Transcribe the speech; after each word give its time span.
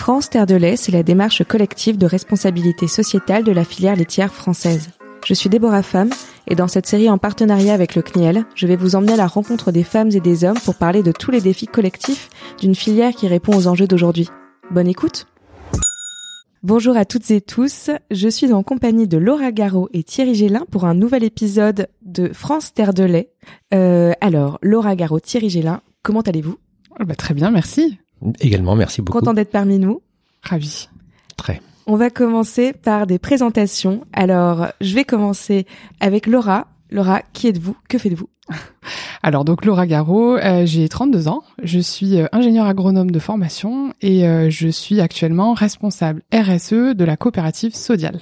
France 0.00 0.30
Terre 0.30 0.46
de 0.46 0.54
lait, 0.54 0.76
c'est 0.76 0.92
la 0.92 1.02
démarche 1.02 1.44
collective 1.44 1.98
de 1.98 2.06
responsabilité 2.06 2.88
sociétale 2.88 3.44
de 3.44 3.52
la 3.52 3.64
filière 3.64 3.96
laitière 3.96 4.32
française. 4.32 4.88
Je 5.26 5.34
suis 5.34 5.50
Déborah 5.50 5.82
Femme 5.82 6.08
et 6.48 6.54
dans 6.54 6.68
cette 6.68 6.86
série 6.86 7.10
en 7.10 7.18
partenariat 7.18 7.74
avec 7.74 7.94
le 7.94 8.00
CNIEL, 8.00 8.46
je 8.54 8.66
vais 8.66 8.76
vous 8.76 8.96
emmener 8.96 9.12
à 9.12 9.16
la 9.16 9.26
rencontre 9.26 9.72
des 9.72 9.84
femmes 9.84 10.10
et 10.12 10.20
des 10.20 10.44
hommes 10.44 10.58
pour 10.64 10.76
parler 10.76 11.02
de 11.02 11.12
tous 11.12 11.30
les 11.30 11.42
défis 11.42 11.66
collectifs 11.66 12.30
d'une 12.58 12.74
filière 12.74 13.12
qui 13.12 13.28
répond 13.28 13.54
aux 13.54 13.66
enjeux 13.66 13.86
d'aujourd'hui. 13.86 14.30
Bonne 14.70 14.88
écoute 14.88 15.26
Bonjour 16.62 16.96
à 16.96 17.04
toutes 17.04 17.30
et 17.30 17.42
tous, 17.42 17.90
je 18.10 18.28
suis 18.30 18.54
en 18.54 18.62
compagnie 18.62 19.06
de 19.06 19.18
Laura 19.18 19.52
Garot 19.52 19.90
et 19.92 20.02
Thierry 20.02 20.34
Gélin 20.34 20.64
pour 20.70 20.86
un 20.86 20.94
nouvel 20.94 21.24
épisode 21.24 21.88
de 22.00 22.32
France 22.32 22.72
Terre 22.72 22.94
de 22.94 23.04
lait. 23.04 23.32
Euh, 23.74 24.12
alors, 24.22 24.58
Laura 24.62 24.96
Garot, 24.96 25.20
Thierry 25.20 25.50
Gélin, 25.50 25.82
comment 26.02 26.22
allez-vous? 26.22 26.56
Ah 26.98 27.04
bah, 27.04 27.14
Très 27.14 27.34
bien, 27.34 27.50
merci. 27.50 27.98
Également, 28.40 28.76
merci 28.76 29.02
beaucoup. 29.02 29.18
Content 29.18 29.34
d'être 29.34 29.50
parmi 29.50 29.78
nous. 29.78 30.02
Ravi. 30.42 30.88
Très. 31.36 31.60
On 31.86 31.96
va 31.96 32.10
commencer 32.10 32.72
par 32.72 33.06
des 33.06 33.18
présentations. 33.18 34.04
Alors, 34.12 34.68
je 34.80 34.94
vais 34.94 35.04
commencer 35.04 35.66
avec 36.00 36.26
Laura. 36.26 36.68
Laura, 36.90 37.22
qui 37.32 37.48
êtes-vous? 37.48 37.76
Que 37.88 37.98
faites-vous? 37.98 38.28
Alors 39.22 39.44
donc 39.44 39.64
Laura 39.64 39.86
Garot, 39.86 40.36
euh, 40.36 40.64
j'ai 40.66 40.88
32 40.88 41.28
ans, 41.28 41.42
je 41.62 41.78
suis 41.78 42.18
euh, 42.18 42.26
ingénieur 42.32 42.66
agronome 42.66 43.10
de 43.10 43.18
formation 43.18 43.92
et 44.00 44.26
euh, 44.26 44.50
je 44.50 44.68
suis 44.68 45.00
actuellement 45.00 45.52
responsable 45.52 46.22
RSE 46.32 46.94
de 46.94 47.04
la 47.04 47.16
coopérative 47.16 47.74
Sodial. 47.74 48.20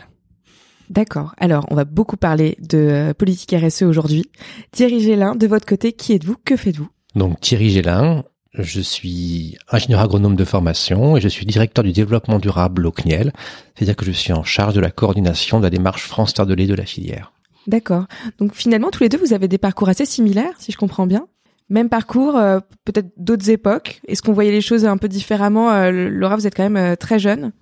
D'accord. 0.90 1.34
Alors, 1.36 1.66
on 1.70 1.74
va 1.74 1.84
beaucoup 1.84 2.16
parler 2.16 2.56
de 2.60 3.12
politique 3.12 3.54
RSE 3.54 3.82
aujourd'hui. 3.82 4.24
Thierry 4.72 5.00
Gélin, 5.00 5.34
de 5.34 5.46
votre 5.46 5.66
côté, 5.66 5.92
qui 5.92 6.14
êtes-vous? 6.14 6.36
Que 6.44 6.56
faites-vous? 6.56 6.88
Donc 7.14 7.40
Thierry 7.40 7.68
Gélin, 7.68 8.24
je 8.54 8.80
suis 8.80 9.56
ingénieur 9.70 10.00
agronome 10.00 10.36
de 10.36 10.44
formation 10.44 11.16
et 11.16 11.20
je 11.20 11.28
suis 11.28 11.46
directeur 11.46 11.84
du 11.84 11.92
développement 11.92 12.38
durable 12.38 12.86
au 12.86 12.92
CNIEL, 12.92 13.32
c'est-à-dire 13.74 13.96
que 13.96 14.04
je 14.04 14.12
suis 14.12 14.32
en 14.32 14.44
charge 14.44 14.74
de 14.74 14.80
la 14.80 14.90
coordination 14.90 15.58
de 15.58 15.64
la 15.64 15.70
démarche 15.70 16.06
France 16.06 16.34
Terre 16.34 16.46
de 16.46 16.54
lait 16.54 16.66
de 16.66 16.74
la 16.74 16.86
filière. 16.86 17.32
D'accord. 17.66 18.06
Donc 18.38 18.54
finalement, 18.54 18.90
tous 18.90 19.02
les 19.02 19.08
deux, 19.08 19.18
vous 19.18 19.34
avez 19.34 19.46
des 19.46 19.58
parcours 19.58 19.88
assez 19.88 20.06
similaires, 20.06 20.54
si 20.58 20.72
je 20.72 20.78
comprends 20.78 21.06
bien. 21.06 21.26
Même 21.70 21.90
parcours, 21.90 22.36
euh, 22.36 22.60
peut-être 22.86 23.08
d'autres 23.18 23.50
époques. 23.50 24.00
Est-ce 24.08 24.22
qu'on 24.22 24.32
voyait 24.32 24.50
les 24.50 24.62
choses 24.62 24.86
un 24.86 24.96
peu 24.96 25.06
différemment? 25.06 25.70
Euh, 25.70 26.08
Laura, 26.08 26.36
vous 26.36 26.46
êtes 26.46 26.54
quand 26.54 26.62
même 26.62 26.78
euh, 26.78 26.96
très 26.96 27.18
jeune. 27.18 27.52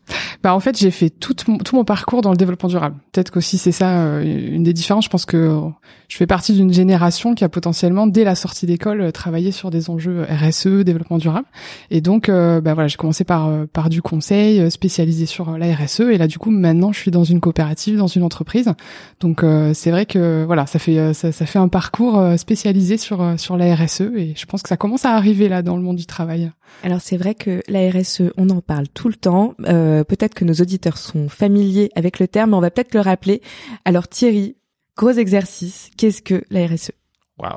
Bah 0.46 0.54
en 0.54 0.60
fait, 0.60 0.78
j'ai 0.78 0.92
fait 0.92 1.10
tout 1.10 1.34
mon, 1.72 1.82
parcours 1.82 2.22
dans 2.22 2.30
le 2.30 2.36
développement 2.36 2.68
durable. 2.68 2.94
Peut-être 3.10 3.32
qu'aussi 3.32 3.58
c'est 3.58 3.72
ça 3.72 4.20
une 4.22 4.62
des 4.62 4.72
différences. 4.72 5.06
Je 5.06 5.10
pense 5.10 5.24
que 5.24 5.60
je 6.06 6.16
fais 6.16 6.28
partie 6.28 6.52
d'une 6.52 6.72
génération 6.72 7.34
qui 7.34 7.42
a 7.42 7.48
potentiellement 7.48 8.06
dès 8.06 8.22
la 8.22 8.36
sortie 8.36 8.64
d'école 8.64 9.10
travaillé 9.10 9.50
sur 9.50 9.70
des 9.70 9.90
enjeux 9.90 10.22
RSE, 10.22 10.84
développement 10.84 11.18
durable. 11.18 11.48
Et 11.90 12.00
donc, 12.00 12.30
bah 12.30 12.74
voilà, 12.74 12.86
j'ai 12.86 12.96
commencé 12.96 13.24
par 13.24 13.50
par 13.72 13.90
du 13.90 14.02
conseil 14.02 14.70
spécialisé 14.70 15.26
sur 15.26 15.58
la 15.58 15.74
RSE. 15.74 16.02
Et 16.02 16.16
là, 16.16 16.28
du 16.28 16.38
coup, 16.38 16.50
maintenant, 16.50 16.92
je 16.92 17.00
suis 17.00 17.10
dans 17.10 17.24
une 17.24 17.40
coopérative, 17.40 17.96
dans 17.96 18.06
une 18.06 18.22
entreprise. 18.22 18.72
Donc, 19.18 19.44
c'est 19.74 19.90
vrai 19.90 20.06
que 20.06 20.44
voilà, 20.44 20.66
ça 20.66 20.78
fait 20.78 21.12
ça 21.12 21.32
fait 21.32 21.58
un 21.58 21.66
parcours 21.66 22.22
spécialisé 22.36 22.98
sur 22.98 23.34
sur 23.36 23.56
la 23.56 23.74
RSE 23.74 24.02
et 24.16 24.34
je 24.36 24.46
pense 24.46 24.62
que 24.62 24.68
ça 24.68 24.76
commence 24.76 25.04
à 25.06 25.10
arriver 25.16 25.48
là 25.48 25.62
dans 25.62 25.76
le 25.76 25.82
monde 25.82 25.96
du 25.96 26.06
travail. 26.06 26.52
Alors 26.82 27.00
c'est 27.00 27.16
vrai 27.16 27.34
que 27.34 27.62
la 27.68 27.90
RSE, 27.90 28.32
on 28.36 28.50
en 28.50 28.60
parle 28.60 28.88
tout 28.88 29.08
le 29.08 29.14
temps. 29.14 29.54
Euh, 29.66 30.04
peut-être 30.04 30.34
que 30.34 30.44
nos 30.44 30.54
auditeurs 30.54 30.98
sont 30.98 31.28
familiers 31.28 31.90
avec 31.94 32.18
le 32.18 32.28
terme, 32.28 32.50
mais 32.50 32.56
on 32.56 32.60
va 32.60 32.70
peut-être 32.70 32.94
le 32.94 33.00
rappeler. 33.00 33.42
Alors 33.84 34.08
Thierry, 34.08 34.56
gros 34.96 35.10
exercice, 35.10 35.90
qu'est-ce 35.96 36.22
que 36.22 36.44
la 36.50 36.66
RSE 36.66 36.92
Waouh 37.38 37.56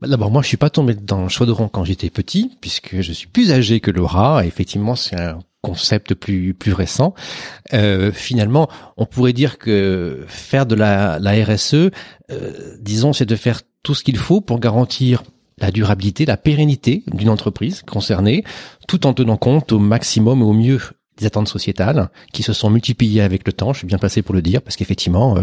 D'abord, 0.00 0.30
moi, 0.30 0.42
je 0.42 0.48
suis 0.48 0.56
pas 0.56 0.70
tombé 0.70 0.94
dans 0.94 1.24
le 1.24 1.28
chaudron 1.28 1.68
quand 1.68 1.84
j'étais 1.84 2.08
petit, 2.08 2.52
puisque 2.60 3.00
je 3.00 3.12
suis 3.12 3.26
plus 3.26 3.52
âgé 3.52 3.80
que 3.80 3.90
Laura. 3.90 4.46
effectivement, 4.46 4.94
c'est 4.94 5.20
un 5.20 5.40
concept 5.60 6.14
plus 6.14 6.54
plus 6.54 6.72
récent. 6.72 7.14
Euh, 7.72 8.12
finalement, 8.12 8.68
on 8.96 9.06
pourrait 9.06 9.32
dire 9.32 9.58
que 9.58 10.24
faire 10.28 10.66
de 10.66 10.76
la, 10.76 11.18
la 11.18 11.32
RSE, 11.44 11.74
euh, 11.74 11.90
disons, 12.80 13.12
c'est 13.12 13.26
de 13.26 13.34
faire 13.34 13.62
tout 13.82 13.94
ce 13.94 14.04
qu'il 14.04 14.18
faut 14.18 14.40
pour 14.40 14.60
garantir 14.60 15.24
la 15.60 15.70
durabilité, 15.70 16.24
la 16.26 16.36
pérennité 16.36 17.02
d'une 17.12 17.28
entreprise 17.28 17.82
concernée, 17.82 18.44
tout 18.86 19.06
en 19.06 19.14
tenant 19.14 19.36
compte 19.36 19.72
au 19.72 19.78
maximum 19.78 20.40
et 20.40 20.44
au 20.44 20.52
mieux 20.52 20.80
des 21.18 21.26
attentes 21.26 21.48
sociétales 21.48 22.10
qui 22.32 22.42
se 22.42 22.52
sont 22.52 22.70
multipliées 22.70 23.22
avec 23.22 23.46
le 23.46 23.52
temps. 23.52 23.72
Je 23.72 23.78
suis 23.78 23.86
bien 23.86 23.98
placé 23.98 24.22
pour 24.22 24.34
le 24.34 24.42
dire 24.42 24.62
parce 24.62 24.76
qu'effectivement, 24.76 25.36
euh, 25.36 25.42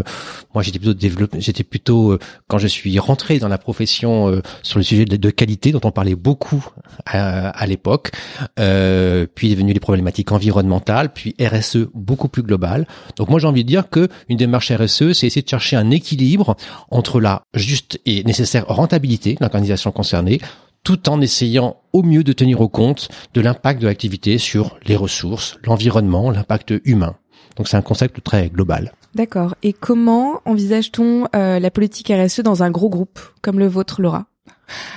moi 0.54 0.62
j'étais 0.62 0.78
plutôt 0.78 0.94
développé, 0.94 1.40
j'étais 1.40 1.64
plutôt 1.64 2.12
euh, 2.12 2.18
quand 2.48 2.58
je 2.58 2.66
suis 2.66 2.98
rentré 2.98 3.38
dans 3.38 3.48
la 3.48 3.58
profession 3.58 4.28
euh, 4.28 4.42
sur 4.62 4.78
le 4.78 4.84
sujet 4.84 5.04
de, 5.04 5.30
qualité 5.30 5.72
dont 5.72 5.80
on 5.84 5.90
parlait 5.90 6.14
beaucoup 6.14 6.64
à, 7.04 7.50
à 7.50 7.66
l'époque, 7.66 8.12
puis 8.54 9.52
est 9.52 9.54
venu 9.54 9.72
les 9.72 9.80
problématiques 9.80 10.32
environnementales, 10.32 11.12
puis 11.12 11.34
RSE 11.40 11.88
beaucoup 11.94 12.28
plus 12.28 12.42
globale. 12.42 12.86
Donc 13.16 13.28
moi 13.28 13.38
j'ai 13.38 13.46
envie 13.46 13.64
de 13.64 13.68
dire 13.68 13.90
que 13.90 14.08
une 14.28 14.36
démarche 14.36 14.72
RSE, 14.72 15.12
c'est 15.12 15.26
essayer 15.26 15.42
de 15.42 15.48
chercher 15.48 15.76
un 15.76 15.90
équilibre 15.90 16.56
entre 16.90 17.20
la 17.20 17.42
juste 17.54 18.00
et 18.06 18.24
nécessaire 18.24 18.66
rentabilité 18.66 19.34
de 19.34 19.38
l'organisation 19.40 19.92
concernée 19.92 20.40
tout 20.86 21.08
en 21.08 21.20
essayant 21.20 21.78
au 21.92 22.04
mieux 22.04 22.22
de 22.22 22.32
tenir 22.32 22.60
au 22.60 22.68
compte 22.68 23.08
de 23.34 23.40
l'impact 23.40 23.82
de 23.82 23.88
l'activité 23.88 24.38
sur 24.38 24.78
les 24.86 24.94
ressources, 24.94 25.58
l'environnement, 25.64 26.30
l'impact 26.30 26.74
humain. 26.84 27.16
Donc 27.56 27.66
c'est 27.66 27.76
un 27.76 27.82
concept 27.82 28.22
très 28.22 28.50
global. 28.50 28.92
D'accord. 29.16 29.56
Et 29.64 29.72
comment 29.72 30.42
envisage-t-on 30.44 31.26
euh, 31.34 31.58
la 31.58 31.70
politique 31.72 32.12
RSE 32.14 32.42
dans 32.42 32.62
un 32.62 32.70
gros 32.70 32.88
groupe 32.88 33.18
comme 33.42 33.58
le 33.58 33.66
vôtre, 33.66 34.00
Laura? 34.00 34.26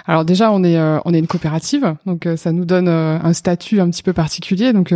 Alors 0.05 0.25
déjà, 0.25 0.51
on 0.51 0.63
est 0.63 0.77
euh, 0.77 0.99
on 1.05 1.13
est 1.13 1.19
une 1.19 1.27
coopérative, 1.27 1.95
donc 2.05 2.25
euh, 2.25 2.35
ça 2.35 2.51
nous 2.51 2.65
donne 2.65 2.87
euh, 2.87 3.19
un 3.21 3.33
statut 3.33 3.79
un 3.79 3.89
petit 3.89 4.03
peu 4.03 4.13
particulier. 4.13 4.73
Donc 4.73 4.93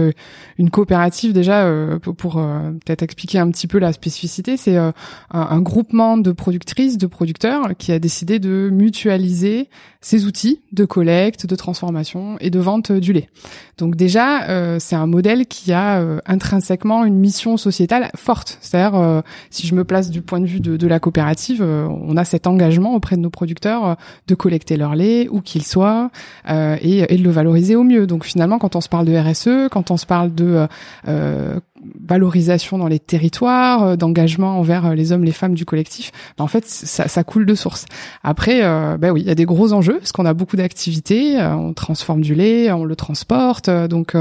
une 0.57 0.69
coopérative 0.69 1.33
déjà 1.33 1.69
pour, 2.01 2.33
peut-être 2.33 3.03
expliquer 3.03 3.39
un 3.39 3.49
petit 3.51 3.67
peu 3.67 3.79
la 3.79 3.93
spécificité, 3.93 4.57
c'est 4.57 4.77
un, 4.77 4.93
un, 5.31 5.61
groupement 5.61 6.17
de 6.17 6.31
productrices, 6.31 6.97
de 6.97 7.07
producteurs 7.07 7.69
qui 7.77 7.91
a 7.91 7.99
décidé 7.99 8.39
de 8.39 8.69
mutualiser 8.71 9.69
ses 10.01 10.25
outils 10.25 10.61
de 10.71 10.85
collecte, 10.85 11.45
de 11.45 11.55
transformation 11.55 12.37
et 12.39 12.49
de 12.49 12.59
vente 12.59 12.91
du 12.91 13.13
lait. 13.13 13.29
Donc 13.77 13.95
déjà, 13.95 14.79
c'est 14.79 14.95
un 14.95 15.07
modèle 15.07 15.45
qui 15.47 15.73
a 15.73 16.03
intrinsèquement 16.25 17.05
une 17.05 17.17
mission 17.17 17.57
sociétale 17.57 18.11
forte. 18.15 18.57
C'est-à-dire, 18.61 19.23
si 19.49 19.67
je 19.67 19.75
me 19.75 19.83
place 19.83 20.09
du 20.09 20.21
point 20.21 20.39
de 20.39 20.45
vue 20.45 20.59
de, 20.59 20.77
de 20.77 20.87
la 20.87 20.99
coopérative, 20.99 21.63
on 21.63 22.17
a 22.17 22.25
cet 22.25 22.47
engagement 22.47 22.95
auprès 22.95 23.15
de 23.15 23.21
nos 23.21 23.29
producteurs 23.29 23.97
de 24.27 24.35
leur 24.71 24.95
lait, 24.95 25.27
où 25.29 25.41
qu'il 25.41 25.63
soit, 25.63 26.09
euh, 26.49 26.77
et, 26.81 27.05
de 27.05 27.23
le 27.23 27.29
valoriser 27.29 27.75
au 27.75 27.83
mieux. 27.83 28.07
Donc 28.07 28.25
finalement, 28.25 28.59
quand 28.59 28.75
on 28.75 28.81
se 28.81 28.89
parle 28.89 29.05
de 29.05 29.15
RSE, 29.15 29.69
quand 29.69 29.91
on 29.91 29.97
se 29.97 30.05
parle 30.05 30.33
de 30.33 30.67
euh, 31.07 31.59
valorisation 31.99 32.77
dans 32.77 32.87
les 32.87 32.99
territoires, 32.99 33.83
euh, 33.83 33.95
d'engagement 33.95 34.59
envers 34.59 34.87
euh, 34.87 34.93
les 34.95 35.11
hommes, 35.11 35.23
les 35.23 35.31
femmes 35.31 35.53
du 35.53 35.65
collectif, 35.65 36.11
ben 36.37 36.43
en 36.43 36.47
fait, 36.47 36.65
ça, 36.65 37.07
ça, 37.07 37.23
coule 37.23 37.45
de 37.45 37.55
source. 37.55 37.85
Après, 38.23 38.63
euh, 38.63 38.97
ben 38.97 39.11
oui, 39.11 39.21
il 39.21 39.27
y 39.27 39.31
a 39.31 39.35
des 39.35 39.45
gros 39.45 39.73
enjeux 39.73 39.97
parce 39.97 40.11
qu'on 40.11 40.25
a 40.25 40.33
beaucoup 40.33 40.55
d'activités, 40.55 41.37
on 41.41 41.73
transforme 41.73 42.21
du 42.21 42.35
lait, 42.35 42.71
on 42.71 42.85
le 42.85 42.95
transporte, 42.95 43.69
donc 43.69 44.15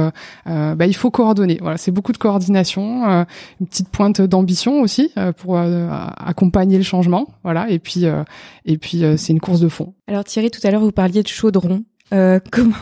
ben 0.47 0.85
il 0.87 0.95
faut 0.95 1.11
coordonner. 1.11 1.59
Voilà, 1.61 1.77
c'est 1.77 1.91
beaucoup 1.91 2.13
de 2.13 2.19
coordination, 2.19 3.25
une 3.61 3.67
petite 3.67 3.89
pointe 3.89 4.21
d'ambition 4.21 4.81
aussi 4.81 5.13
pour 5.39 5.59
accompagner 5.59 6.79
le 6.79 6.85
changement. 6.85 7.29
Voilà, 7.43 7.69
et 7.71 7.79
puis 7.79 8.05
et 8.65 8.79
puis 8.79 9.03
c'est 9.17 9.33
une 9.33 9.41
course 9.41 9.61
de 9.61 9.69
fond. 9.69 9.95
Alors 10.07 10.25
Thierry, 10.25 10.51
tout 10.51 10.61
à 10.65 10.71
l'heure 10.71 10.83
vous 10.83 10.93
parliez 10.93 11.23
de 11.23 11.29
chaudron. 11.29 11.85
Euh, 12.13 12.39
comment 12.51 12.75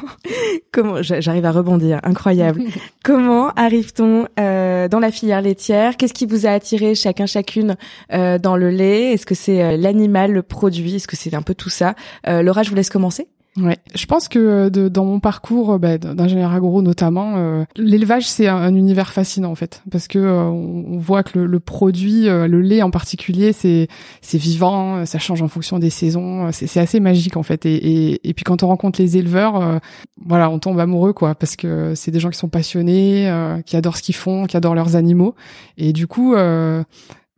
comment 0.73 1.03
j'arrive 1.03 1.45
à 1.45 1.53
rebondir, 1.53 2.01
incroyable. 2.03 2.63
comment 3.05 3.51
arrive-t-on 3.51 4.27
euh, 4.39 4.89
dans 4.89 4.99
la 4.99 5.11
filière 5.11 5.43
laitière? 5.43 5.97
Qu'est-ce 5.97 6.15
qui 6.15 6.27
vous 6.27 6.47
a 6.47 6.51
attiré 6.51 6.95
chacun 6.95 7.27
chacune 7.27 7.77
euh, 8.13 8.39
dans 8.39 8.57
le 8.57 8.71
lait? 8.71 9.13
Est-ce 9.13 9.27
que 9.27 9.35
c'est 9.35 9.77
l'animal, 9.77 10.33
le 10.33 10.43
produit? 10.43 10.97
Est-ce 10.97 11.09
que 11.09 11.17
c'est 11.17 11.35
un 11.35 11.43
peu 11.43 11.55
tout 11.55 11.71
ça? 11.71 11.95
Laura, 12.27 12.63
je 12.63 12.71
vous 12.71 12.77
laisse 12.77 12.91
commencer. 12.91 13.29
Ouais, 13.57 13.79
je 13.97 14.07
pense 14.07 14.29
que 14.29 14.39
euh, 14.39 14.71
de, 14.71 14.89
dans 14.89 15.05
mon 15.05 15.19
parcours 15.19 15.73
euh, 15.73 15.79
bah, 15.79 15.99
d'ingénieur 15.99 16.53
agro 16.53 16.83
notamment, 16.83 17.35
euh, 17.37 17.65
l'élevage 17.77 18.29
c'est 18.29 18.47
un, 18.47 18.73
univers 18.77 19.13
fascinant 19.13 19.51
en 19.51 19.57
fait, 19.57 19.83
parce 19.91 20.07
que 20.07 20.21
on 20.21 20.99
voit 20.99 21.25
que 21.25 21.41
le, 21.41 21.47
le 21.47 21.59
produit, 21.59 22.27
le 22.27 22.61
lait 22.61 22.83
en 22.83 22.93
particulier, 22.93 23.53
c'est 23.53 23.89
c'est 24.21 24.39
vivant, 24.39 25.05
ça 25.05 25.19
change 25.19 25.43
en 25.43 25.49
fonction 25.49 25.81
des 25.81 25.91
saisons, 25.91 26.51
c'est 26.53 26.79
assez 26.79 27.01
magique 27.01 27.37
en 27.37 27.43
fait. 27.43 27.67
Et, 27.67 27.75
et, 27.75 28.29
et, 28.29 28.35
puis 28.35 28.45
quand 28.45 28.63
on 28.63 28.69
rencontre 28.69 29.01
les 29.01 29.17
éleveurs, 29.17 29.81
voilà, 30.25 30.49
on 30.49 30.61
tombe 30.61 30.79
amoureux 30.79 31.13
quoi, 31.13 31.35
parce 31.35 31.57
que 31.57 31.95
c'est 31.97 32.13
des 32.13 32.21
gens 32.21 32.31
qui 32.31 32.39
sont 32.39 32.49
passionnés, 32.49 33.31
qui 33.67 33.77
adorent 33.77 33.97
ce 33.97 34.03
qu'ils 34.03 34.15
font, 34.15 34.47
qui 34.47 34.57
adorent 34.57 34.77
leurs 34.77 34.95
animaux, 34.95 35.35
et 35.77 35.93
du 35.93 36.07
coup 36.07 36.35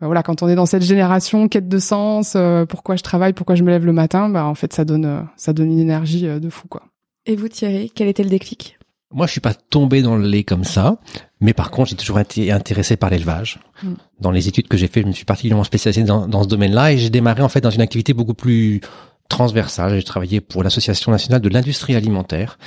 bah 0.03 0.09
voilà, 0.09 0.25
quand 0.25 0.43
on 0.43 0.49
est 0.49 0.57
dans 0.57 0.67
cette 0.67 0.83
génération 0.83 1.47
quête 1.47 1.69
de 1.69 1.79
sens, 1.79 2.33
euh, 2.35 2.67
pourquoi 2.67 2.97
je 2.97 3.05
travaille, 3.05 3.33
pourquoi 3.35 3.55
je 3.55 3.63
me 3.63 3.71
lève 3.71 3.87
le 3.87 3.93
matin, 3.93 4.29
bah 4.29 4.47
en 4.47 4.57
fait 4.57 4.73
ça 4.73 4.85
donne 4.85 5.05
euh, 5.05 5.21
ça 5.37 5.53
donne 5.53 5.71
une 5.71 5.79
énergie 5.79 6.27
euh, 6.27 6.41
de 6.41 6.51
fou 6.51 6.67
quoi. 6.67 6.83
Et 7.25 7.37
vous 7.37 7.47
Thierry, 7.47 7.93
quel 7.95 8.09
était 8.09 8.25
le 8.25 8.29
déclic? 8.29 8.81
Moi, 9.15 9.27
je 9.27 9.33
suis 9.33 9.41
pas 9.41 9.55
tombé 9.55 10.03
dans 10.03 10.17
le 10.17 10.27
lait 10.27 10.43
comme 10.43 10.65
ça, 10.65 10.97
mais 11.41 11.53
par 11.53 11.71
contre, 11.71 11.91
j'ai 11.91 11.97
toujours 11.97 12.19
été 12.19 12.51
intéressé 12.51 12.97
par 12.97 13.11
l'élevage. 13.11 13.61
Mm. 13.85 13.93
Dans 14.19 14.33
les 14.33 14.49
études 14.49 14.67
que 14.67 14.77
j'ai 14.77 14.89
fait, 14.89 15.03
je 15.03 15.07
me 15.07 15.13
suis 15.13 15.25
particulièrement 15.25 15.63
spécialisé 15.63 16.03
dans, 16.03 16.27
dans 16.27 16.43
ce 16.43 16.49
domaine-là 16.49 16.93
et 16.93 16.99
j'ai 16.99 17.11
démarré 17.11 17.43
en 17.43 17.49
fait 17.49 17.61
dans 17.61 17.71
une 17.71 17.83
activité 17.83 18.13
beaucoup 18.13 18.35
plus 18.35 18.81
transversale. 19.29 19.95
J'ai 19.95 20.03
travaillé 20.03 20.41
pour 20.41 20.65
l'Association 20.65 21.13
nationale 21.13 21.43
de 21.43 21.49
l'industrie 21.49 21.95
alimentaire. 21.95 22.59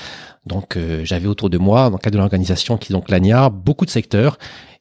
Donc 0.46 0.78
j'avais 1.04 1.28
autour 1.28 1.50
de 1.50 1.58
moi, 1.58 1.90
dans 1.90 1.98
le 1.98 2.02
cadre 2.02 2.14
de 2.14 2.20
l'organisation 2.20 2.78
qui 2.78 2.94
est 2.94 2.96
donc 2.96 3.10
l'ANIA, 3.10 3.50
beaucoup 3.50 3.86
de 3.86 3.90
secteurs. 3.90 4.38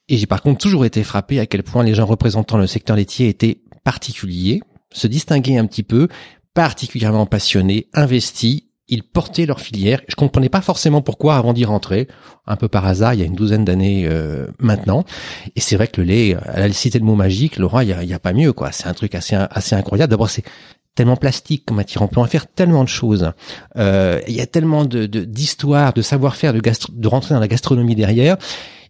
Et 0.09 0.17
j'ai 0.17 0.27
par 0.27 0.43
contre 0.43 0.59
toujours 0.59 0.85
été 0.85 1.03
frappé 1.03 1.41
à 1.41 1.47
quel 1.47 1.63
point 1.63 1.83
les 1.83 1.95
gens 1.95 2.07
représentant 2.07 2.59
le 2.59 2.67
secteur 2.67 2.97
laitier 2.97 3.29
étaient 3.29 3.61
particuliers, 3.85 4.63
se 4.93 5.07
distinguaient 5.07 5.59
un 5.59 5.67
petit 5.67 5.83
peu, 5.83 6.09
particulièrement 6.55 7.27
passionnés, 7.27 7.89
investis 7.95 8.65
ils 8.89 9.03
portaient 9.03 9.47
leur 9.47 9.61
filière. 9.61 10.01
Je 10.09 10.15
comprenais 10.15 10.49
pas 10.49 10.61
forcément 10.61 11.01
pourquoi 11.01 11.37
avant 11.37 11.53
d'y 11.53 11.65
rentrer, 11.65 12.07
un 12.47 12.57
peu 12.57 12.69
par 12.69 12.85
hasard, 12.87 13.15
il 13.15 13.21
y 13.21 13.23
a 13.23 13.27
une 13.27 13.35
douzaine 13.35 13.65
d'années 13.65 14.07
euh, 14.07 14.47
maintenant. 14.59 15.05
Et 15.57 15.61
c'est 15.61 15.77
vrai 15.77 15.89
que 15.89 16.01
le 16.01 16.07
lait, 16.07 16.35
à 16.35 16.61
la 16.61 16.73
cité 16.73 16.99
le 16.99 17.05
mot 17.05 17.15
magique, 17.15 17.57
Laura, 17.57 17.85
il 17.85 17.91
y 17.91 18.13
a, 18.13 18.17
a, 18.17 18.19
pas 18.19 18.33
mieux 18.33 18.53
quoi. 18.53 18.73
C'est 18.73 18.87
un 18.87 18.95
truc 18.95 19.15
assez 19.15 19.37
assez 19.37 19.75
incroyable. 19.75 20.11
D'abord, 20.11 20.29
c'est 20.29 20.45
tellement 20.95 21.17
plastique 21.17 21.65
comme 21.65 21.79
matière. 21.79 22.03
On 22.03 22.09
peut 22.09 22.21
en 22.21 22.27
faire 22.27 22.47
tellement 22.47 22.85
de 22.85 22.89
choses. 22.89 23.33
Euh, 23.77 24.21
il 24.29 24.35
y 24.35 24.41
a 24.41 24.47
tellement 24.47 24.85
de 24.85 25.07
d'histoires, 25.07 25.95
de, 25.95 26.03
savoir-faire, 26.03 26.53
de, 26.53 26.61
de 26.61 27.09
rentrer 27.09 27.35
dans 27.35 27.41
la 27.41 27.49
gastronomie 27.49 27.95
derrière. 27.95 28.37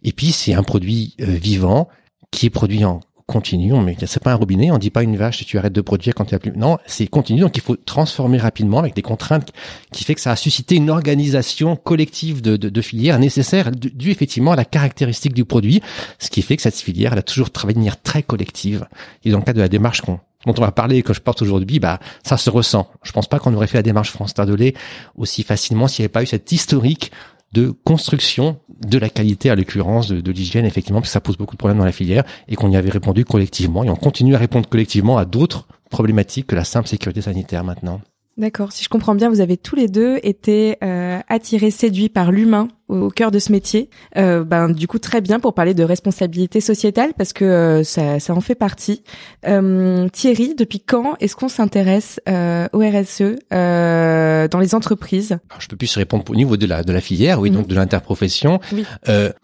Et 0.05 0.13
puis 0.13 0.31
c'est 0.31 0.53
un 0.53 0.63
produit 0.63 1.15
euh, 1.19 1.25
vivant 1.25 1.89
qui 2.31 2.45
est 2.45 2.51
produit 2.51 2.85
en 2.85 3.01
continue. 3.27 3.73
Mais 3.81 3.97
c'est 4.05 4.21
pas 4.21 4.31
un 4.31 4.35
robinet. 4.35 4.71
On 4.71 4.77
dit 4.77 4.91
pas 4.91 5.03
une 5.03 5.17
vache 5.17 5.39
si 5.39 5.45
tu 5.45 5.57
arrêtes 5.57 5.73
de 5.73 5.81
produire 5.81 6.13
quand 6.13 6.25
il 6.25 6.31
y 6.33 6.35
a 6.35 6.39
plus. 6.39 6.51
Non, 6.55 6.77
c'est 6.85 7.07
continu. 7.07 7.41
Donc 7.41 7.57
il 7.57 7.61
faut 7.61 7.75
transformer 7.75 8.37
rapidement 8.37 8.79
avec 8.79 8.95
des 8.95 9.01
contraintes 9.01 9.51
qui 9.91 10.03
fait 10.03 10.15
que 10.15 10.21
ça 10.21 10.31
a 10.31 10.35
suscité 10.35 10.75
une 10.75 10.89
organisation 10.89 11.75
collective 11.75 12.41
de, 12.41 12.55
de, 12.55 12.69
de 12.69 12.81
filières 12.81 13.19
nécessaire 13.19 13.71
due 13.71 14.11
effectivement 14.11 14.51
à 14.51 14.55
la 14.55 14.65
caractéristique 14.65 15.33
du 15.33 15.43
produit, 15.43 15.81
ce 16.19 16.29
qui 16.29 16.43
fait 16.43 16.55
que 16.55 16.61
cette 16.61 16.75
filière 16.75 17.13
elle 17.13 17.19
a 17.19 17.23
toujours 17.23 17.49
travaillé 17.49 17.73
de 17.73 17.79
manière 17.79 18.01
très 18.01 18.21
collective. 18.21 18.87
Et 19.23 19.31
dans 19.31 19.39
le 19.39 19.43
cadre 19.43 19.57
de 19.57 19.63
la 19.63 19.69
démarche 19.69 20.01
qu'on 20.01 20.19
dont 20.45 20.53
on 20.59 20.61
va 20.61 20.71
parler 20.71 21.01
que 21.01 21.13
je 21.13 21.21
porte 21.21 21.41
aujourd'hui, 21.41 21.79
bah 21.79 21.99
ça 22.23 22.37
se 22.37 22.51
ressent. 22.51 22.87
Je 23.01 23.11
pense 23.11 23.27
pas 23.27 23.39
qu'on 23.39 23.53
aurait 23.55 23.65
fait 23.65 23.79
la 23.79 23.83
démarche 23.83 24.11
France 24.11 24.35
lait 24.37 24.75
aussi 25.15 25.41
facilement 25.41 25.87
s'il 25.87 26.03
n'y 26.03 26.05
avait 26.05 26.11
pas 26.11 26.21
eu 26.21 26.27
cette 26.27 26.51
historique 26.51 27.11
de 27.55 27.73
construction 27.85 28.59
de 28.85 28.97
la 28.97 29.09
qualité, 29.09 29.49
à 29.49 29.55
l'occurrence 29.55 30.09
de, 30.09 30.31
l'hygiène, 30.31 30.65
effectivement, 30.65 30.99
parce 30.99 31.09
que 31.09 31.13
ça 31.13 31.21
pose 31.21 31.37
beaucoup 31.37 31.55
de 31.55 31.57
problèmes 31.57 31.77
dans 31.77 31.85
la 31.85 31.93
filière 31.93 32.25
et 32.49 32.55
qu'on 32.55 32.69
y 32.69 32.75
avait 32.75 32.89
répondu 32.89 33.23
collectivement 33.23 33.83
et 33.83 33.89
on 33.89 33.95
continue 33.95 34.35
à 34.35 34.37
répondre 34.37 34.67
collectivement 34.67 35.17
à 35.17 35.23
d'autres 35.23 35.67
problématiques 35.89 36.47
que 36.47 36.55
la 36.55 36.65
simple 36.65 36.89
sécurité 36.89 37.21
sanitaire 37.21 37.63
maintenant. 37.63 38.01
D'accord. 38.37 38.73
Si 38.73 38.83
je 38.83 38.89
comprends 38.89 39.15
bien, 39.15 39.29
vous 39.29 39.39
avez 39.39 39.55
tous 39.55 39.77
les 39.77 39.87
deux 39.87 40.19
été 40.21 40.77
euh, 40.83 41.19
attirés, 41.29 41.71
séduits 41.71 42.09
par 42.09 42.33
l'humain 42.33 42.67
au 42.87 43.09
cœur 43.09 43.31
de 43.31 43.39
ce 43.39 43.51
métier. 43.51 43.89
Euh, 44.17 44.43
ben 44.43 44.69
du 44.69 44.87
coup 44.87 44.99
très 44.99 45.21
bien 45.21 45.39
pour 45.39 45.53
parler 45.53 45.73
de 45.73 45.83
responsabilité 45.83 46.61
sociétale 46.61 47.13
parce 47.17 47.33
que 47.33 47.45
euh, 47.45 47.83
ça, 47.83 48.19
ça 48.19 48.33
en 48.33 48.41
fait 48.41 48.55
partie. 48.55 49.03
Euh, 49.47 50.07
Thierry, 50.09 50.55
depuis 50.55 50.79
quand 50.79 51.15
est-ce 51.19 51.35
qu'on 51.35 51.49
s'intéresse 51.49 52.19
euh, 52.29 52.67
au 52.73 52.79
RSE 52.79 53.37
euh, 53.53 54.47
dans 54.47 54.59
les 54.59 54.75
entreprises? 54.75 55.37
Alors, 55.49 55.61
Je 55.61 55.67
peux 55.67 55.77
plus 55.77 55.95
répondre 55.97 56.23
au 56.29 56.35
niveau 56.35 56.57
de 56.57 56.65
la 56.65 56.83
de 56.83 56.93
la 56.93 57.01
filière, 57.01 57.39
oui, 57.39 57.49
mhm. 57.49 57.57
donc 57.57 57.67
de 57.67 57.75
l'interprofession. 57.75 58.59
Oui. 58.71 58.85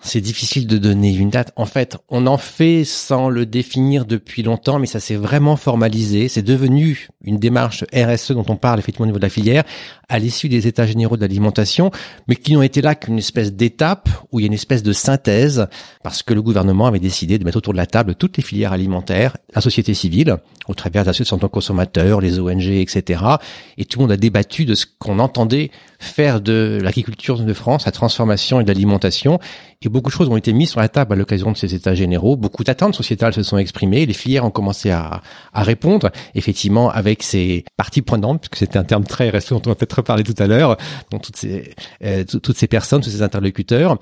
c'est 0.01 0.21
difficile 0.21 0.67
de 0.67 0.77
donner 0.77 1.13
une 1.13 1.29
date. 1.29 1.51
En 1.55 1.65
fait, 1.65 1.97
on 2.09 2.27
en 2.27 2.37
fait 2.37 2.83
sans 2.83 3.29
le 3.29 3.45
définir 3.45 4.05
depuis 4.05 4.43
longtemps, 4.43 4.79
mais 4.79 4.87
ça 4.87 4.99
s'est 4.99 5.15
vraiment 5.15 5.55
formalisé. 5.55 6.27
C'est 6.27 6.41
devenu 6.41 7.07
une 7.23 7.37
démarche 7.37 7.83
RSE 7.93 8.31
dont 8.31 8.45
on 8.47 8.55
parle 8.55 8.79
effectivement 8.79 9.03
au 9.03 9.07
niveau 9.07 9.19
de 9.19 9.23
la 9.23 9.29
filière 9.29 9.63
à 10.09 10.19
l'issue 10.19 10.49
des 10.49 10.67
états 10.67 10.85
généraux 10.85 11.15
de 11.15 11.21
l'alimentation, 11.21 11.91
mais 12.27 12.35
qui 12.35 12.53
n'ont 12.53 12.61
été 12.61 12.81
là 12.81 12.95
qu'une 12.95 13.17
espèce 13.31 13.53
d'étape 13.53 14.09
où 14.31 14.39
il 14.39 14.43
y 14.43 14.45
a 14.45 14.47
une 14.47 14.53
espèce 14.53 14.83
de 14.83 14.91
synthèse 14.91 15.67
parce 16.03 16.21
que 16.21 16.33
le 16.33 16.41
gouvernement 16.41 16.85
avait 16.85 16.99
décidé 16.99 17.39
de 17.39 17.45
mettre 17.45 17.57
autour 17.57 17.73
de 17.73 17.77
la 17.77 17.85
table 17.85 18.15
toutes 18.15 18.35
les 18.37 18.43
filières 18.43 18.73
alimentaires, 18.73 19.37
la 19.55 19.61
société 19.61 19.93
civile, 19.93 20.37
au 20.67 20.73
travers 20.73 21.05
d'associations 21.05 21.37
de 21.37 21.47
consommateurs, 21.47 22.19
les 22.19 22.39
ONG, 22.39 22.67
etc. 22.67 23.23
Et 23.77 23.85
tout 23.85 23.99
le 23.99 24.03
monde 24.03 24.11
a 24.11 24.17
débattu 24.17 24.65
de 24.65 24.75
ce 24.75 24.85
qu'on 24.99 25.19
entendait 25.19 25.71
faire 25.99 26.41
de 26.41 26.79
l'agriculture 26.83 27.39
de 27.39 27.53
France, 27.53 27.85
la 27.85 27.91
transformation 27.91 28.59
et 28.59 28.63
de 28.63 28.67
l'alimentation. 28.67 29.39
Et 29.83 29.89
beaucoup 29.89 30.11
de 30.11 30.13
choses 30.13 30.29
ont 30.29 30.37
été 30.37 30.53
mises 30.53 30.69
sur 30.69 30.79
la 30.79 30.89
table 30.89 31.13
à 31.13 31.15
l'occasion 31.15 31.51
de 31.51 31.57
ces 31.57 31.73
états 31.73 31.95
généraux. 31.95 32.37
Beaucoup 32.37 32.63
d'attentes 32.63 32.93
sociétales 32.93 33.33
se 33.33 33.41
sont 33.41 33.57
exprimées. 33.57 34.05
Les 34.05 34.13
filières 34.13 34.45
ont 34.45 34.51
commencé 34.51 34.91
à, 34.91 35.21
à 35.53 35.63
répondre, 35.63 36.11
effectivement, 36.35 36.91
avec 36.91 37.23
ces 37.23 37.65
parties 37.77 38.03
prenantes, 38.03 38.41
puisque 38.41 38.57
c'était 38.57 38.77
un 38.77 38.83
terme 38.83 39.05
très 39.05 39.31
resté 39.31 39.55
dont 39.55 39.61
on 39.65 39.69
va 39.69 39.75
peut-être 39.75 39.93
reparler 39.93 40.23
tout 40.23 40.35
à 40.37 40.45
l'heure, 40.45 40.77
donc 41.09 41.23
toutes 41.23 41.35
ces, 41.35 41.73
euh, 42.03 42.23
toutes 42.23 42.57
ces 42.57 42.67
personnes, 42.67 43.01
tous 43.01 43.09
ces 43.09 43.23
interlocuteurs. 43.23 43.97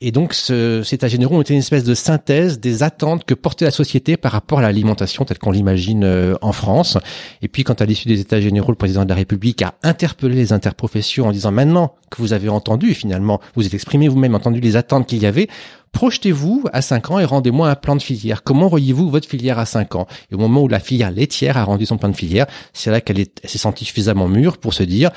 Et 0.00 0.12
donc, 0.12 0.32
ce, 0.32 0.82
ces 0.82 0.94
états 0.94 1.08
généraux 1.08 1.36
ont 1.36 1.42
été 1.42 1.52
une 1.52 1.60
espèce 1.60 1.84
de 1.84 1.94
synthèse 1.94 2.58
des 2.58 2.82
attentes 2.82 3.24
que 3.24 3.34
portait 3.34 3.66
la 3.66 3.70
société 3.70 4.16
par 4.16 4.32
rapport 4.32 4.60
à 4.60 4.62
l'alimentation 4.62 5.26
telle 5.26 5.38
qu'on 5.38 5.52
l'imagine 5.52 6.04
euh, 6.04 6.36
en 6.40 6.52
France. 6.52 6.96
Et 7.42 7.48
puis, 7.48 7.64
quand 7.64 7.82
à 7.82 7.84
l'issue 7.84 8.08
des 8.08 8.20
états 8.20 8.40
généraux, 8.40 8.72
le 8.72 8.76
président 8.76 9.04
de 9.04 9.10
la 9.10 9.16
République 9.16 9.60
a 9.60 9.74
interpellé 9.82 10.36
les 10.36 10.54
interprofessions 10.54 11.26
en 11.28 11.32
disant 11.32 11.52
maintenant 11.52 11.92
que 12.10 12.22
vous 12.22 12.32
avez 12.32 12.48
entendu 12.48 12.94
finalement, 12.94 13.42
vous 13.54 13.66
êtes 13.66 13.74
exprimé 13.74 14.08
vous-même, 14.08 14.34
entendu 14.34 14.60
les 14.60 14.76
attentes 14.76 15.06
qu'il 15.18 15.24
y 15.24 15.28
avait, 15.28 15.48
projetez-vous 15.92 16.64
à 16.72 16.82
5 16.82 17.10
ans 17.10 17.18
et 17.18 17.24
rendez-moi 17.24 17.68
un 17.68 17.74
plan 17.74 17.96
de 17.96 18.02
filière. 18.02 18.42
Comment 18.42 18.68
voyez-vous 18.68 19.10
votre 19.10 19.28
filière 19.28 19.58
à 19.58 19.66
5 19.66 19.94
ans? 19.96 20.06
Et 20.30 20.34
au 20.34 20.38
moment 20.38 20.62
où 20.62 20.68
la 20.68 20.80
filière 20.80 21.10
laitière 21.10 21.56
a 21.56 21.64
rendu 21.64 21.86
son 21.86 21.98
plan 21.98 22.08
de 22.08 22.16
filière, 22.16 22.46
c'est 22.72 22.90
là 22.90 23.00
qu'elle 23.00 23.24
s'est 23.44 23.58
sentie 23.58 23.84
suffisamment 23.84 24.28
mûre 24.28 24.58
pour 24.58 24.74
se 24.74 24.82
dire 24.82 25.10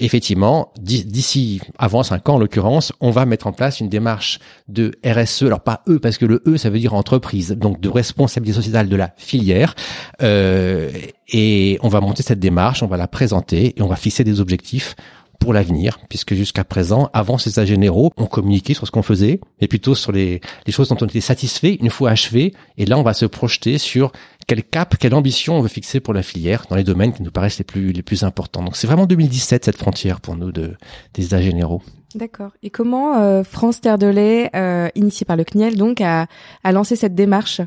effectivement, 0.00 0.72
d'ici 0.80 1.60
avant 1.78 2.02
5 2.02 2.28
ans 2.30 2.34
en 2.34 2.38
l'occurrence, 2.38 2.92
on 3.00 3.10
va 3.10 3.26
mettre 3.26 3.46
en 3.46 3.52
place 3.52 3.80
une 3.80 3.88
démarche 3.88 4.38
de 4.66 4.92
RSE. 5.04 5.42
Alors 5.42 5.60
pas 5.60 5.82
E 5.88 5.98
parce 5.98 6.16
que 6.16 6.24
le 6.24 6.42
E 6.46 6.56
ça 6.56 6.70
veut 6.70 6.78
dire 6.78 6.94
entreprise, 6.94 7.50
donc 7.50 7.80
de 7.80 7.88
responsabilité 7.88 8.56
sociétale 8.56 8.88
de 8.88 8.96
la 8.96 9.12
filière. 9.16 9.74
Euh, 10.22 10.90
et 11.28 11.78
on 11.82 11.88
va 11.88 12.00
monter 12.00 12.22
cette 12.22 12.40
démarche, 12.40 12.82
on 12.82 12.86
va 12.86 12.96
la 12.96 13.08
présenter 13.08 13.74
et 13.78 13.82
on 13.82 13.86
va 13.88 13.96
fixer 13.96 14.24
des 14.24 14.40
objectifs 14.40 14.96
pour 15.40 15.52
l'avenir, 15.52 15.98
puisque 16.08 16.34
jusqu'à 16.34 16.62
présent, 16.62 17.10
avant 17.12 17.38
ces 17.38 17.50
états 17.50 17.64
généraux, 17.64 18.12
on 18.16 18.26
communiquait 18.26 18.74
sur 18.74 18.86
ce 18.86 18.92
qu'on 18.92 19.02
faisait, 19.02 19.40
mais 19.60 19.66
plutôt 19.66 19.96
sur 19.96 20.12
les, 20.12 20.40
les 20.66 20.72
choses 20.72 20.88
dont 20.88 20.98
on 21.00 21.06
était 21.06 21.20
satisfait 21.20 21.74
une 21.80 21.90
fois 21.90 22.10
achevé. 22.10 22.54
Et 22.78 22.86
là, 22.86 22.98
on 22.98 23.02
va 23.02 23.14
se 23.14 23.26
projeter 23.26 23.78
sur 23.78 24.12
quel 24.46 24.62
cap, 24.62 24.96
quelle 24.98 25.14
ambition 25.14 25.56
on 25.56 25.62
veut 25.62 25.68
fixer 25.68 25.98
pour 25.98 26.14
la 26.14 26.22
filière 26.22 26.66
dans 26.68 26.76
les 26.76 26.84
domaines 26.84 27.12
qui 27.12 27.22
nous 27.22 27.30
paraissent 27.30 27.58
les 27.58 27.64
plus 27.64 27.92
les 27.92 28.02
plus 28.02 28.22
importants. 28.22 28.62
Donc 28.62 28.76
c'est 28.76 28.86
vraiment 28.86 29.06
2017 29.06 29.64
cette 29.64 29.76
frontière 29.76 30.20
pour 30.20 30.36
nous 30.36 30.52
de 30.52 30.76
des 31.14 31.24
états 31.24 31.40
généraux. 31.40 31.82
D'accord. 32.14 32.50
Et 32.62 32.70
comment 32.70 33.18
euh, 33.20 33.44
France 33.44 33.80
Terre 33.80 33.98
de 33.98 34.08
lait, 34.08 34.50
euh, 34.56 34.88
initiée 34.94 35.24
par 35.24 35.36
le 35.36 35.44
CNIEL, 35.44 35.76
donc, 35.76 36.00
a, 36.00 36.26
a 36.64 36.72
lancé 36.72 36.96
cette 36.96 37.14
démarche? 37.14 37.60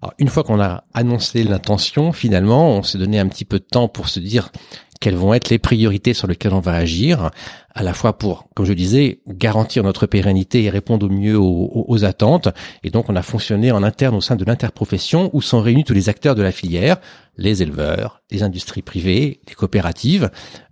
Alors, 0.00 0.14
une 0.18 0.28
fois 0.28 0.44
qu'on 0.44 0.60
a 0.60 0.84
annoncé 0.94 1.42
l'intention, 1.42 2.12
finalement, 2.12 2.70
on 2.70 2.82
s'est 2.84 2.98
donné 2.98 3.18
un 3.18 3.26
petit 3.26 3.44
peu 3.44 3.58
de 3.58 3.64
temps 3.64 3.88
pour 3.88 4.08
se 4.08 4.20
dire 4.20 4.52
quelles 5.00 5.14
vont 5.14 5.34
être 5.34 5.50
les 5.50 5.58
priorités 5.58 6.14
sur 6.14 6.26
lesquelles 6.26 6.52
on 6.54 6.60
va 6.60 6.74
agir, 6.74 7.30
à 7.74 7.82
la 7.82 7.94
fois 7.94 8.18
pour, 8.18 8.48
comme 8.54 8.66
je 8.66 8.72
disais, 8.72 9.20
garantir 9.28 9.82
notre 9.84 10.06
pérennité 10.06 10.64
et 10.64 10.70
répondre 10.70 11.06
au 11.06 11.08
mieux 11.10 11.38
aux, 11.38 12.04
attentes. 12.04 12.48
Et 12.82 12.90
donc, 12.90 13.08
on 13.08 13.16
a 13.16 13.22
fonctionné 13.22 13.70
en 13.72 13.82
interne 13.82 14.14
au 14.14 14.20
sein 14.20 14.36
de 14.36 14.44
l'interprofession 14.44 15.30
où 15.32 15.42
sont 15.42 15.60
réunis 15.60 15.84
tous 15.84 15.94
les 15.94 16.08
acteurs 16.08 16.34
de 16.34 16.42
la 16.42 16.52
filière, 16.52 16.98
les 17.36 17.62
éleveurs, 17.62 18.22
les 18.30 18.42
industries 18.42 18.82
privées, 18.82 19.40
les 19.48 19.54
coopératives, 19.54 20.30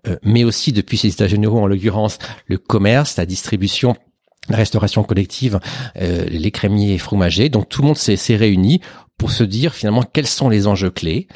euh, 0.09 0.17
mais 0.23 0.45
aussi 0.45 0.73
depuis 0.73 0.99
ces 0.99 1.09
états 1.09 1.29
généraux, 1.29 1.61
en 1.61 1.67
l'occurrence, 1.67 2.19
le 2.47 2.59
commerce, 2.59 3.17
la 3.17 3.27
distribution 3.27 3.97
la 4.49 4.59
restauration 4.59 5.03
collective, 5.03 5.59
euh, 6.01 6.25
les 6.29 6.53
crémiers 6.53 6.95
et 6.95 6.99
fromagers. 6.99 7.49
Donc 7.49 7.69
tout 7.69 7.83
le 7.83 7.89
monde 7.89 7.97
s'est 7.97 8.37
réuni 8.37 8.81
pour 9.19 9.31
se 9.31 9.45
dire 9.45 9.75
finalement 9.75 10.03
quels 10.03 10.27
sont 10.27 10.49
les 10.49 10.67
enjeux 10.67 10.91
clés, 10.91 11.27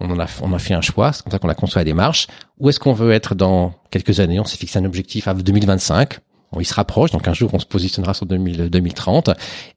on 0.00 0.10
en 0.10 0.18
a, 0.18 0.26
on 0.42 0.52
a 0.52 0.58
fait 0.58 0.74
un 0.74 0.80
choix, 0.80 1.12
c'est 1.12 1.22
comme 1.22 1.32
ça 1.32 1.38
qu'on 1.38 1.48
a 1.48 1.54
construit 1.54 1.80
la 1.80 1.84
démarche. 1.84 2.28
Où 2.58 2.68
est-ce 2.68 2.78
qu'on 2.78 2.92
veut 2.92 3.12
être 3.12 3.34
dans 3.34 3.72
quelques 3.90 4.20
années? 4.20 4.38
On 4.38 4.44
s'est 4.44 4.56
fixé 4.56 4.78
un 4.78 4.84
objectif 4.84 5.26
à 5.28 5.34
2025. 5.34 6.18
On 6.52 6.60
il 6.60 6.64
se 6.64 6.72
rapproche, 6.74 7.10
donc 7.10 7.28
un 7.28 7.34
jour 7.34 7.50
on 7.52 7.58
se 7.58 7.66
positionnera 7.66 8.14
sur 8.14 8.24
2000, 8.24 8.70
2030. 8.70 9.30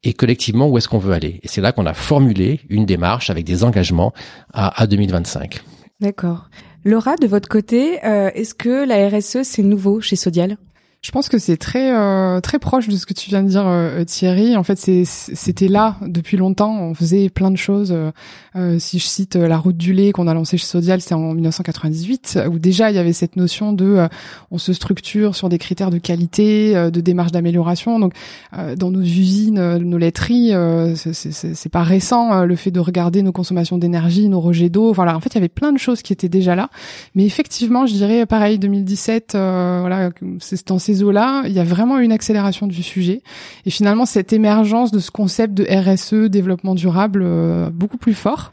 Et 0.04 0.14
collectivement, 0.14 0.70
où 0.70 0.78
est-ce 0.78 0.88
qu'on 0.88 1.00
veut 1.00 1.14
aller? 1.14 1.40
Et 1.44 1.48
c'est 1.48 1.60
là 1.60 1.72
qu'on 1.72 1.86
a 1.86 1.94
formulé 1.94 2.62
une 2.70 2.86
démarche 2.86 3.30
avec 3.30 3.44
des 3.46 3.64
engagements 3.64 4.14
à, 4.54 4.82
à 4.82 4.88
2025. 4.88 5.62
D'accord. 6.00 6.50
Laura, 6.86 7.16
de 7.16 7.28
votre 7.28 7.50
côté, 7.50 8.04
euh, 8.06 8.32
est-ce 8.34 8.54
que 8.54 8.88
la 8.88 9.10
RSE 9.10 9.44
c'est 9.44 9.64
nouveau 9.64 10.02
chez 10.02 10.16
Sodial? 10.16 10.58
Je 11.02 11.10
pense 11.10 11.30
que 11.30 11.40
c'est 11.40 11.58
très 11.58 11.96
euh, 11.96 12.42
très 12.42 12.60
proche 12.60 12.88
de 12.88 12.96
ce 12.96 13.08
que 13.08 13.14
tu 13.14 13.32
viens 13.32 13.42
de 13.42 13.50
dire 13.50 13.66
euh, 13.66 14.04
Thierry. 14.04 14.56
En 14.56 14.62
fait, 14.62 14.78
c'était 14.78 15.68
là 15.68 15.98
depuis 16.06 16.38
longtemps. 16.38 16.80
On 16.80 16.94
faisait 16.94 17.30
plein 17.30 17.50
de 17.50 17.58
choses. 17.58 17.92
Euh, 18.56 18.78
si 18.78 19.00
je 19.00 19.06
cite 19.06 19.36
la 19.36 19.58
route 19.58 19.78
du 19.78 19.94
lait 19.94 20.12
qu'on 20.12 20.28
a 20.28 20.36
lancée 20.36 20.58
chez 20.58 20.68
Sodial, 20.68 21.02
c'est 21.02 21.16
en 21.16 21.34
1998 21.34 22.40
où 22.52 22.60
déjà 22.60 22.92
il 22.92 22.96
y 22.96 23.00
avait 23.00 23.14
cette 23.14 23.36
notion 23.36 23.74
de 23.74 24.08
on 24.52 24.60
se 24.60 24.74
structure 24.74 25.36
sur 25.36 25.50
des 25.50 25.58
critères 25.58 25.90
de 25.90 25.98
qualité, 25.98 26.74
de 26.74 27.02
démarche 27.02 27.32
d'amélioration. 27.32 27.98
Donc 27.98 28.14
dans 28.78 28.92
nos 28.92 29.02
usines, 29.02 29.78
nos 29.78 29.98
laiteries, 29.98 30.52
c'est 30.96 31.70
pas 31.70 31.84
récent 31.84 32.46
le 32.46 32.56
fait 32.56 32.72
de 32.72 32.80
regarder 32.80 33.24
nos 33.24 33.32
consommations 33.32 33.78
d'énergie, 33.80 34.30
nos 34.30 34.42
rejets 34.42 34.70
d'eau. 34.70 34.94
Voilà, 34.94 35.16
en 35.16 35.20
fait, 35.20 35.30
il 35.30 35.36
y 35.36 35.40
avait 35.40 35.50
plein 35.50 35.72
de 35.72 35.80
choses 35.80 36.02
qui 36.04 36.14
étaient 36.14 36.30
déjà 36.30 36.56
là. 36.56 36.70
Mais 37.16 37.26
effectivement, 37.26 37.88
je 37.88 37.94
dirais 37.94 38.26
pareil 38.28 38.60
2017. 38.60 39.32
voilà, 39.32 40.12
c'est 40.40 40.58
eaux-là, 41.04 41.44
il 41.46 41.54
y 41.54 41.60
a 41.60 41.64
vraiment 41.64 42.00
une 42.00 42.12
accélération 42.12 42.68
du 42.68 42.84
sujet. 42.84 43.22
Et 43.66 43.70
finalement, 43.70 44.06
cette 44.06 44.34
émergence 44.34 44.92
de 44.92 45.00
ce 45.00 45.12
concept 45.12 45.54
de 45.54 45.66
RSE, 45.66 46.30
développement 46.30 46.76
durable, 46.76 47.22
euh, 47.24 47.70
beaucoup 47.70 47.98
plus 47.98 48.14
fort, 48.14 48.52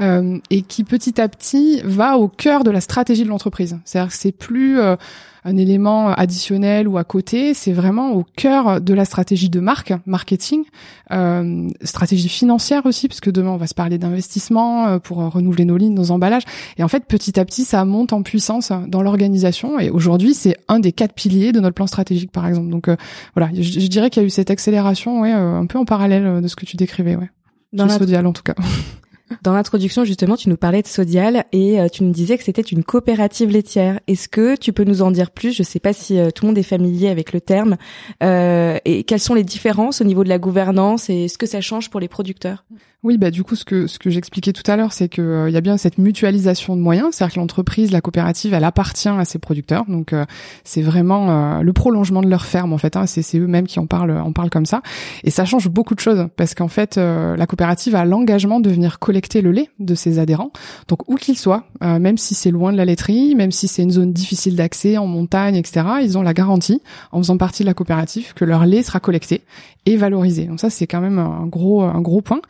euh, 0.00 0.38
et 0.50 0.62
qui 0.62 0.84
petit 0.84 1.20
à 1.20 1.28
petit 1.28 1.80
va 1.84 2.18
au 2.18 2.28
cœur 2.28 2.64
de 2.64 2.70
la 2.70 2.80
stratégie 2.80 3.24
de 3.24 3.28
l'entreprise. 3.28 3.78
C'est-à-dire 3.84 4.10
que 4.10 4.16
c'est 4.18 4.32
plus 4.32 4.78
euh, 4.78 4.96
un 5.44 5.56
élément 5.56 6.08
additionnel 6.08 6.88
ou 6.88 6.98
à 6.98 7.04
côté, 7.04 7.54
c'est 7.54 7.72
vraiment 7.72 8.12
au 8.12 8.24
cœur 8.36 8.80
de 8.80 8.94
la 8.94 9.04
stratégie 9.04 9.48
de 9.48 9.60
marque, 9.60 9.92
marketing, 10.06 10.64
euh, 11.12 11.68
stratégie 11.82 12.28
financière 12.28 12.86
aussi, 12.86 13.08
parce 13.08 13.20
que 13.20 13.30
demain 13.30 13.50
on 13.50 13.56
va 13.56 13.66
se 13.66 13.74
parler 13.74 13.98
d'investissement 13.98 14.86
euh, 14.86 14.98
pour 14.98 15.18
renouveler 15.18 15.64
nos 15.64 15.76
lignes, 15.76 15.94
nos 15.94 16.10
emballages. 16.10 16.44
Et 16.76 16.82
en 16.82 16.88
fait, 16.88 17.04
petit 17.06 17.38
à 17.38 17.44
petit, 17.44 17.64
ça 17.64 17.84
monte 17.84 18.12
en 18.12 18.22
puissance 18.22 18.72
dans 18.86 19.02
l'organisation. 19.02 19.78
Et 19.78 19.90
aujourd'hui, 19.90 20.34
c'est 20.34 20.56
un 20.68 20.80
des 20.80 20.92
quatre 20.92 21.14
piliers 21.14 21.52
de 21.52 21.60
notre 21.60 21.74
plan 21.74 21.86
stratégique, 21.86 22.32
par 22.32 22.46
exemple. 22.46 22.68
Donc 22.68 22.88
euh, 22.88 22.96
voilà, 23.34 23.50
je, 23.54 23.62
je 23.62 23.86
dirais 23.86 24.10
qu'il 24.10 24.22
y 24.22 24.24
a 24.24 24.26
eu 24.26 24.30
cette 24.30 24.50
accélération, 24.50 25.20
ouais, 25.20 25.32
un 25.32 25.66
peu 25.66 25.78
en 25.78 25.84
parallèle 25.84 26.40
de 26.40 26.48
ce 26.48 26.56
que 26.56 26.66
tu 26.66 26.76
décrivais, 26.76 27.16
ouais. 27.16 27.30
Dans 27.72 27.86
la... 27.86 27.98
Sodial, 27.98 28.26
en 28.26 28.32
tout 28.32 28.42
cas. 28.42 28.54
Dans 29.42 29.52
l'introduction, 29.52 30.04
justement, 30.04 30.36
tu 30.36 30.48
nous 30.48 30.56
parlais 30.56 30.82
de 30.82 30.86
Sodial 30.86 31.44
et 31.52 31.80
euh, 31.80 31.88
tu 31.88 32.04
nous 32.04 32.12
disais 32.12 32.38
que 32.38 32.44
c'était 32.44 32.62
une 32.62 32.82
coopérative 32.82 33.50
laitière. 33.50 34.00
Est-ce 34.06 34.28
que 34.28 34.56
tu 34.56 34.72
peux 34.72 34.84
nous 34.84 35.02
en 35.02 35.10
dire 35.10 35.30
plus? 35.30 35.52
Je 35.52 35.62
ne 35.62 35.66
sais 35.66 35.80
pas 35.80 35.92
si 35.92 36.18
euh, 36.18 36.30
tout 36.30 36.44
le 36.44 36.48
monde 36.48 36.58
est 36.58 36.62
familier 36.62 37.08
avec 37.08 37.32
le 37.32 37.40
terme. 37.40 37.76
Euh, 38.22 38.78
et 38.84 39.04
quelles 39.04 39.20
sont 39.20 39.34
les 39.34 39.44
différences 39.44 40.00
au 40.00 40.04
niveau 40.04 40.24
de 40.24 40.28
la 40.28 40.38
gouvernance 40.38 41.10
et 41.10 41.28
ce 41.28 41.38
que 41.38 41.46
ça 41.46 41.60
change 41.60 41.90
pour 41.90 42.00
les 42.00 42.08
producteurs? 42.08 42.64
Oui, 43.04 43.16
bah 43.16 43.30
du 43.30 43.44
coup, 43.44 43.54
ce 43.54 43.64
que 43.64 43.86
ce 43.86 44.00
que 44.00 44.10
j'expliquais 44.10 44.52
tout 44.52 44.68
à 44.68 44.76
l'heure, 44.76 44.92
c'est 44.92 45.08
que 45.08 45.22
euh, 45.22 45.48
il 45.48 45.52
y 45.52 45.56
a 45.56 45.60
bien 45.60 45.76
cette 45.76 45.98
mutualisation 45.98 46.74
de 46.74 46.80
moyens, 46.80 47.10
c'est-à-dire 47.12 47.34
que 47.34 47.38
l'entreprise, 47.38 47.92
la 47.92 48.00
coopérative, 48.00 48.54
elle 48.54 48.64
appartient 48.64 49.08
à 49.08 49.24
ses 49.24 49.38
producteurs, 49.38 49.84
donc 49.86 50.12
euh, 50.12 50.24
c'est 50.64 50.82
vraiment 50.82 51.30
euh, 51.30 51.62
le 51.62 51.72
prolongement 51.72 52.22
de 52.22 52.28
leur 52.28 52.44
ferme 52.44 52.72
en 52.72 52.78
fait. 52.78 52.96
Hein, 52.96 53.06
c'est 53.06 53.38
eux-mêmes 53.38 53.68
qui 53.68 53.78
en 53.78 53.86
parlent, 53.86 54.18
en 54.18 54.32
parlent 54.32 54.50
comme 54.50 54.66
ça, 54.66 54.82
et 55.22 55.30
ça 55.30 55.44
change 55.44 55.68
beaucoup 55.68 55.94
de 55.94 56.00
choses 56.00 56.26
parce 56.34 56.56
qu'en 56.56 56.66
fait, 56.66 56.96
la 56.96 57.46
coopérative 57.46 57.94
a 57.94 58.04
l'engagement 58.04 58.58
de 58.58 58.68
venir 58.68 58.98
collecter 58.98 59.42
le 59.42 59.52
lait 59.52 59.70
de 59.78 59.94
ses 59.94 60.18
adhérents, 60.18 60.50
donc 60.88 61.08
où 61.08 61.14
qu'ils 61.14 61.38
soient, 61.38 61.66
même 61.80 62.18
si 62.18 62.34
c'est 62.34 62.50
loin 62.50 62.72
de 62.72 62.76
la 62.76 62.84
laiterie, 62.84 63.36
même 63.36 63.52
si 63.52 63.68
c'est 63.68 63.84
une 63.84 63.92
zone 63.92 64.12
difficile 64.12 64.56
d'accès 64.56 64.98
en 64.98 65.06
montagne, 65.06 65.54
etc. 65.54 65.86
Ils 66.02 66.18
ont 66.18 66.22
la 66.22 66.34
garantie, 66.34 66.82
en 67.12 67.18
faisant 67.18 67.36
partie 67.36 67.62
de 67.62 67.68
la 67.68 67.74
coopérative, 67.74 68.34
que 68.34 68.44
leur 68.44 68.66
lait 68.66 68.82
sera 68.82 68.98
collecté 68.98 69.42
et 69.86 69.96
valorisé. 69.96 70.44
Donc 70.44 70.60
ça, 70.60 70.68
c'est 70.68 70.86
quand 70.86 71.00
même 71.00 71.18
un 71.18 71.46
gros 71.46 71.82
un 71.82 72.00
gros 72.00 72.20
point. 72.20 72.40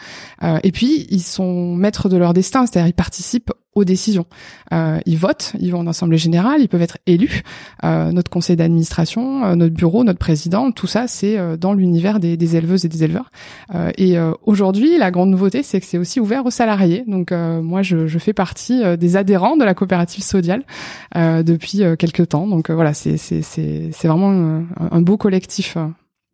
Euh, 0.43 0.59
et 0.63 0.73
puis, 0.73 1.07
ils 1.11 1.23
sont 1.23 1.75
maîtres 1.75 2.09
de 2.09 2.17
leur 2.17 2.35
destin, 2.35 2.67
c'est-à-dire 2.67 2.89
ils 2.89 2.95
participent 2.95 3.53
aux 3.79 3.85
décisions. 3.85 4.27
Euh, 4.73 4.99
ils 5.07 5.17
votent, 5.17 5.53
ils 5.59 5.73
vont 5.73 5.81
en 5.81 5.87
assemblée 5.87 6.19
générale, 6.19 6.61
ils 6.61 6.69
peuvent 6.69 6.83
être 6.83 6.99
élus. 7.07 7.43
Euh, 7.85 8.13
notre 8.13 8.31
conseil 8.31 8.57
d'administration, 8.57 9.45
euh, 9.45 9.55
notre 9.55 9.75
bureau, 9.75 10.05
notre 10.05 10.19
président, 10.19 10.71
tout 10.73 10.87
ça, 10.87 11.07
c'est 11.07 11.39
euh, 11.39 11.57
dans 11.57 11.75
l'univers 11.75 12.21
des, 12.21 12.37
des, 12.37 12.57
éleveuses 12.57 12.85
et 12.85 12.89
des 12.89 13.05
éleveurs. 13.05 13.31
Euh, 13.75 13.91
et 13.97 14.17
aujourd'hui, 14.43 14.99
la 14.99 15.11
grande 15.11 15.31
nouveauté, 15.31 15.63
c'est 15.63 15.81
que 15.81 15.87
c'est 15.87 15.99
aussi 15.99 16.21
ouvert 16.21 16.45
aux 16.45 16.51
salariés. 16.51 17.05
Donc 17.07 17.31
moi, 17.31 17.83
je, 17.83 18.07
je, 18.07 18.19
fais 18.19 18.33
partie 18.33 18.83
des 18.97 19.17
adhérents 19.17 19.57
de 19.57 19.65
la 19.65 19.75
coopérative 19.75 20.25
Sodial 20.25 20.65
depuis 21.15 21.83
quelques 21.99 22.29
temps. 22.29 22.47
Donc 22.47 22.71
voilà, 22.71 22.95
c'est 22.95 23.17
vraiment 24.05 24.63
un, 24.91 25.01
beau 25.01 25.17
collectif. 25.17 25.77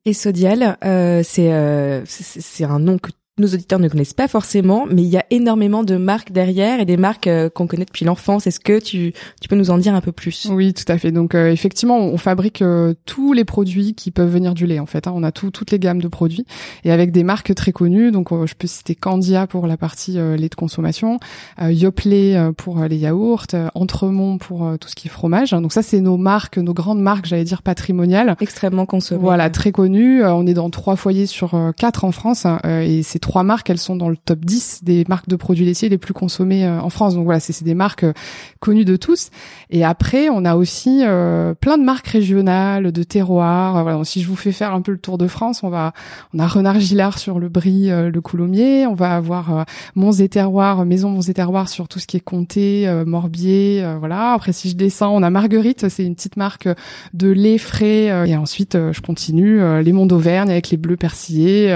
Et 0.04 0.12
Sodial, 0.12 0.78
c'est 1.25 2.02
c'est 2.06 2.64
un 2.64 2.78
nom 2.78 2.99
que 2.99 3.11
nos 3.36 3.48
auditeurs 3.48 3.80
ne 3.80 3.88
connaissent 3.88 4.14
pas 4.14 4.28
forcément, 4.28 4.86
mais 4.88 5.02
il 5.02 5.08
y 5.08 5.16
a 5.16 5.24
énormément 5.30 5.82
de 5.82 5.96
marques 5.96 6.30
derrière 6.30 6.78
et 6.78 6.84
des 6.84 6.96
marques 6.96 7.26
euh, 7.26 7.50
qu'on 7.50 7.66
connaît 7.66 7.84
depuis 7.84 8.04
l'enfance. 8.04 8.46
Est-ce 8.46 8.60
que 8.60 8.78
tu, 8.78 9.12
tu 9.40 9.48
peux 9.48 9.56
nous 9.56 9.70
en 9.70 9.78
dire 9.78 9.92
un 9.92 10.00
peu 10.00 10.12
plus? 10.12 10.46
Oui, 10.50 10.72
tout 10.72 10.84
à 10.86 10.98
fait. 10.98 11.10
Donc 11.10 11.34
euh, 11.34 11.50
effectivement, 11.50 11.98
on 11.98 12.16
fabrique 12.16 12.62
euh, 12.62 12.94
tous 13.06 13.32
les 13.32 13.44
produits 13.44 13.94
qui 13.94 14.12
peuvent 14.12 14.30
venir 14.30 14.54
du 14.54 14.66
lait. 14.66 14.78
En 14.78 14.86
fait, 14.86 15.08
hein. 15.08 15.12
on 15.16 15.24
a 15.24 15.32
tout, 15.32 15.50
toutes 15.50 15.72
les 15.72 15.80
gammes 15.80 16.00
de 16.00 16.06
produits 16.06 16.46
et 16.84 16.92
avec 16.92 17.10
des 17.10 17.24
marques 17.24 17.52
très 17.56 17.72
connues. 17.72 18.12
Donc 18.12 18.28
je 18.30 18.54
peux 18.54 18.68
citer 18.68 18.94
Candia 18.94 19.48
pour 19.48 19.66
la 19.66 19.76
partie 19.76 20.12
lait 20.12 20.48
de 20.48 20.54
consommation, 20.54 21.18
Yoplait 21.60 22.52
pour 22.56 22.80
les 22.84 22.96
yaourts, 22.96 23.46
Entremont 23.74 24.38
pour 24.38 24.70
tout 24.80 24.88
ce 24.88 24.94
qui 24.94 25.08
est 25.08 25.10
fromage. 25.10 25.50
Donc 25.50 25.72
ça, 25.72 25.82
c'est 25.82 26.00
nos 26.00 26.16
marques, 26.16 26.58
nos 26.58 26.74
grandes 26.74 27.00
marques, 27.00 27.26
j'allais 27.26 27.44
dire 27.44 27.62
patrimoniales, 27.62 28.36
extrêmement 28.40 28.86
consommées. 28.86 29.20
Voilà, 29.20 29.50
très 29.50 29.72
connues. 29.72 30.24
on 30.24 30.46
est 30.46 30.54
dans 30.54 30.70
trois 30.70 30.96
foyers 30.96 31.26
sur 31.26 31.58
quatre 31.76 32.04
en 32.04 32.12
France 32.12 32.46
hein, 32.46 32.60
et 32.64 33.02
c'est 33.02 33.23
trois 33.24 33.42
marques, 33.42 33.70
elles 33.70 33.78
sont 33.78 33.96
dans 33.96 34.10
le 34.10 34.18
top 34.18 34.40
10 34.44 34.84
des 34.84 35.06
marques 35.08 35.28
de 35.28 35.36
produits 35.36 35.64
laitiers 35.64 35.88
les 35.88 35.96
plus 35.96 36.12
consommées 36.12 36.66
euh, 36.66 36.78
en 36.78 36.90
France. 36.90 37.14
Donc 37.14 37.24
voilà, 37.24 37.40
c'est 37.40 37.64
des 37.64 37.74
marques 37.74 38.04
euh, 38.04 38.12
connues 38.60 38.84
de 38.84 38.96
tous. 38.96 39.30
Et 39.70 39.82
après, 39.82 40.28
on 40.28 40.44
a 40.44 40.56
aussi 40.56 41.00
euh, 41.02 41.54
plein 41.54 41.78
de 41.78 41.84
marques 41.84 42.08
régionales, 42.08 42.92
de 42.92 43.02
terroirs. 43.02 43.82
Voilà, 43.82 44.04
si 44.04 44.20
je 44.20 44.28
vous 44.28 44.36
fais 44.36 44.52
faire 44.52 44.74
un 44.74 44.82
peu 44.82 44.92
le 44.92 44.98
tour 44.98 45.16
de 45.16 45.26
France, 45.26 45.62
on 45.62 45.70
va, 45.70 45.94
on 46.34 46.38
a 46.38 46.46
Renard 46.46 46.80
Gillard 46.80 47.18
sur 47.18 47.38
le 47.38 47.48
Brie, 47.48 47.88
le 47.88 48.20
Coulommiers. 48.20 48.86
On 48.86 48.94
va 48.94 49.16
avoir 49.16 49.64
Monts 49.94 50.12
et 50.12 50.28
Terroirs, 50.28 50.84
Maison 50.84 51.08
Monts 51.08 51.22
et 51.22 51.34
Terroirs 51.34 51.70
sur 51.70 51.88
tout 51.88 51.98
ce 51.98 52.06
qui 52.06 52.18
est 52.18 52.20
comté, 52.20 52.86
Morbier. 53.06 53.84
voilà. 53.98 54.32
Après, 54.32 54.52
si 54.52 54.68
je 54.68 54.76
descends, 54.76 55.14
on 55.16 55.22
a 55.22 55.30
Marguerite, 55.30 55.88
c'est 55.88 56.04
une 56.04 56.14
petite 56.14 56.36
marque 56.36 56.68
de 57.14 57.28
lait 57.28 57.58
frais. 57.58 58.28
et 58.28 58.36
ensuite, 58.36 58.76
je 58.92 59.00
continue 59.00 59.60
les 59.82 59.92
Monts 59.92 60.06
d'Auvergne 60.06 60.50
avec 60.50 60.68
les 60.70 60.76
bleus 60.76 60.96
persillés. 60.96 61.70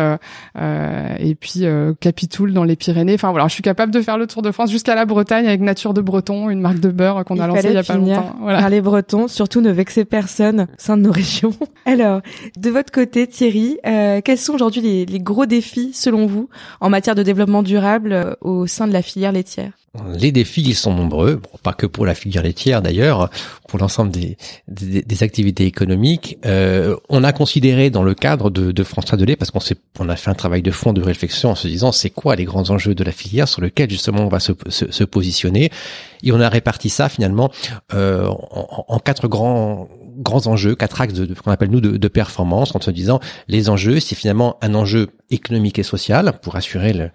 et 0.56 1.34
puis 1.40 1.64
euh, 1.64 1.92
Capitoul 2.00 2.52
dans 2.52 2.64
les 2.64 2.76
Pyrénées. 2.76 3.14
Enfin 3.14 3.30
voilà, 3.30 3.48
je 3.48 3.54
suis 3.54 3.62
capable 3.62 3.92
de 3.92 4.00
faire 4.00 4.18
le 4.18 4.26
tour 4.26 4.42
de 4.42 4.50
France 4.50 4.70
jusqu'à 4.70 4.94
la 4.94 5.04
Bretagne 5.04 5.46
avec 5.46 5.60
Nature 5.60 5.94
de 5.94 6.00
Breton, 6.00 6.50
une 6.50 6.60
marque 6.60 6.80
de 6.80 6.90
beurre 6.90 7.24
qu'on 7.24 7.38
a 7.38 7.46
lancée 7.46 7.68
il 7.68 7.74
y 7.74 7.76
a 7.76 7.82
pas 7.82 7.96
longtemps. 7.96 8.36
Voilà. 8.40 8.60
Par 8.60 8.70
les 8.70 8.80
Bretons, 8.80 9.28
surtout 9.28 9.60
ne 9.60 9.70
vexez 9.70 10.04
personne 10.04 10.62
au 10.62 10.66
sein 10.78 10.96
de 10.96 11.02
nos 11.02 11.12
régions. 11.12 11.54
Alors, 11.86 12.20
de 12.56 12.70
votre 12.70 12.92
côté, 12.92 13.26
Thierry, 13.26 13.78
euh, 13.86 14.20
quels 14.22 14.38
sont 14.38 14.54
aujourd'hui 14.54 14.80
les, 14.80 15.06
les, 15.06 15.20
gros 15.20 15.46
défis 15.46 15.92
selon 15.92 16.26
vous 16.26 16.48
en 16.80 16.90
matière 16.90 17.14
de 17.14 17.22
développement 17.22 17.62
durable 17.62 18.12
euh, 18.12 18.34
au 18.40 18.66
sein 18.66 18.86
de 18.86 18.92
la 18.92 19.02
filière 19.02 19.32
laitière? 19.32 19.72
Les 20.16 20.32
défis, 20.32 20.62
ils 20.62 20.74
sont 20.74 20.94
nombreux, 20.94 21.40
pas 21.62 21.72
que 21.72 21.86
pour 21.86 22.04
la 22.06 22.14
filière 22.14 22.42
laitière 22.42 22.82
d'ailleurs, 22.82 23.30
pour 23.68 23.78
l'ensemble 23.78 24.10
des, 24.10 25.22
activités 25.22 25.66
économiques. 25.66 26.38
Euh, 26.46 26.96
on 27.08 27.24
a 27.24 27.32
considéré 27.32 27.90
dans 27.90 28.02
le 28.02 28.14
cadre 28.14 28.50
de, 28.50 28.70
de 28.70 28.84
France 28.84 29.06
de 29.06 29.24
lait, 29.24 29.36
parce 29.36 29.50
qu'on 29.50 29.60
on 29.98 30.08
a 30.08 30.16
fait 30.16 30.30
un 30.30 30.34
travail 30.34 30.62
de 30.62 30.70
fond 30.70 30.92
de 30.92 31.02
réflexion 31.02 31.50
en 31.50 31.54
se 31.54 31.66
disant 31.66 31.90
c'est 31.90 32.10
quoi 32.10 32.36
les 32.36 32.44
grands 32.44 32.70
enjeux 32.70 32.94
de 32.94 33.02
la 33.02 33.12
filière 33.12 33.48
sur 33.48 33.62
lesquels 33.62 33.90
justement 33.90 34.24
on 34.24 34.28
va 34.28 34.40
se, 34.40 34.52
se, 34.68 34.90
se 34.90 35.04
positionner, 35.04 35.70
et 36.22 36.32
on 36.32 36.40
a 36.40 36.48
réparti 36.48 36.90
ça 36.90 37.08
finalement 37.08 37.50
euh, 37.94 38.26
en, 38.28 38.84
en, 38.88 38.98
quatre 38.98 39.26
grands 39.26 39.88
grands 40.18 40.46
enjeux, 40.48 40.74
quatre 40.74 41.00
axes 41.00 41.14
de, 41.14 41.26
de 41.26 41.34
qu'on 41.34 41.50
appelle 41.50 41.70
nous 41.70 41.80
de, 41.80 41.96
de, 41.96 42.08
performance, 42.08 42.74
en 42.74 42.80
se 42.80 42.90
disant 42.90 43.20
les 43.46 43.70
enjeux, 43.70 44.00
c'est 44.00 44.16
finalement 44.16 44.58
un 44.62 44.74
enjeu 44.74 45.08
économique 45.30 45.78
et 45.78 45.82
social 45.84 46.38
pour 46.42 46.56
assurer 46.56 46.92
le 46.92 47.10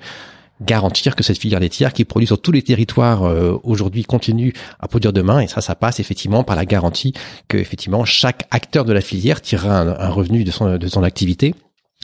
garantir 0.66 1.16
que 1.16 1.24
cette 1.24 1.38
filière 1.38 1.60
laitière 1.60 1.94
qui 1.94 2.06
produit 2.06 2.28
sur 2.28 2.42
tous 2.42 2.52
les 2.52 2.62
territoires 2.62 3.24
euh, 3.24 3.60
aujourd'hui 3.64 4.04
continue 4.04 4.54
à 4.80 4.88
produire 4.88 5.14
demain 5.14 5.40
et 5.40 5.48
ça 5.48 5.62
ça 5.62 5.76
passe 5.76 6.00
effectivement 6.00 6.44
par 6.44 6.56
la 6.56 6.66
garantie 6.66 7.14
que 7.48 7.58
effectivement 7.58 8.06
chaque 8.06 8.48
acteur 8.52 8.86
de 8.86 8.94
la 8.94 9.02
filière 9.02 9.42
tirera 9.42 9.80
un, 9.80 10.10
revenu 10.10 10.44
de 10.44 10.52
son 10.52 10.78
de 10.78 10.88
son 10.88 11.04
activité 11.04 11.56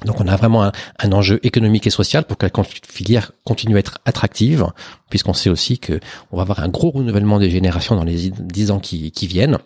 donc 0.05 0.21
on 0.21 0.27
a 0.27 0.35
vraiment 0.35 0.63
un, 0.63 0.71
un, 0.99 1.11
enjeu 1.11 1.39
économique 1.43 1.85
et 1.87 1.89
social 1.89 2.23
pour 2.23 2.37
que 2.37 2.45
la 2.45 2.63
filière 2.87 3.31
continue 3.43 3.75
à 3.75 3.79
être 3.79 3.99
attractive, 4.05 4.65
puisqu'on 5.09 5.33
sait 5.33 5.49
aussi 5.49 5.77
que 5.77 5.99
on 6.31 6.37
va 6.37 6.43
avoir 6.43 6.61
un 6.61 6.69
gros 6.69 6.91
renouvellement 6.91 7.37
des 7.37 7.49
générations 7.49 7.95
dans 7.95 8.05
les 8.05 8.29
dix 8.29 8.71
ans 8.71 8.79
qui, 8.79 9.11
qui 9.11 9.27
viennent. 9.27 9.57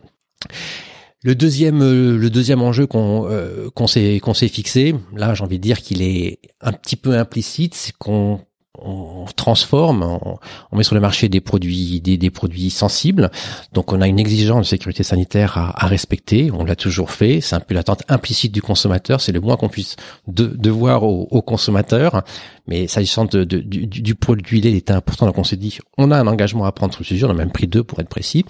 Le 1.23 1.35
deuxième, 1.35 1.81
euh, 1.81 2.17
le 2.17 2.29
deuxième 2.29 2.61
enjeu 2.61 2.87
qu'on 2.87 3.27
euh, 3.29 3.69
qu'on 3.73 3.87
s'est 3.87 4.19
qu'on 4.21 4.33
s'est 4.33 4.49
fixé, 4.49 4.95
là 5.15 5.33
j'ai 5.33 5.43
envie 5.43 5.57
de 5.57 5.63
dire 5.63 5.81
qu'il 5.81 6.01
est 6.01 6.39
un 6.59 6.73
petit 6.73 6.95
peu 6.95 7.17
implicite, 7.17 7.75
c'est 7.75 7.95
qu'on 7.95 8.41
on 8.83 9.25
transforme, 9.35 10.03
on, 10.03 10.77
met 10.77 10.83
sur 10.83 10.95
le 10.95 11.01
marché 11.01 11.29
des 11.29 11.41
produits, 11.41 12.01
des, 12.01 12.29
produits 12.29 12.69
sensibles. 12.69 13.31
Donc 13.73 13.93
on 13.93 14.01
a 14.01 14.07
une 14.07 14.19
exigence 14.19 14.65
de 14.65 14.69
sécurité 14.69 15.03
sanitaire 15.03 15.57
à, 15.57 15.87
respecter. 15.87 16.51
On 16.51 16.65
l'a 16.65 16.75
toujours 16.75 17.11
fait. 17.11 17.41
C'est 17.41 17.55
un 17.55 17.59
peu 17.59 17.73
l'attente 17.73 18.03
implicite 18.09 18.51
du 18.51 18.61
consommateur. 18.61 19.21
C'est 19.21 19.31
le 19.31 19.39
moins 19.39 19.55
qu'on 19.55 19.69
puisse 19.69 19.95
de, 20.27 20.47
devoir 20.47 21.03
au, 21.03 21.27
au, 21.31 21.41
consommateur. 21.41 22.23
Mais 22.67 22.87
s'agissant 22.87 23.25
de, 23.25 23.43
du, 23.43 23.87
du, 23.87 24.15
produit 24.15 24.59
il 24.59 24.75
était 24.75 24.93
important. 24.93 25.25
Donc 25.25 25.37
on 25.37 25.43
s'est 25.43 25.57
dit, 25.57 25.79
on 25.97 26.11
a 26.11 26.17
un 26.17 26.27
engagement 26.27 26.65
à 26.65 26.71
prendre 26.71 26.93
sur 26.93 27.01
le 27.01 27.05
sujet. 27.05 27.25
On 27.25 27.29
a 27.29 27.33
même 27.33 27.51
pris 27.51 27.67
deux 27.67 27.83
pour 27.83 27.99
être 27.99 28.09
précis. 28.09 28.45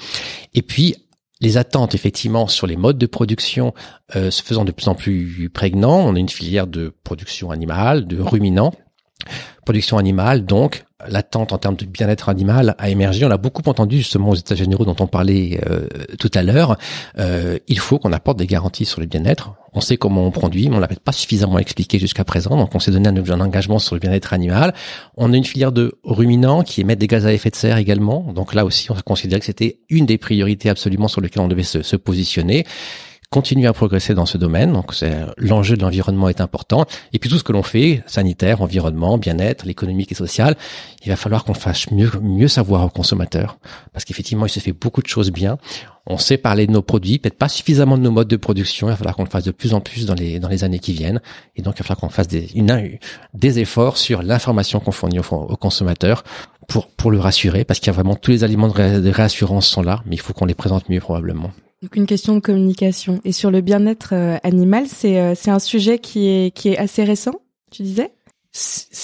Et 0.53 0.61
puis 0.61 0.95
les 1.41 1.57
attentes 1.57 1.93
effectivement 1.93 2.47
sur 2.47 2.67
les 2.67 2.77
modes 2.77 2.97
de 2.97 3.05
production 3.05 3.73
euh, 4.15 4.31
se 4.31 4.41
faisant 4.41 4.63
de 4.63 4.71
plus 4.71 4.87
en 4.87 4.95
plus 4.95 5.49
prégnants. 5.53 5.99
On 6.07 6.15
a 6.15 6.19
une 6.19 6.29
filière 6.29 6.67
de 6.67 6.93
production 7.03 7.51
animale, 7.51 8.07
de 8.07 8.19
ruminants 8.19 8.73
production 9.65 9.97
animale, 9.97 10.45
donc 10.45 10.83
l'attente 11.07 11.53
en 11.53 11.57
termes 11.57 11.75
de 11.75 11.85
bien-être 11.85 12.29
animal 12.29 12.75
a 12.77 12.89
émergé. 12.89 13.25
On 13.25 13.31
a 13.31 13.37
beaucoup 13.37 13.61
entendu 13.65 13.97
justement 13.97 14.29
aux 14.29 14.35
États 14.35 14.55
généraux 14.55 14.85
dont 14.85 14.95
on 14.99 15.07
parlait 15.07 15.59
euh, 15.69 15.87
tout 16.19 16.31
à 16.33 16.43
l'heure. 16.43 16.77
Euh, 17.19 17.59
il 17.67 17.79
faut 17.79 17.99
qu'on 17.99 18.13
apporte 18.13 18.37
des 18.37 18.47
garanties 18.47 18.85
sur 18.85 19.01
le 19.01 19.05
bien-être. 19.05 19.51
On 19.73 19.81
sait 19.81 19.97
comment 19.97 20.25
on 20.25 20.31
produit, 20.31 20.69
mais 20.69 20.75
on 20.75 20.79
l'avait 20.79 20.95
pas 20.95 21.11
suffisamment 21.11 21.59
expliqué 21.59 21.99
jusqu'à 21.99 22.23
présent. 22.23 22.55
Donc 22.57 22.75
on 22.75 22.79
s'est 22.79 22.91
donné 22.91 23.09
un, 23.09 23.15
un, 23.15 23.41
engagement 23.41 23.79
sur 23.79 23.95
le 23.95 23.99
bien-être 23.99 24.33
animal. 24.33 24.73
On 25.17 25.33
a 25.33 25.37
une 25.37 25.45
filière 25.45 25.71
de 25.71 25.97
ruminants 26.03 26.63
qui 26.63 26.81
émettent 26.81 26.99
des 26.99 27.07
gaz 27.07 27.25
à 27.25 27.33
effet 27.33 27.49
de 27.49 27.55
serre 27.55 27.77
également. 27.77 28.31
Donc 28.33 28.53
là 28.53 28.65
aussi, 28.65 28.91
on 28.91 28.95
a 28.95 29.01
considéré 29.01 29.39
que 29.39 29.45
c'était 29.45 29.79
une 29.89 30.05
des 30.05 30.17
priorités 30.17 30.69
absolument 30.69 31.07
sur 31.07 31.21
lesquelles 31.21 31.43
on 31.43 31.47
devait 31.47 31.63
se, 31.63 31.81
se 31.81 31.95
positionner 31.95 32.65
continuer 33.33 33.65
à 33.65 33.73
progresser 33.73 34.13
dans 34.13 34.27
ce 34.27 34.37
domaine. 34.37 34.71
Donc, 34.71 34.93
l'enjeu 35.37 35.75
de 35.75 35.81
l'environnement 35.81 36.29
est 36.29 36.39
important. 36.39 36.85
Et 37.13 37.19
puis 37.19 37.31
tout 37.31 37.39
ce 37.39 37.43
que 37.43 37.51
l'on 37.51 37.63
fait, 37.63 38.03
sanitaire, 38.05 38.61
environnement, 38.61 39.17
bien-être, 39.17 39.65
l'économique 39.65 40.11
et 40.11 40.15
social, 40.15 40.55
il 41.03 41.09
va 41.09 41.15
falloir 41.15 41.43
qu'on 41.43 41.55
fasse 41.55 41.89
mieux, 41.89 42.11
mieux 42.21 42.47
savoir 42.47 42.85
aux 42.85 42.89
consommateurs, 42.89 43.57
parce 43.91 44.05
qu'effectivement, 44.05 44.45
il 44.45 44.49
se 44.49 44.59
fait 44.59 44.71
beaucoup 44.71 45.01
de 45.01 45.07
choses 45.07 45.31
bien. 45.31 45.57
On 46.05 46.19
sait 46.19 46.37
parler 46.37 46.67
de 46.67 46.71
nos 46.71 46.83
produits, 46.83 47.17
peut-être 47.17 47.39
pas 47.39 47.49
suffisamment 47.49 47.97
de 47.97 48.03
nos 48.03 48.11
modes 48.11 48.27
de 48.27 48.35
production. 48.35 48.87
Il 48.87 48.91
va 48.91 48.97
falloir 48.97 49.15
qu'on 49.15 49.23
le 49.23 49.29
fasse 49.31 49.45
de 49.45 49.51
plus 49.51 49.73
en 49.73 49.81
plus 49.81 50.05
dans 50.05 50.13
les 50.13 50.39
dans 50.39 50.49
les 50.49 50.63
années 50.63 50.79
qui 50.79 50.93
viennent. 50.93 51.19
Et 51.55 51.63
donc, 51.63 51.73
il 51.75 51.79
va 51.79 51.85
falloir 51.85 52.01
qu'on 52.01 52.09
fasse 52.09 52.27
des 52.27 52.49
des 53.33 53.59
efforts 53.59 53.97
sur 53.97 54.21
l'information 54.21 54.79
qu'on 54.79 54.91
fournit 54.91 55.19
aux 55.19 55.57
consommateurs 55.57 56.23
pour 56.67 56.87
pour 56.87 57.09
le 57.09 57.19
rassurer, 57.19 57.63
parce 57.63 57.79
qu'il 57.79 57.87
y 57.87 57.89
a 57.89 57.93
vraiment 57.93 58.15
tous 58.15 58.29
les 58.29 58.43
aliments 58.43 58.67
de 58.67 59.09
réassurance 59.09 59.65
sont 59.65 59.81
là, 59.81 60.03
mais 60.05 60.15
il 60.17 60.21
faut 60.21 60.33
qu'on 60.33 60.45
les 60.45 60.53
présente 60.53 60.87
mieux 60.89 60.99
probablement. 60.99 61.51
Donc 61.83 61.97
une 61.97 62.05
question 62.05 62.33
de 62.33 62.39
communication. 62.39 63.19
Et 63.25 63.33
sur 63.33 63.51
le 63.51 63.59
bien-être 63.59 64.13
euh, 64.13 64.37
animal, 64.43 64.87
c'est 64.87 65.19
euh, 65.19 65.35
c'est 65.35 65.51
un 65.51 65.59
sujet 65.59 65.99
qui 65.99 66.29
est 66.29 66.55
qui 66.55 66.69
est 66.69 66.77
assez 66.77 67.03
récent, 67.03 67.41
tu 67.71 67.83
disais? 67.83 68.13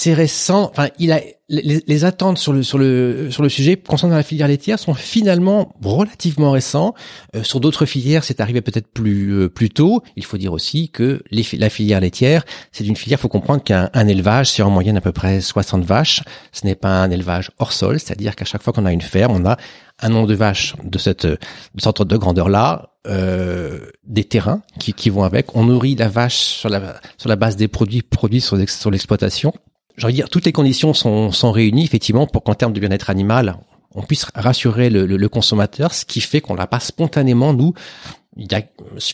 C'est 0.00 0.14
récent. 0.14 0.70
Enfin, 0.70 0.88
il 0.98 1.12
a 1.12 1.20
les, 1.50 1.82
les, 1.86 2.04
attentes 2.06 2.38
sur 2.38 2.54
le 2.54 2.62
sur 2.62 2.78
le 2.78 3.28
sur 3.30 3.42
le 3.42 3.50
sujet 3.50 3.76
concernant 3.76 4.16
la 4.16 4.22
filière 4.22 4.48
laitière 4.48 4.78
sont 4.78 4.94
finalement 4.94 5.74
relativement 5.84 6.52
récents. 6.52 6.94
Euh, 7.36 7.42
sur 7.42 7.60
d'autres 7.60 7.84
filières, 7.84 8.24
c'est 8.24 8.40
arrivé 8.40 8.62
peut-être 8.62 8.86
plus 8.86 9.50
plus 9.50 9.68
tôt. 9.68 10.02
Il 10.16 10.24
faut 10.24 10.38
dire 10.38 10.54
aussi 10.54 10.88
que 10.88 11.22
les, 11.30 11.44
la 11.58 11.68
filière 11.68 12.00
laitière, 12.00 12.46
c'est 12.72 12.86
une 12.86 12.96
filière. 12.96 13.18
Il 13.18 13.22
faut 13.22 13.28
comprendre 13.28 13.62
qu'un 13.62 14.08
élevage, 14.08 14.52
c'est 14.52 14.62
en 14.62 14.70
moyenne 14.70 14.96
à 14.96 15.02
peu 15.02 15.12
près 15.12 15.42
60 15.42 15.84
vaches. 15.84 16.22
Ce 16.52 16.64
n'est 16.64 16.76
pas 16.76 17.02
un 17.02 17.10
élevage 17.10 17.50
hors 17.58 17.74
sol, 17.74 18.00
c'est-à-dire 18.00 18.36
qu'à 18.36 18.46
chaque 18.46 18.62
fois 18.62 18.72
qu'on 18.72 18.86
a 18.86 18.92
une 18.92 19.02
ferme, 19.02 19.32
on 19.32 19.46
a 19.46 19.58
un 19.98 20.08
nombre 20.08 20.28
de 20.28 20.34
vaches 20.34 20.76
de 20.82 20.98
cette 20.98 21.26
de 21.26 21.38
cette 21.78 22.02
de 22.02 22.16
grandeur 22.16 22.48
là, 22.48 22.94
euh, 23.06 23.80
des 24.04 24.24
terrains 24.24 24.62
qui, 24.78 24.94
qui 24.94 25.10
vont 25.10 25.24
avec. 25.24 25.54
On 25.54 25.64
nourrit 25.64 25.94
la 25.94 26.08
vache 26.08 26.38
sur 26.38 26.70
la 26.70 26.94
sur 27.18 27.28
la 27.28 27.36
base 27.36 27.56
des 27.56 27.68
produits 27.68 28.00
produits 28.00 28.40
sur, 28.40 28.56
sur 28.66 28.90
l'exploitation. 28.90 29.52
De 30.00 30.10
dire 30.10 30.30
toutes 30.30 30.46
les 30.46 30.52
conditions 30.52 30.94
sont 30.94 31.52
réunies 31.52 31.84
effectivement 31.84 32.26
pour 32.26 32.42
qu'en 32.42 32.54
termes 32.54 32.72
de 32.72 32.80
bien-être 32.80 33.10
animal 33.10 33.56
on 33.94 34.02
puisse 34.02 34.26
rassurer 34.34 34.88
le, 34.88 35.28
consommateur, 35.28 35.94
ce 35.94 36.04
qui 36.04 36.20
fait 36.20 36.40
qu'on 36.40 36.54
l'a 36.54 36.66
pas 36.66 36.80
spontanément 36.80 37.52
nous 37.52 37.74
il 38.36 38.50
y 38.50 38.54
a 38.54 38.62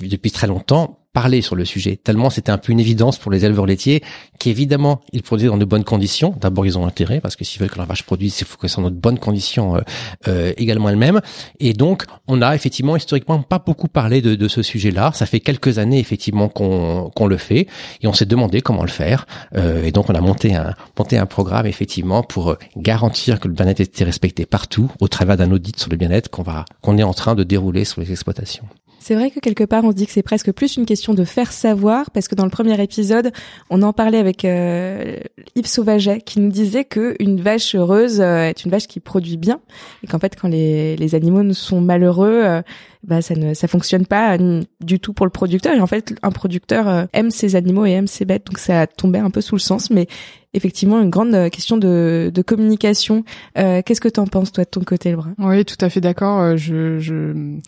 depuis 0.03 0.31
très 0.31 0.47
longtemps 0.47 0.99
parler 1.17 1.41
sur 1.41 1.57
le 1.57 1.65
sujet, 1.65 1.97
tellement 1.97 2.29
c'était 2.29 2.53
un 2.53 2.59
peu 2.59 2.73
une 2.73 2.79
évidence 2.79 3.17
pour 3.17 3.33
les 3.33 3.47
éleveurs 3.47 3.65
laitiers 3.65 4.03
qu'évidemment 4.39 5.01
ils 5.15 5.23
produisent 5.23 5.49
dans 5.49 5.57
de 5.57 5.65
bonnes 5.65 5.83
conditions. 5.83 6.35
D'abord 6.39 6.67
ils 6.67 6.77
ont 6.77 6.87
intérêt 6.87 7.21
parce 7.23 7.37
que 7.37 7.45
s'ils 7.47 7.59
veulent 7.59 7.71
que 7.71 7.79
la 7.79 7.87
vache 7.87 8.03
produise, 8.03 8.39
il 8.39 8.47
faut 8.47 8.59
qu'elle 8.59 8.69
soit 8.69 8.83
dans 8.83 8.91
de 8.91 9.01
bonnes 9.07 9.19
conditions 9.19 9.77
euh, 9.77 9.81
euh, 10.29 10.53
également 10.59 10.91
elle-même. 10.91 11.23
Et 11.59 11.73
donc 11.73 12.05
on 12.29 12.43
a 12.43 12.55
effectivement 12.55 12.97
historiquement 12.97 13.41
pas 13.41 13.59
beaucoup 13.59 13.89
parlé 13.89 14.21
de, 14.21 14.35
de 14.35 14.47
ce 14.47 14.61
sujet-là. 14.61 15.11
Ça 15.15 15.25
fait 15.25 15.41
quelques 15.41 15.79
années 15.79 15.99
effectivement 15.99 16.51
qu'on 16.51 17.27
le 17.27 17.37
fait 17.39 17.67
et 18.03 18.07
on 18.07 18.13
s'est 18.13 18.27
demandé 18.27 18.61
comment 18.61 18.83
le 18.83 18.89
faire. 18.91 19.27
Euh, 19.57 19.85
et 19.85 19.93
donc 19.93 20.11
on 20.11 20.15
a 20.15 20.21
monté 20.21 20.55
un 20.55 20.75
monté 20.99 21.17
un 21.17 21.25
programme 21.25 21.65
effectivement 21.65 22.25
pour 22.25 22.51
euh, 22.51 22.59
garantir 22.77 23.41
que 23.41 23.49
le 23.49 23.55
bien-être 23.55 23.81
était 23.81 24.05
respecté 24.05 24.45
partout 24.45 24.91
au 25.01 25.09
travers 25.09 25.39
d'un 25.39 25.51
audit 25.51 25.79
sur 25.81 25.89
le 25.89 25.97
bien-être 25.97 26.29
qu'on 26.29 26.45
qu'on 26.83 26.99
est 26.99 27.03
en 27.03 27.15
train 27.15 27.35
de 27.35 27.43
dérouler 27.43 27.87
sur 27.87 28.03
les 28.03 28.11
exploitations. 28.13 28.69
C'est 29.07 29.15
vrai 29.15 29.31
que 29.31 29.39
quelque 29.39 29.63
part 29.63 29.85
on 29.85 29.93
se 29.93 29.95
dit 29.95 30.05
que 30.05 30.11
c'est 30.11 30.25
presque 30.25 30.51
plus 30.51 30.77
une 30.77 30.85
question 30.85 31.15
de 31.15 31.23
faire 31.23 31.53
savoir 31.53 32.11
parce 32.11 32.27
que 32.27 32.35
dans 32.35 32.43
le 32.43 32.51
premier 32.51 32.83
épisode 32.83 33.31
on 33.71 33.83
en 33.83 33.93
parlait 33.93 34.19
avec 34.19 34.45
euh, 34.45 35.19
Yves 35.55 35.69
Sauvaget 35.69 36.23
qui 36.23 36.41
nous 36.41 36.51
disait 36.51 36.83
que 36.83 37.15
une 37.21 37.41
vache 37.41 37.77
heureuse 37.77 38.21
euh, 38.21 38.49
est 38.49 38.65
une 38.65 38.73
vache 38.73 38.89
qui 38.89 38.99
produit 38.99 39.37
bien 39.37 39.61
et 40.03 40.09
qu'en 40.09 40.19
fait 40.19 40.35
quand 40.35 40.49
les, 40.49 40.97
les 40.97 41.15
animaux 41.15 41.53
sont 41.53 41.81
malheureux 41.81 42.43
euh, 42.45 42.63
bah 43.05 43.23
ça 43.23 43.37
ne 43.37 43.55
ça 43.55 43.69
fonctionne 43.69 44.07
pas 44.07 44.39
du 44.81 44.99
tout 44.99 45.13
pour 45.13 45.25
le 45.25 45.31
producteur 45.31 45.73
et 45.73 45.81
en 45.81 45.87
fait 45.87 46.17
un 46.25 46.33
producteur 46.33 46.89
euh, 46.89 47.05
aime 47.13 47.31
ses 47.31 47.55
animaux 47.55 47.87
et 47.87 47.93
aime 47.93 48.09
ses 48.09 48.25
bêtes 48.25 48.49
donc 48.49 48.59
ça 48.59 48.89
tombait 48.89 49.21
un 49.21 49.31
peu 49.31 49.41
sous 49.41 49.55
le 49.55 49.61
sens 49.61 49.89
mais 49.89 50.09
effectivement 50.53 51.01
une 51.01 51.11
grande 51.11 51.51
question 51.51 51.77
de, 51.77 52.33
de 52.33 52.43
communication. 52.43 53.25
Qu'est-ce 53.55 54.01
que 54.01 54.09
tu 54.09 54.21
en 54.21 54.27
penses 54.27 54.53
toi 54.53 54.65
de 54.65 54.71
ton 54.71 54.81
côté, 54.81 55.11
le 55.11 55.19
bras 55.19 55.29
Oui, 55.37 55.67
tout 55.67 55.77
à 55.83 55.91
fait 55.91 56.01
d'accord. 56.01 56.57
Je, 56.57 56.99
je 56.99 57.59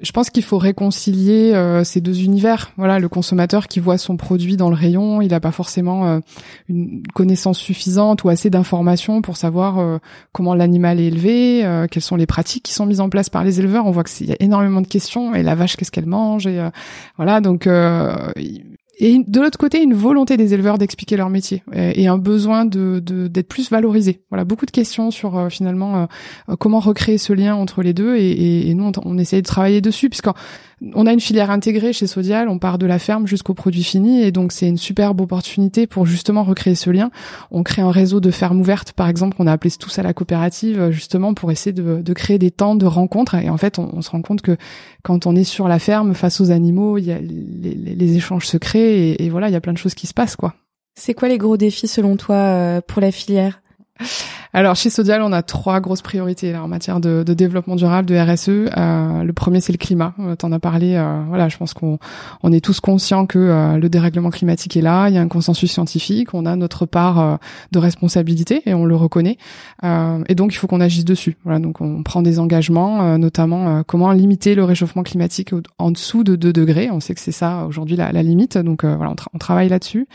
je 0.00 0.10
pense 0.10 0.30
qu'il 0.30 0.42
faut 0.42 0.56
réconcilier 0.56 1.52
euh, 1.54 1.84
ces 1.84 2.00
deux 2.00 2.22
univers. 2.22 2.70
Voilà, 2.78 2.98
le 2.98 3.10
consommateur 3.10 3.68
qui 3.68 3.78
voit 3.78 3.98
son 3.98 4.16
produit 4.16 4.56
dans 4.56 4.70
le 4.70 4.74
rayon, 4.74 5.20
il 5.20 5.28
n'a 5.28 5.40
pas 5.40 5.52
forcément 5.52 6.06
euh, 6.06 6.20
une 6.70 7.02
connaissance 7.14 7.58
suffisante 7.58 8.24
ou 8.24 8.30
assez 8.30 8.48
d'informations 8.48 9.20
pour 9.20 9.36
savoir 9.36 9.78
euh, 9.78 9.98
comment 10.32 10.54
l'animal 10.54 10.98
est 10.98 11.08
élevé, 11.08 11.86
quelles 11.90 12.02
sont 12.02 12.16
les 12.16 12.26
pratiques 12.26 12.62
qui 12.62 12.72
sont 12.72 12.86
mises 12.86 13.00
en 13.00 13.10
place 13.10 13.28
par 13.28 13.44
les 13.44 13.60
éleveurs. 13.60 13.84
On 13.84 13.90
voit 13.90 14.04
qu'il 14.04 14.28
y 14.28 14.32
a 14.32 14.36
énormément 14.40 14.80
de 14.80 14.86
questions. 14.86 15.34
Et 15.34 15.42
la 15.42 15.54
vache, 15.54 15.76
qu'est-ce 15.76 15.90
qu'elle 15.90 16.06
mange 16.06 16.46
Et 16.46 16.58
voilà, 17.16 17.40
donc 17.40 17.68
et 19.04 19.24
de 19.26 19.40
l'autre 19.40 19.58
côté, 19.58 19.82
une 19.82 19.94
volonté 19.94 20.36
des 20.36 20.54
éleveurs 20.54 20.78
d'expliquer 20.78 21.16
leur 21.16 21.28
métier 21.28 21.64
et, 21.74 22.06
un 22.06 22.18
besoin 22.18 22.64
d'être 22.64 23.48
plus 23.48 23.68
valorisé. 23.68 24.22
Voilà, 24.30 24.44
beaucoup 24.44 24.64
de 24.64 24.70
questions 24.70 25.10
sur 25.10 25.36
euh, 25.36 25.48
finalement 25.48 26.06
euh, 26.48 26.54
comment 26.56 26.78
recréer 26.78 27.18
ce 27.18 27.32
lien 27.32 27.56
entre 27.56 27.82
les 27.82 27.94
deux 27.94 28.14
et, 28.14 28.68
et 28.68 28.74
nous 28.74 28.84
on, 28.84 28.92
on 29.04 29.18
essaye 29.18 29.42
de 29.42 29.46
travailler 29.46 29.80
dessus 29.80 30.08
puisqu'on 30.08 30.34
on 30.94 31.06
a 31.06 31.12
une 31.12 31.20
filière 31.20 31.50
intégrée 31.50 31.92
chez 31.92 32.06
Sodial, 32.06 32.48
on 32.48 32.58
part 32.58 32.78
de 32.78 32.86
la 32.86 32.98
ferme 32.98 33.26
jusqu'au 33.26 33.54
produit 33.54 33.84
fini 33.84 34.22
et 34.22 34.32
donc 34.32 34.52
c'est 34.52 34.68
une 34.68 34.78
superbe 34.78 35.20
opportunité 35.20 35.86
pour 35.86 36.06
justement 36.06 36.42
recréer 36.42 36.74
ce 36.74 36.90
lien. 36.90 37.10
On 37.50 37.62
crée 37.62 37.82
un 37.82 37.90
réseau 37.90 38.20
de 38.20 38.30
fermes 38.30 38.60
ouvertes 38.60 38.92
par 38.92 39.08
exemple 39.08 39.36
qu'on 39.36 39.46
a 39.46 39.52
appelé 39.52 39.70
tous 39.78 39.98
à 39.98 40.02
la 40.02 40.12
coopérative 40.12 40.90
justement 40.90 41.34
pour 41.34 41.50
essayer 41.50 41.72
de, 41.72 42.12
créer 42.12 42.38
des 42.38 42.50
temps 42.50 42.74
de 42.74 42.86
rencontres 42.86 43.34
et 43.36 43.48
en 43.48 43.56
fait 43.56 43.78
on, 43.78 44.02
se 44.02 44.10
rend 44.10 44.22
compte 44.22 44.42
que 44.42 44.56
quand 45.02 45.26
on 45.26 45.36
est 45.36 45.44
sur 45.44 45.68
la 45.68 45.78
ferme 45.78 46.14
face 46.14 46.40
aux 46.40 46.50
animaux, 46.50 46.98
il 46.98 47.04
y 47.04 47.12
a 47.12 47.18
les, 47.18 47.74
les 47.74 48.16
échanges 48.16 48.46
se 48.46 48.56
créent 48.56 49.10
et, 49.10 49.24
et 49.24 49.30
voilà 49.30 49.48
il 49.48 49.52
y 49.52 49.56
a 49.56 49.60
plein 49.60 49.72
de 49.72 49.78
choses 49.78 49.94
qui 49.94 50.06
se 50.06 50.14
passent 50.14 50.36
quoi. 50.36 50.54
C'est 50.94 51.14
quoi 51.14 51.28
les 51.28 51.38
gros 51.38 51.56
défis 51.56 51.88
selon 51.88 52.16
toi 52.16 52.36
euh, 52.36 52.80
pour 52.86 53.00
la 53.00 53.10
filière? 53.10 53.62
Alors 54.54 54.76
chez 54.76 54.90
Sodial, 54.90 55.22
on 55.22 55.32
a 55.32 55.42
trois 55.42 55.80
grosses 55.80 56.02
priorités 56.02 56.52
là, 56.52 56.62
en 56.62 56.68
matière 56.68 57.00
de, 57.00 57.22
de, 57.22 57.32
développement 57.32 57.74
durable, 57.74 58.06
de 58.06 58.14
RSE. 58.14 58.48
Euh, 58.76 59.22
le 59.22 59.32
premier, 59.32 59.62
c'est 59.62 59.72
le 59.72 59.78
climat. 59.78 60.12
Euh, 60.20 60.36
T'en 60.36 60.52
as 60.52 60.58
parlé. 60.58 60.94
Euh, 60.94 61.22
voilà, 61.26 61.48
je 61.48 61.56
pense 61.56 61.72
qu'on 61.72 61.98
on 62.42 62.52
est 62.52 62.62
tous 62.62 62.80
conscients 62.80 63.24
que 63.24 63.38
euh, 63.38 63.78
le 63.78 63.88
dérèglement 63.88 64.28
climatique 64.28 64.76
est 64.76 64.82
là. 64.82 65.08
Il 65.08 65.14
y 65.14 65.18
a 65.18 65.22
un 65.22 65.28
consensus 65.28 65.72
scientifique. 65.72 66.34
On 66.34 66.44
a 66.44 66.54
notre 66.56 66.84
part 66.84 67.18
euh, 67.18 67.36
de 67.72 67.78
responsabilité 67.78 68.62
et 68.66 68.74
on 68.74 68.84
le 68.84 68.94
reconnaît. 68.94 69.38
et 69.82 70.34
donc 70.34 70.52
il 70.52 70.56
faut 70.56 70.66
qu'on 70.66 70.82
agisse 70.82 71.06
dessus. 71.06 71.36
Voilà, 71.44 71.58
donc 71.58 71.80
on 71.80 72.02
prend 72.02 72.20
des 72.20 72.38
engagements, 72.38 73.16
notamment 73.18 73.82
comment 73.84 74.12
limiter 74.12 74.54
le 74.54 74.64
réchauffement 74.64 75.02
climatique 75.02 75.52
en 75.78 75.90
dessous 75.90 76.24
de 76.24 76.36
2 76.36 76.52
degrés. 76.52 76.90
On 76.90 77.00
sait 77.00 77.14
que 77.14 77.20
c'est 77.20 77.32
ça 77.32 77.64
aujourd'hui 77.66 77.96
la, 77.96 78.12
la, 78.12 78.22
limite. 78.22 78.58
Donc 78.58 78.84
voilà, 78.84 79.10
on, 79.10 79.16
on 79.34 79.38
travaille 79.38 79.68
là-dessus. 79.68 80.06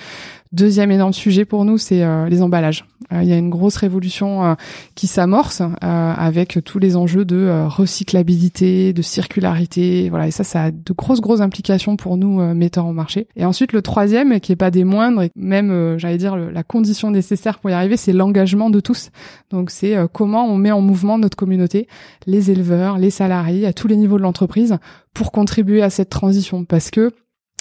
Deuxième 0.51 0.91
énorme 0.91 1.13
sujet 1.13 1.45
pour 1.45 1.65
nous, 1.65 1.77
c'est 1.77 2.05
les 2.29 2.41
emballages. 2.41 2.85
il 3.11 3.25
y 3.25 3.33
a 3.33 3.37
une 3.37 3.49
grosse 3.49 3.77
révolution 3.77 4.45
euh, 4.45 4.55
qui 4.95 5.07
s'amorce 5.07 5.61
euh, 5.61 6.13
avec 6.15 6.59
tous 6.63 6.79
les 6.79 6.95
enjeux 6.95 7.25
de 7.25 7.35
euh, 7.35 7.67
recyclabilité, 7.67 8.93
de 8.93 9.01
circularité, 9.01 10.09
voilà. 10.09 10.27
Et 10.27 10.31
ça, 10.31 10.43
ça 10.43 10.63
a 10.63 10.71
de 10.71 10.93
grosses 10.93 11.21
grosses 11.21 11.41
implications 11.41 11.95
pour 11.95 12.17
nous 12.17 12.41
metteurs 12.53 12.85
en 12.85 12.93
marché. 12.93 13.27
Et 13.35 13.45
ensuite, 13.45 13.73
le 13.73 13.81
troisième, 13.81 14.39
qui 14.39 14.51
est 14.51 14.57
pas 14.57 14.71
des 14.71 14.83
moindres, 14.83 15.23
et 15.23 15.31
même, 15.35 15.97
j'allais 15.97 16.17
dire, 16.17 16.35
la 16.35 16.63
condition 16.63 17.11
nécessaire 17.11 17.59
pour 17.59 17.69
y 17.69 17.73
arriver, 17.73 17.97
c'est 17.97 18.13
l'engagement 18.13 18.69
de 18.69 18.79
tous. 18.79 19.09
Donc, 19.49 19.69
c'est 19.69 19.95
comment 20.13 20.45
on 20.45 20.57
met 20.57 20.71
en 20.71 20.81
mouvement 20.81 21.17
notre 21.17 21.37
communauté, 21.37 21.87
les 22.25 22.51
éleveurs, 22.51 22.97
les 22.97 23.09
salariés, 23.09 23.65
à 23.65 23.73
tous 23.73 23.87
les 23.87 23.95
niveaux 23.95 24.17
de 24.17 24.23
l'entreprise, 24.23 24.77
pour 25.13 25.31
contribuer 25.31 25.81
à 25.81 25.89
cette 25.89 26.09
transition, 26.09 26.65
parce 26.65 26.91
que 26.91 27.11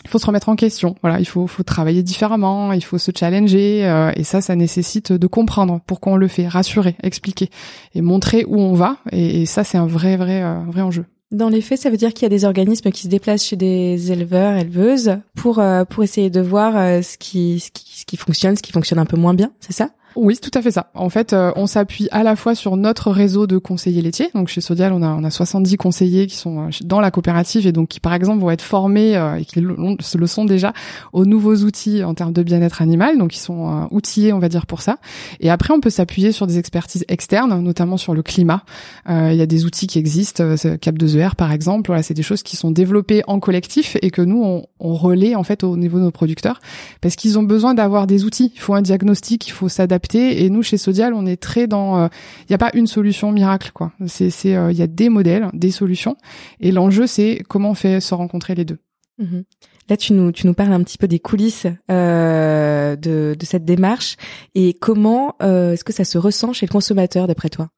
il 0.06 0.08
faut 0.08 0.20
se 0.20 0.26
remettre 0.26 0.48
en 0.48 0.54
question. 0.54 0.94
Voilà, 1.02 1.18
il 1.18 1.24
faut, 1.24 1.48
faut 1.48 1.64
travailler 1.64 2.04
différemment, 2.04 2.72
il 2.72 2.84
faut 2.84 2.96
se 2.96 3.10
challenger, 3.12 3.84
euh, 3.84 4.12
et 4.14 4.22
ça, 4.22 4.40
ça 4.40 4.54
nécessite 4.54 5.12
de 5.12 5.26
comprendre 5.26 5.80
pourquoi 5.84 6.12
on 6.12 6.16
le 6.16 6.28
fait, 6.28 6.46
rassurer, 6.46 6.94
expliquer 7.02 7.50
et 7.92 8.02
montrer 8.02 8.44
où 8.46 8.60
on 8.60 8.74
va. 8.74 8.98
Et, 9.10 9.46
ça, 9.46 9.64
c'est 9.64 9.78
un 9.78 9.86
vrai, 9.86 10.16
vrai, 10.16 10.44
euh, 10.44 10.60
vrai 10.68 10.82
enjeu. 10.82 11.06
Dans 11.32 11.48
les 11.48 11.60
faits, 11.60 11.80
ça 11.80 11.90
veut 11.90 11.96
dire 11.96 12.14
qu'il 12.14 12.22
y 12.22 12.26
a 12.26 12.28
des 12.28 12.44
organismes 12.44 12.92
qui 12.92 13.02
se 13.02 13.08
déplacent 13.08 13.44
chez 13.44 13.56
des 13.56 14.12
éleveurs, 14.12 14.54
éleveuses, 14.54 15.18
pour 15.34 15.58
euh, 15.58 15.84
pour 15.84 16.04
essayer 16.04 16.30
de 16.30 16.40
voir 16.40 16.74
ce 17.02 17.18
qui, 17.18 17.58
ce 17.58 17.72
qui 17.72 17.98
ce 17.98 18.04
qui 18.04 18.16
fonctionne, 18.16 18.56
ce 18.56 18.62
qui 18.62 18.70
fonctionne 18.70 19.00
un 19.00 19.06
peu 19.06 19.16
moins 19.16 19.34
bien, 19.34 19.50
c'est 19.58 19.72
ça? 19.72 19.90
Oui, 20.16 20.38
tout 20.38 20.50
à 20.54 20.62
fait 20.62 20.70
ça. 20.70 20.90
En 20.94 21.10
fait, 21.10 21.32
euh, 21.32 21.52
on 21.56 21.66
s'appuie 21.66 22.08
à 22.10 22.22
la 22.22 22.36
fois 22.36 22.54
sur 22.54 22.76
notre 22.76 23.10
réseau 23.10 23.46
de 23.46 23.58
conseillers 23.58 24.00
laitiers. 24.00 24.30
Donc 24.34 24.48
chez 24.48 24.62
Sodial, 24.62 24.92
on 24.92 25.02
a 25.02 25.08
on 25.08 25.24
a 25.24 25.30
70 25.30 25.76
conseillers 25.76 26.26
qui 26.26 26.36
sont 26.36 26.66
euh, 26.66 26.70
dans 26.84 27.00
la 27.00 27.10
coopérative 27.10 27.66
et 27.66 27.72
donc 27.72 27.88
qui 27.88 28.00
par 28.00 28.14
exemple 28.14 28.40
vont 28.40 28.50
être 28.50 28.62
formés 28.62 29.16
euh, 29.16 29.36
et 29.36 29.44
qui 29.44 29.60
le, 29.60 29.76
le, 29.76 30.26
sont 30.26 30.46
déjà 30.46 30.72
aux 31.12 31.26
nouveaux 31.26 31.56
outils 31.56 32.02
en 32.02 32.14
termes 32.14 32.32
de 32.32 32.42
bien-être 32.42 32.80
animal. 32.80 33.18
Donc 33.18 33.36
ils 33.36 33.40
sont 33.40 33.88
outillés, 33.90 34.32
on 34.32 34.38
va 34.38 34.48
dire 34.48 34.66
pour 34.66 34.80
ça. 34.80 34.98
Et 35.40 35.50
après, 35.50 35.74
on 35.74 35.80
peut 35.80 35.90
s'appuyer 35.90 36.32
sur 36.32 36.46
des 36.46 36.58
expertises 36.58 37.04
externes, 37.08 37.60
notamment 37.60 37.98
sur 37.98 38.14
le 38.14 38.22
climat. 38.22 38.62
Il 39.08 39.34
y 39.34 39.42
a 39.42 39.46
des 39.46 39.64
outils 39.64 39.86
qui 39.86 39.98
existent, 39.98 40.54
Cap 40.80 40.96
2ER 40.96 41.34
par 41.34 41.52
exemple. 41.52 41.88
Voilà, 41.88 42.02
c'est 42.02 42.14
des 42.14 42.22
choses 42.22 42.42
qui 42.42 42.56
sont 42.56 42.70
développées 42.70 43.22
en 43.26 43.38
collectif 43.38 43.96
et 44.02 44.10
que 44.10 44.22
nous 44.22 44.42
on, 44.42 44.66
on 44.80 44.94
relaie 44.94 45.34
en 45.34 45.42
fait 45.42 45.62
au 45.64 45.76
niveau 45.76 45.98
de 45.98 46.04
nos 46.04 46.10
producteurs 46.10 46.60
parce 47.00 47.16
qu'ils 47.16 47.38
ont 47.38 47.42
besoin 47.42 47.74
d'avoir 47.74 48.06
des 48.06 48.24
outils. 48.24 48.52
Il 48.54 48.60
faut 48.60 48.74
un 48.74 48.82
diagnostic, 48.82 49.46
il 49.46 49.52
faut 49.52 49.68
s'adapter 49.68 50.05
et 50.14 50.50
nous, 50.50 50.62
chez 50.62 50.76
Sodial, 50.76 51.14
on 51.14 51.26
est 51.26 51.36
très 51.36 51.66
dans. 51.66 51.98
Il 51.98 52.04
euh, 52.04 52.08
n'y 52.50 52.54
a 52.54 52.58
pas 52.58 52.70
une 52.74 52.86
solution 52.86 53.32
miracle, 53.32 53.70
quoi. 53.74 53.92
C'est, 54.06 54.30
c'est, 54.30 54.50
il 54.50 54.56
euh, 54.56 54.72
y 54.72 54.82
a 54.82 54.86
des 54.86 55.08
modèles, 55.08 55.48
des 55.52 55.70
solutions. 55.70 56.16
Et 56.60 56.72
l'enjeu, 56.72 57.06
c'est 57.06 57.42
comment 57.48 57.70
on 57.70 57.74
fait 57.74 58.00
se 58.00 58.14
rencontrer 58.14 58.54
les 58.54 58.64
deux. 58.64 58.78
Mhm. 59.18 59.44
Là, 59.88 59.96
tu 59.96 60.12
nous, 60.12 60.32
tu 60.32 60.46
nous 60.46 60.54
parles 60.54 60.72
un 60.72 60.82
petit 60.82 60.98
peu 60.98 61.06
des 61.06 61.20
coulisses 61.20 61.66
euh, 61.90 62.96
de, 62.96 63.36
de 63.38 63.46
cette 63.46 63.64
démarche 63.64 64.16
et 64.54 64.74
comment 64.74 65.36
euh, 65.42 65.72
est-ce 65.72 65.84
que 65.84 65.92
ça 65.92 66.04
se 66.04 66.18
ressent 66.18 66.52
chez 66.52 66.66
le 66.66 66.72
consommateur 66.72 67.26
d'après 67.26 67.48
toi? 67.48 67.68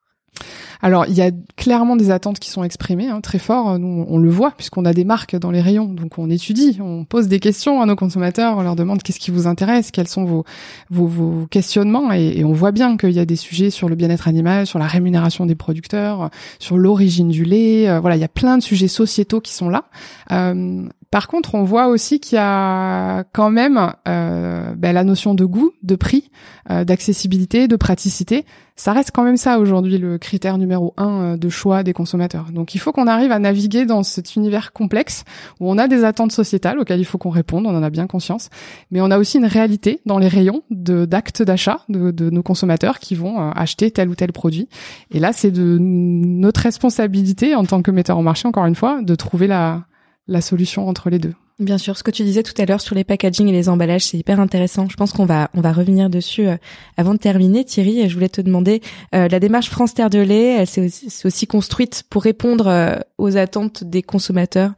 Alors, 0.80 1.06
il 1.06 1.14
y 1.14 1.22
a 1.22 1.30
clairement 1.56 1.96
des 1.96 2.10
attentes 2.10 2.38
qui 2.38 2.50
sont 2.50 2.62
exprimées 2.62 3.08
hein, 3.08 3.20
très 3.20 3.38
fort. 3.38 3.78
Nous, 3.78 4.04
on 4.08 4.18
le 4.18 4.30
voit 4.30 4.52
puisqu'on 4.52 4.84
a 4.84 4.92
des 4.92 5.04
marques 5.04 5.36
dans 5.36 5.50
les 5.50 5.60
rayons, 5.60 5.86
donc 5.86 6.18
on 6.18 6.30
étudie, 6.30 6.78
on 6.80 7.04
pose 7.04 7.28
des 7.28 7.40
questions 7.40 7.80
à 7.82 7.86
nos 7.86 7.96
consommateurs, 7.96 8.56
on 8.56 8.62
leur 8.62 8.76
demande 8.76 9.02
qu'est-ce 9.02 9.18
qui 9.18 9.30
vous 9.30 9.46
intéresse, 9.46 9.90
quels 9.90 10.08
sont 10.08 10.24
vos 10.24 10.44
vos, 10.90 11.46
questionnements, 11.50 12.12
et, 12.12 12.44
on 12.44 12.52
voit 12.52 12.72
bien 12.72 12.96
qu'il 12.96 13.10
y 13.10 13.18
a 13.18 13.24
des 13.24 13.36
sujets 13.36 13.70
sur 13.70 13.88
le 13.88 13.96
bien-être 13.96 14.28
animal, 14.28 14.66
sur 14.66 14.78
la 14.78 14.86
rémunération 14.86 15.46
des 15.46 15.54
producteurs, 15.54 16.30
sur 16.58 16.78
l'origine 16.78 17.28
du 17.28 17.44
lait. 17.44 17.88
Euh, 17.88 18.00
voilà, 18.00 18.16
il 18.16 18.20
y 18.20 18.24
a 18.24 18.28
plein 18.28 18.58
de 18.58 18.62
sujets 18.62 18.88
sociétaux 18.88 19.40
qui 19.40 19.52
sont 19.52 19.68
là. 19.68 19.84
Euh, 20.32 20.88
par 21.10 21.26
contre, 21.26 21.54
on 21.54 21.64
voit 21.64 21.88
aussi 21.88 22.20
qu'il 22.20 22.36
y 22.36 22.40
a 22.40 23.24
quand 23.32 23.50
même 23.50 23.92
euh, 24.06 24.74
ben, 24.74 24.92
la 24.92 25.04
notion 25.04 25.34
de 25.34 25.44
goût, 25.46 25.72
de 25.82 25.96
prix, 25.96 26.30
euh, 26.70 26.84
d'accessibilité, 26.84 27.66
de 27.66 27.76
praticité. 27.76 28.44
Ça 28.76 28.92
reste 28.92 29.10
quand 29.12 29.24
même 29.24 29.38
ça 29.38 29.58
aujourd'hui 29.58 29.98
le 29.98 30.18
critère 30.18 30.58
numéro 30.58 30.92
un 30.98 31.22
euh, 31.22 31.36
de 31.36 31.48
choix 31.48 31.82
des 31.82 31.94
consommateurs. 31.94 32.52
Donc 32.52 32.74
il 32.74 32.78
faut 32.78 32.92
qu'on 32.92 33.06
arrive 33.06 33.32
à 33.32 33.38
naviguer 33.38 33.86
dans 33.86 34.02
cet 34.02 34.36
univers 34.36 34.72
complexe 34.72 35.24
où 35.60 35.70
on 35.70 35.78
a 35.78 35.88
des 35.88 36.04
attentes 36.04 36.30
sociétales 36.30 36.78
auxquelles 36.78 37.00
il 37.00 37.06
faut 37.06 37.18
qu'on 37.18 37.30
réponde, 37.30 37.66
on 37.66 37.74
en 37.74 37.82
a 37.82 37.90
bien 37.90 38.06
conscience, 38.06 38.50
mais 38.90 39.00
on 39.00 39.10
a 39.10 39.18
aussi 39.18 39.38
une 39.38 39.46
réalité 39.46 40.00
dans 40.04 40.18
les 40.18 40.28
rayons 40.28 40.62
d'actes 40.70 41.42
d'achat 41.42 41.80
de, 41.88 42.10
de, 42.10 42.28
nos 42.28 42.42
consommateurs 42.42 42.98
qui 42.98 43.14
vont 43.14 43.40
euh, 43.40 43.50
acheter 43.56 43.90
tel 43.90 44.10
ou 44.10 44.14
tel 44.14 44.32
produit. 44.32 44.68
Et 45.10 45.20
là, 45.20 45.32
c'est 45.32 45.50
de 45.50 45.78
notre 45.80 46.60
responsabilité 46.60 47.54
en 47.54 47.64
tant 47.64 47.82
que 47.82 47.90
metteur 47.90 48.18
en 48.18 48.22
marché, 48.22 48.46
encore 48.46 48.66
une 48.66 48.74
fois, 48.74 49.00
de 49.02 49.14
trouver 49.14 49.46
la 49.46 49.84
la 50.28 50.40
solution 50.40 50.88
entre 50.88 51.10
les 51.10 51.18
deux. 51.18 51.34
Bien 51.58 51.76
sûr, 51.76 51.96
ce 51.96 52.04
que 52.04 52.12
tu 52.12 52.22
disais 52.22 52.44
tout 52.44 52.54
à 52.62 52.66
l'heure 52.66 52.80
sur 52.80 52.94
les 52.94 53.02
packaging 53.02 53.48
et 53.48 53.52
les 53.52 53.68
emballages, 53.68 54.04
c'est 54.04 54.16
hyper 54.16 54.38
intéressant. 54.38 54.88
Je 54.88 54.94
pense 54.94 55.12
qu'on 55.12 55.26
va 55.26 55.50
on 55.54 55.60
va 55.60 55.72
revenir 55.72 56.08
dessus 56.08 56.46
euh, 56.46 56.56
avant 56.96 57.14
de 57.14 57.18
terminer. 57.18 57.64
Thierry, 57.64 58.00
et 58.00 58.08
je 58.08 58.14
voulais 58.14 58.28
te 58.28 58.40
demander 58.40 58.80
euh, 59.12 59.26
la 59.26 59.40
démarche 59.40 59.68
France 59.68 59.92
Terre 59.92 60.08
de 60.08 60.20
lait, 60.20 60.54
elle 60.58 60.68
s'est 60.68 60.88
aussi, 61.24 61.46
construite 61.48 62.04
pour 62.08 62.22
répondre 62.22 62.68
euh, 62.68 62.96
aux 63.18 63.36
attentes 63.36 63.82
des 63.82 64.02
consommateurs. 64.02 64.74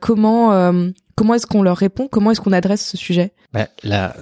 comment 0.00 0.72
comment 1.14 1.34
est-ce 1.34 1.46
qu'on 1.46 1.62
leur 1.62 1.76
répond? 1.76 2.08
Comment 2.10 2.30
est-ce 2.30 2.40
qu'on 2.40 2.52
adresse 2.52 2.86
ce 2.86 2.96
sujet? 2.96 3.32
Ben, 3.52 3.66
là, 3.82 4.16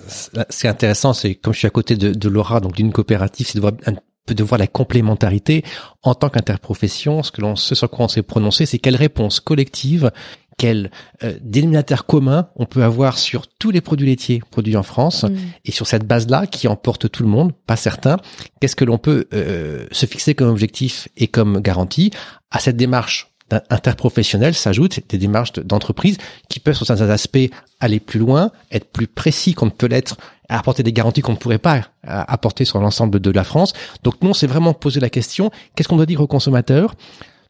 c'est 0.49 0.66
intéressant. 0.66 1.12
C'est 1.12 1.37
comme 1.37 1.53
je 1.53 1.59
suis 1.59 1.66
à 1.69 1.71
côté 1.71 1.97
de, 1.97 2.12
de 2.12 2.29
Laura, 2.29 2.59
donc 2.59 2.73
d'une 2.75 2.92
coopérative, 2.92 3.47
c'est 3.47 3.57
de 3.57 3.61
voir 3.61 3.75
un 3.87 3.92
de 4.35 4.42
voir 4.42 4.59
la 4.59 4.66
complémentarité 4.66 5.64
en 6.03 6.14
tant 6.14 6.29
qu'interprofession. 6.29 7.23
Ce 7.23 7.31
que 7.31 7.40
l'on, 7.40 7.57
ce 7.57 7.75
sur 7.75 7.88
quoi 7.88 8.07
on 8.07 8.09
s'est 8.09 8.23
prononcé, 8.23 8.66
c'est 8.66 8.79
quelle 8.79 8.97
réponse 8.97 9.40
collective 9.40 10.11
quel 10.57 10.90
euh, 11.23 11.35
dénominateur 11.42 12.07
commun 12.07 12.49
on 12.57 12.66
peut 12.66 12.83
avoir 12.83 13.19
sur 13.19 13.47
tous 13.47 13.71
les 13.71 13.81
produits 13.81 14.07
laitiers 14.07 14.42
produits 14.51 14.77
en 14.77 14.83
France 14.83 15.25
mm. 15.25 15.37
et 15.64 15.73
sur 15.73 15.87
cette 15.87 16.07
base-là 16.07 16.47
qui 16.47 16.69
emporte 16.69 17.11
tout 17.11 17.23
le 17.23 17.29
monde, 17.29 17.53
pas 17.66 17.77
certains, 17.77 18.16
qu'est-ce 18.61 18.77
que 18.77 18.85
l'on 18.85 18.99
peut 18.99 19.27
euh, 19.35 19.87
se 19.90 20.07
fixer 20.07 20.35
comme 20.35 20.49
objectif 20.49 21.09
et 21.16 21.29
comme 21.29 21.61
garantie? 21.61 22.11
À 22.51 22.59
cette 22.59 22.77
démarche 22.77 23.33
interprofessionnelle 23.71 24.55
s'ajoutent 24.55 25.01
des 25.09 25.19
démarches 25.19 25.53
d'entreprise 25.53 26.19
qui 26.49 26.59
peuvent 26.59 26.75
sur 26.75 26.87
certains 26.87 27.11
aspects 27.11 27.49
aller 27.79 28.01
plus 28.01 28.19
loin, 28.19 28.51
être 28.73 28.90
plus 28.90 29.07
précis 29.07 29.55
qu'on 29.55 29.66
ne 29.66 29.71
peut 29.71 29.87
l'être, 29.87 30.16
apporter 30.49 30.83
des 30.83 30.92
garanties 30.92 31.23
qu'on 31.23 31.33
ne 31.33 31.37
pourrait 31.37 31.59
pas 31.59 31.77
euh, 31.77 31.83
apporter 32.05 32.64
sur 32.64 32.81
l'ensemble 32.81 33.21
de 33.21 33.31
la 33.31 33.45
France. 33.45 33.73
Donc 34.03 34.14
nous, 34.23 34.31
on 34.31 34.35
s'est 34.35 34.47
vraiment 34.47 34.75
posé 34.75 35.01
la 35.01 35.11
question, 35.11 35.51
qu'est-ce 35.75 35.88
qu'on 35.88 35.97
doit 35.97 36.07
dire 36.07 36.21
aux 36.21 36.27
consommateurs? 36.27 36.95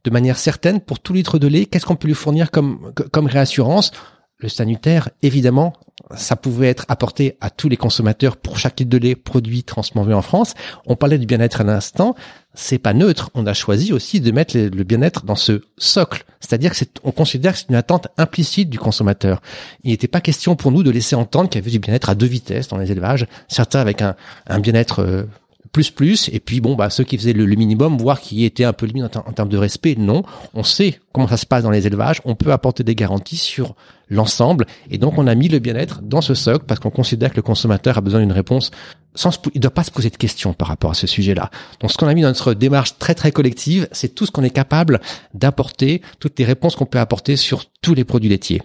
De 0.07 0.11
manière 0.11 0.39
certaine 0.39 0.81
pour 0.81 1.01
tout 1.01 1.13
litre 1.13 1.41
de 1.41 1.49
lait, 1.49 1.67
qu'est-ce 1.67 1.85
qu'on 1.85 1.97
peut 1.97 2.07
lui 2.07 2.15
fournir 2.15 2.53
comme, 2.53 2.93
comme 3.11 3.27
réassurance? 3.27 3.91
Le 4.39 4.49
sanitaire, 4.49 5.09
évidemment, 5.23 5.73
ça 6.15 6.37
pouvait 6.37 6.69
être 6.69 6.85
apporté 6.89 7.37
à 7.41 7.51
tous 7.51 7.69
les 7.69 7.77
consommateurs 7.77 8.37
pour 8.37 8.59
chaque 8.59 8.79
litre 8.79 8.91
de 8.91 8.99
lait 8.99 9.17
produit 9.17 9.65
transformé 9.65 10.15
en 10.15 10.23
France. 10.23 10.55
On 10.87 10.95
parlait 10.95 11.19
du 11.19 11.27
bien-être 11.27 11.63
à 11.63 11.65
l'instant. 11.65 12.15
C'est 12.55 12.79
pas 12.79 12.93
neutre. 12.93 13.31
On 13.35 13.47
a 13.47 13.55
choisi 13.55 13.93
aussi 13.93 14.21
de 14.21 14.31
mettre 14.31 14.57
le 14.57 14.85
bien-être 14.85 15.25
dans 15.25 15.35
ce 15.37 15.63
socle. 15.77 16.25
C'est-à-dire 16.39 16.73
que 16.73 16.85
on 17.03 17.11
considère 17.11 17.55
que 17.55 17.59
c'est 17.59 17.71
une 17.71 17.75
attente 17.75 18.09
implicite 18.17 18.71
du 18.71 18.79
consommateur. 18.79 19.41
Il 19.83 19.91
n'était 19.91 20.07
pas 20.07 20.21
question 20.21 20.55
pour 20.55 20.71
nous 20.71 20.83
de 20.83 20.91
laisser 20.91 21.17
entendre 21.17 21.49
qu'il 21.49 21.61
y 21.61 21.65
avait 21.65 21.73
du 21.73 21.81
bien-être 21.81 22.11
à 22.11 22.15
deux 22.15 22.27
vitesses 22.27 22.69
dans 22.69 22.79
les 22.79 22.93
élevages. 22.93 23.27
Certains 23.49 23.81
avec 23.81 24.03
un, 24.03 24.15
un 24.47 24.61
bien-être 24.61 25.01
euh, 25.01 25.25
plus 25.73 25.91
plus 25.91 26.29
et 26.33 26.41
puis 26.41 26.61
bon 26.61 26.75
bah 26.75 26.91
ceux 26.91 27.05
qui 27.05 27.17
faisaient 27.17 27.33
le, 27.33 27.47
minimum 27.47 27.97
voire 27.97 28.21
qui 28.21 28.45
étaient 28.45 28.65
un 28.65 28.73
peu 28.73 28.87
limite 28.87 29.17
en, 29.17 29.33
termes 29.33 29.49
de 29.49 29.57
respect 29.57 29.95
non 29.97 30.23
on 30.55 30.63
sait 30.63 31.01
comment 31.13 31.29
ça 31.29 31.37
se 31.37 31.47
passe 31.47 31.63
dans 31.63 31.71
les 31.71 31.87
élevages 31.87 32.21
on 32.25 32.35
peut 32.35 32.53
apporter 32.53 32.85
des 32.85 32.95
garanties 32.95 33.37
sur 33.37 33.75
l'ensemble 34.09 34.67
et 34.91 34.99
donc 34.99 35.19
on 35.19 35.27
a 35.27 35.35
mis 35.35 35.49
le 35.49 35.59
bien-être 35.59 36.01
dans 36.03 36.21
ce 36.21 36.35
socle 36.35 36.65
parce 36.67 36.81
qu'on 36.81 36.91
considère 36.91 37.31
que 37.31 37.37
le 37.37 37.43
consommateur 37.43 37.99
a 37.99 38.01
besoin 38.01 38.21
d'une 38.21 38.33
réponse 38.33 38.71
sans 39.15 39.31
se, 39.31 39.39
il 39.55 39.61
doit 39.61 39.71
pas 39.71 39.83
se 39.83 39.91
poser 39.91 40.11
de 40.11 40.17
questions 40.17 40.53
par 40.53 40.69
rapport 40.69 40.91
à 40.91 40.95
ce 40.95 41.07
sujet-là. 41.07 41.51
Donc 41.81 41.91
ce 41.91 41.97
qu'on 41.97 42.07
a 42.07 42.13
mis 42.13 42.21
dans 42.21 42.29
notre 42.29 42.53
démarche 42.53 42.99
très 42.99 43.15
très 43.15 43.33
collective, 43.33 43.89
c'est 43.91 44.15
tout 44.15 44.27
ce 44.27 44.31
qu'on 44.31 44.43
est 44.43 44.51
capable 44.51 45.01
d'apporter, 45.33 46.03
toutes 46.21 46.39
les 46.39 46.45
réponses 46.45 46.77
qu'on 46.77 46.85
peut 46.85 47.01
apporter 47.01 47.37
sur 47.37 47.65
tous 47.81 47.95
les 47.95 48.05
produits 48.05 48.29
laitiers. 48.29 48.61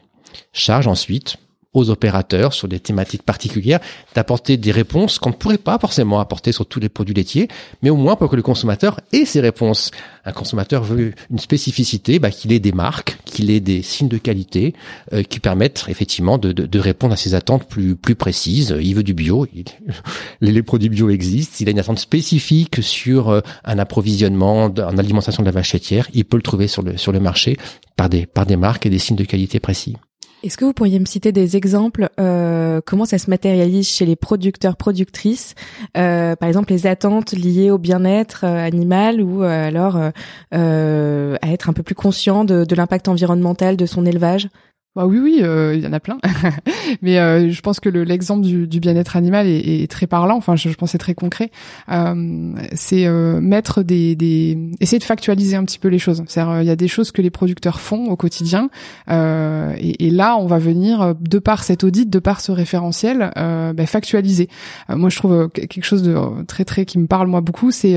Charge 0.54 0.88
ensuite 0.88 1.38
aux 1.74 1.90
opérateurs 1.90 2.54
sur 2.54 2.68
des 2.68 2.80
thématiques 2.80 3.24
particulières 3.24 3.80
d'apporter 4.14 4.58
des 4.58 4.72
réponses 4.72 5.20
qu'on 5.20 5.30
ne 5.30 5.36
pourrait 5.36 5.58
pas 5.58 5.80
forcément 5.80 6.20
apporter 6.20 6.52
sur 6.52 6.66
tous 6.66 6.80
les 6.80 6.90
produits 6.90 7.16
laitiers, 7.16 7.48
mais 7.82 7.90
au 7.90 7.96
moins 7.96 8.16
pour 8.16 8.30
que 8.30 8.36
le 8.36 8.42
consommateur 8.42 9.00
ait 9.14 9.26
ces 9.26 9.40
réponses. 9.40 9.92
Un 10.26 10.34
consommateur 10.34 10.84
veut 10.84 11.14
une 11.30 11.40
spécificité, 11.40 12.20
bah, 12.20 12.30
qu'il 12.30 12.52
ait 12.52 12.60
des 12.60 12.74
marques, 12.74 13.18
qu'il 13.26 13.50
ait 13.50 13.62
des 13.62 13.82
signes 13.82 14.10
de 14.10 14.18
qualité 14.18 14.74
euh, 15.14 15.24
qui 15.24 15.40
permettent 15.40 15.86
effectivement 15.88 16.38
de, 16.38 16.52
de, 16.52 16.66
de, 16.66 16.80
répondre 16.80 17.14
à 17.14 17.18
ses 17.18 17.36
attentes 17.36 17.68
plus, 17.68 17.96
plus 17.96 18.16
précises. 18.16 18.76
Il 18.82 18.96
veut 18.96 19.04
du 19.04 19.14
bio, 19.14 19.48
les, 20.42 20.64
produits 20.64 20.90
bio 20.90 21.10
existent. 21.10 21.56
S'il 21.56 21.70
a 21.70 21.72
une 21.72 21.80
attente 21.80 22.00
spécifique 22.00 22.84
sur 22.84 23.30
euh, 23.30 23.42
un 23.64 23.80
approvisionnement, 23.80 24.66
en 24.66 24.98
alimentation 24.98 25.42
de 25.42 25.48
la 25.48 25.52
vache 25.52 25.74
laitière, 25.74 26.08
il 26.14 26.26
peut 26.26 26.38
le 26.38 26.44
trouver 26.44 26.68
sur 26.68 26.82
le, 26.82 26.98
sur 26.98 27.12
le 27.12 27.20
marché 27.20 27.58
par 27.96 28.10
des, 28.10 28.26
par 28.26 28.46
des 28.46 28.58
marques 28.58 28.86
et 28.86 28.90
des 28.90 29.00
signes 29.00 29.16
de 29.18 29.24
qualité 29.24 29.60
précis. 29.60 29.96
Est-ce 30.44 30.58
que 30.58 30.66
vous 30.66 30.74
pourriez 30.74 31.00
me 31.00 31.06
citer 31.06 31.32
des 31.32 31.56
exemples 31.56 32.10
euh, 32.20 32.82
comment 32.84 33.06
ça 33.06 33.20
se 33.20 33.30
matérialise 33.30 33.88
chez 33.88 34.08
les 34.08 34.16
producteurs 34.16 34.76
productrices 34.76 35.54
euh, 35.98 36.36
par 36.36 36.50
exemple 36.50 36.72
les 36.72 36.88
attentes 36.88 37.34
liées 37.34 37.70
au 37.70 37.78
bien-être 37.78 38.44
euh, 38.44 38.66
animal 38.66 39.22
ou 39.22 39.44
alors 39.44 39.98
à 39.98 40.12
être 40.52 41.70
un 41.70 41.74
peu 41.74 41.84
plus 41.84 41.96
conscient 41.96 42.44
de 42.44 42.76
l'impact 42.76 43.08
environnemental 43.08 43.78
de 43.78 43.86
son 43.86 44.06
élevage? 44.06 44.50
Bah 44.96 45.06
oui, 45.06 45.20
oui, 45.20 45.36
il 45.38 45.82
y 45.82 45.88
en 45.88 45.94
a 45.94 46.00
plein. 46.02 46.18
Mais 47.02 47.18
euh, 47.18 47.50
je 47.50 47.62
pense 47.62 47.80
que 47.80 47.88
l'exemple 47.88 48.46
du, 48.46 48.80
bien-être 48.80 49.16
animal 49.16 49.48
est, 49.48 49.90
très 49.90 50.06
parlant. 50.06 50.36
Enfin, 50.36 50.58
je, 50.58 50.70
je 50.70 50.76
pense 50.76 50.92
c'est 50.92 50.98
très 50.98 51.14
concret. 51.14 51.50
Euh, 51.90 52.54
c'est 52.74 53.08
mettre 53.10 53.84
des, 53.84 54.16
des, 54.16 54.58
essayer 54.82 55.00
de 55.00 55.04
factualiser 55.04 55.56
un 55.56 55.64
petit 55.64 55.80
peu 55.80 55.88
les 55.88 56.00
choses. 56.00 56.24
C'est-à-dire, 56.28 56.62
il 56.62 56.68
y 56.68 56.72
a 56.72 56.76
des 56.76 56.90
choses 56.90 57.12
que 57.12 57.22
les 57.22 57.30
producteurs 57.30 57.80
font 57.80 58.08
au 58.08 58.18
quotidien, 58.18 58.70
et, 59.10 60.06
et, 60.06 60.10
là, 60.10 60.36
on 60.38 60.46
va 60.46 60.60
venir 60.60 61.16
de 61.20 61.40
par 61.40 61.64
cet 61.64 61.84
audit, 61.84 62.10
de 62.10 62.20
par 62.20 62.42
ce 62.42 62.52
référentiel, 62.52 63.32
bah, 63.36 63.86
factualiser. 63.86 64.50
moi, 64.90 65.10
je 65.10 65.16
trouve 65.16 65.50
quelque 65.50 65.86
chose 65.86 66.04
de 66.04 66.16
très 66.48 66.66
très 66.66 66.86
qui 66.86 67.00
me 67.00 67.08
parle 67.08 67.28
moi 67.28 67.42
beaucoup, 67.42 67.72
c'est 67.72 67.92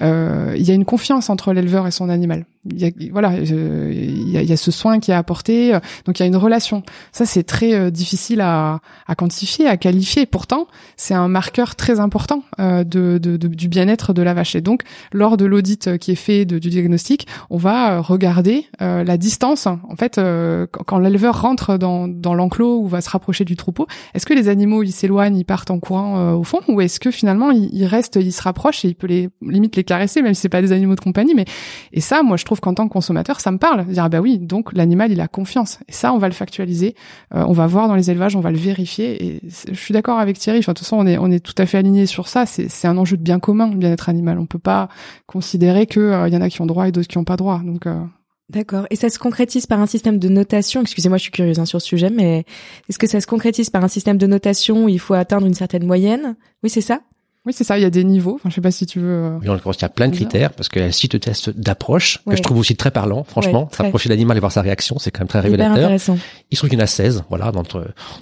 il 0.00 0.62
y 0.62 0.70
a 0.70 0.74
une 0.74 0.84
confiance 0.84 1.30
entre 1.30 1.52
l'éleveur 1.52 1.86
et 1.86 1.90
son 1.90 2.10
animal 2.10 2.44
il 2.70 2.78
y 2.78 2.84
a, 2.86 2.90
voilà, 3.12 3.38
il 3.38 4.30
y, 4.30 4.38
a, 4.38 4.42
y 4.42 4.52
a 4.52 4.56
ce 4.56 4.70
soin 4.70 5.00
qui 5.00 5.10
est 5.10 5.14
apporté, 5.14 5.72
donc 6.04 6.18
il 6.18 6.22
y 6.22 6.24
a 6.24 6.26
une 6.26 6.36
relation. 6.36 6.82
Ça, 7.12 7.26
c'est 7.26 7.42
très 7.42 7.74
euh, 7.74 7.90
difficile 7.90 8.40
à, 8.40 8.80
à, 9.06 9.14
quantifier, 9.14 9.66
à 9.66 9.76
qualifier. 9.76 10.26
Pourtant, 10.26 10.66
c'est 10.96 11.14
un 11.14 11.28
marqueur 11.28 11.76
très 11.76 12.00
important 12.00 12.42
euh, 12.60 12.84
de, 12.84 13.18
de, 13.18 13.36
du 13.36 13.68
bien-être 13.68 14.12
de 14.12 14.22
la 14.22 14.34
vache. 14.34 14.54
Et 14.56 14.60
donc, 14.60 14.82
lors 15.12 15.36
de 15.36 15.44
l'audit 15.44 15.98
qui 15.98 16.12
est 16.12 16.16
fait 16.16 16.44
de, 16.44 16.58
du 16.58 16.68
diagnostic, 16.70 17.26
on 17.50 17.56
va 17.56 18.00
regarder 18.00 18.66
euh, 18.82 19.04
la 19.04 19.16
distance. 19.16 19.66
En 19.66 19.96
fait, 19.96 20.20
quand 20.86 20.98
l'éleveur 20.98 21.40
rentre 21.40 21.78
dans, 21.78 22.08
dans 22.08 22.34
l'enclos 22.34 22.80
ou 22.80 22.86
va 22.88 23.00
se 23.00 23.10
rapprocher 23.10 23.44
du 23.44 23.56
troupeau, 23.56 23.86
est-ce 24.14 24.26
que 24.26 24.34
les 24.34 24.48
animaux 24.48 24.82
ils 24.82 24.92
s'éloignent, 24.92 25.36
ils 25.36 25.44
partent 25.44 25.70
en 25.70 25.78
courant 25.78 26.32
au 26.32 26.44
fond, 26.44 26.60
ou 26.68 26.80
est-ce 26.80 27.00
que 27.00 27.10
finalement 27.10 27.50
ils, 27.50 27.68
ils 27.72 27.86
restent, 27.86 28.16
ils 28.16 28.32
se 28.32 28.42
rapprochent 28.42 28.84
et 28.84 28.88
il 28.88 28.94
peut 28.94 29.06
les 29.06 29.28
limite 29.42 29.76
les 29.76 29.84
caresser, 29.84 30.22
même 30.22 30.34
si 30.34 30.42
c'est 30.42 30.48
pas 30.48 30.62
des 30.62 30.72
animaux 30.72 30.94
de 30.94 31.00
compagnie. 31.00 31.34
Mais 31.34 31.44
et 31.92 32.00
ça, 32.00 32.22
moi, 32.22 32.36
je 32.36 32.44
trouve 32.44 32.55
qu'en 32.60 32.74
tant 32.74 32.88
que 32.88 32.92
consommateur, 32.92 33.40
ça 33.40 33.50
me 33.50 33.58
parle. 33.58 33.86
Dire, 33.86 34.04
ah 34.04 34.08
bah 34.08 34.20
oui, 34.20 34.38
donc 34.38 34.72
l'animal, 34.72 35.12
il 35.12 35.20
a 35.20 35.28
confiance. 35.28 35.78
Et 35.88 35.92
ça, 35.92 36.12
on 36.12 36.18
va 36.18 36.28
le 36.28 36.34
factualiser. 36.34 36.94
Euh, 37.34 37.44
on 37.46 37.52
va 37.52 37.66
voir 37.66 37.88
dans 37.88 37.94
les 37.94 38.10
élevages, 38.10 38.36
on 38.36 38.40
va 38.40 38.50
le 38.50 38.58
vérifier. 38.58 39.24
Et 39.24 39.40
je 39.44 39.74
suis 39.74 39.92
d'accord 39.92 40.18
avec 40.18 40.38
Thierry. 40.38 40.58
Enfin, 40.58 40.72
de 40.72 40.78
toute 40.78 40.86
façon, 40.86 40.96
on 40.98 41.06
est, 41.06 41.18
on 41.18 41.30
est 41.30 41.40
tout 41.40 41.54
à 41.58 41.66
fait 41.66 41.78
aligné 41.78 42.06
sur 42.06 42.28
ça. 42.28 42.46
C'est 42.46 42.88
un 42.88 42.98
enjeu 42.98 43.16
de 43.16 43.22
bien 43.22 43.38
commun, 43.38 43.70
le 43.70 43.76
bien-être 43.76 44.08
animal. 44.08 44.38
On 44.38 44.46
peut 44.46 44.58
pas 44.58 44.88
considérer 45.26 45.86
que 45.86 46.00
euh, 46.00 46.28
y 46.28 46.36
en 46.36 46.40
a 46.40 46.48
qui 46.48 46.60
ont 46.60 46.66
droit 46.66 46.88
et 46.88 46.92
d'autres 46.92 47.08
qui 47.08 47.18
ont 47.18 47.24
pas 47.24 47.36
droit. 47.36 47.60
Donc, 47.64 47.86
euh, 47.86 48.00
D'accord. 48.48 48.86
Et 48.90 48.96
ça 48.96 49.08
se 49.08 49.18
concrétise 49.18 49.66
par 49.66 49.80
un 49.80 49.86
système 49.86 50.18
de 50.18 50.28
notation. 50.28 50.80
Excusez-moi, 50.80 51.18
je 51.18 51.22
suis 51.22 51.32
curieuse 51.32 51.58
hein, 51.58 51.64
sur 51.64 51.80
ce 51.80 51.86
sujet, 51.86 52.10
mais 52.10 52.44
est-ce 52.88 52.98
que 52.98 53.08
ça 53.08 53.20
se 53.20 53.26
concrétise 53.26 53.70
par 53.70 53.82
un 53.82 53.88
système 53.88 54.18
de 54.18 54.26
notation 54.26 54.84
où 54.84 54.88
il 54.88 55.00
faut 55.00 55.14
atteindre 55.14 55.46
une 55.46 55.54
certaine 55.54 55.84
moyenne? 55.84 56.36
Oui, 56.62 56.70
c'est 56.70 56.80
ça? 56.80 57.00
Oui, 57.46 57.52
c'est 57.52 57.62
ça. 57.62 57.78
Il 57.78 57.82
y 57.82 57.84
a 57.84 57.90
des 57.90 58.02
niveaux. 58.02 58.34
Enfin, 58.34 58.50
je 58.50 58.56
sais 58.56 58.60
pas 58.60 58.72
si 58.72 58.86
tu 58.86 58.98
veux. 58.98 59.08
Euh, 59.08 59.38
oui, 59.40 59.48
en 59.48 59.54
l'occurrence, 59.54 59.76
il 59.76 59.82
y 59.82 59.84
a 59.84 59.88
plein 59.88 60.08
de 60.08 60.14
critères 60.14 60.52
parce 60.52 60.68
qu'il 60.68 60.82
y 60.82 60.84
a 60.84 60.88
un 60.88 60.92
site 60.92 61.12
de 61.12 61.18
test 61.18 61.50
d'approche 61.50 62.18
que 62.28 62.34
je 62.36 62.42
trouve 62.42 62.58
aussi 62.58 62.74
très 62.74 62.90
parlant. 62.90 63.22
Franchement, 63.22 63.64
ouais, 63.64 63.76
s'approcher 63.76 64.08
l'animal 64.08 64.36
et 64.36 64.40
voir 64.40 64.50
sa 64.50 64.62
réaction, 64.62 64.98
c'est 64.98 65.12
quand 65.12 65.20
même 65.20 65.28
très 65.28 65.38
révélateur. 65.38 65.92
Il 65.92 66.00
se 66.00 66.60
trouve 66.60 66.70
qu'il 66.70 66.78
y 66.78 66.82
en 66.82 66.84
a 66.84 66.88
16, 66.88 67.24
voilà, 67.28 67.52
dans, 67.52 67.62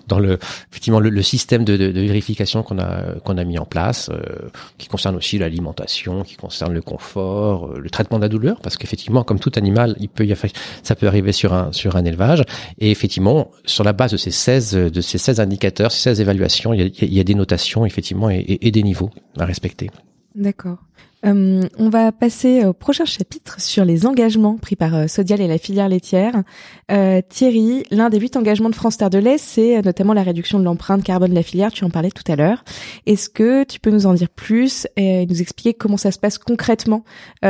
dans 0.08 0.18
le 0.18 0.38
effectivement 0.70 1.00
le, 1.00 1.08
le 1.08 1.22
système 1.22 1.64
de, 1.64 1.78
de, 1.78 1.90
de 1.90 2.00
vérification 2.02 2.62
qu'on 2.62 2.78
a 2.78 3.14
qu'on 3.24 3.38
a 3.38 3.44
mis 3.44 3.58
en 3.58 3.64
place, 3.64 4.10
euh, 4.10 4.48
qui 4.76 4.88
concerne 4.88 5.16
aussi 5.16 5.38
l'alimentation, 5.38 6.22
qui 6.22 6.36
concerne 6.36 6.74
le 6.74 6.82
confort, 6.82 7.68
euh, 7.68 7.78
le 7.80 7.88
traitement 7.88 8.18
de 8.18 8.22
la 8.24 8.28
douleur, 8.28 8.60
parce 8.60 8.76
qu'effectivement, 8.76 9.24
comme 9.24 9.38
tout 9.38 9.52
animal, 9.56 9.96
il 10.00 10.10
peut 10.10 10.26
y 10.26 10.32
avoir, 10.32 10.52
ça 10.82 10.94
peut 10.94 11.06
arriver 11.06 11.32
sur 11.32 11.54
un 11.54 11.72
sur 11.72 11.96
un 11.96 12.04
élevage. 12.04 12.42
Et 12.78 12.90
effectivement, 12.90 13.50
sur 13.64 13.84
la 13.84 13.94
base 13.94 14.12
de 14.12 14.18
ces 14.18 14.30
16 14.30 14.72
de 14.92 15.00
ces 15.00 15.16
16 15.16 15.40
indicateurs, 15.40 15.92
ces 15.92 16.10
16 16.10 16.20
évaluations, 16.20 16.74
il 16.74 16.80
y 16.80 16.82
a, 16.82 16.86
il 17.00 17.14
y 17.14 17.20
a 17.20 17.24
des 17.24 17.34
notations 17.34 17.86
effectivement 17.86 18.28
et, 18.28 18.36
et, 18.36 18.68
et 18.68 18.70
des 18.70 18.82
niveaux 18.82 19.10
à 19.38 19.44
respecter. 19.44 19.90
D'accord. 20.34 20.78
Euh, 21.24 21.62
on 21.78 21.88
va 21.88 22.12
passer 22.12 22.64
au 22.66 22.72
prochain 22.72 23.04
chapitre 23.04 23.60
sur 23.60 23.84
les 23.84 24.04
engagements 24.04 24.56
pris 24.56 24.76
par 24.76 24.94
euh, 24.94 25.06
Sodial 25.06 25.40
et 25.40 25.46
la 25.46 25.58
filière 25.58 25.88
laitière. 25.88 26.42
Euh, 26.90 27.22
Thierry, 27.26 27.84
l'un 27.90 28.10
des 28.10 28.18
huit 28.18 28.36
engagements 28.36 28.68
de 28.68 28.74
France 28.74 28.98
Terre 28.98 29.10
de 29.10 29.18
lait, 29.18 29.38
c'est 29.38 29.80
notamment 29.82 30.12
la 30.12 30.22
réduction 30.22 30.58
de 30.58 30.64
l'empreinte 30.64 31.02
carbone 31.02 31.30
de 31.30 31.34
la 31.34 31.42
filière. 31.42 31.72
Tu 31.72 31.84
en 31.84 31.90
parlais 31.90 32.10
tout 32.10 32.30
à 32.30 32.36
l'heure. 32.36 32.64
Est-ce 33.06 33.28
que 33.30 33.64
tu 33.64 33.80
peux 33.80 33.90
nous 33.90 34.06
en 34.06 34.14
dire 34.14 34.28
plus 34.28 34.86
et 34.96 35.24
nous 35.26 35.40
expliquer 35.40 35.72
comment 35.72 35.96
ça 35.96 36.10
se 36.10 36.18
passe 36.18 36.36
concrètement 36.36 37.04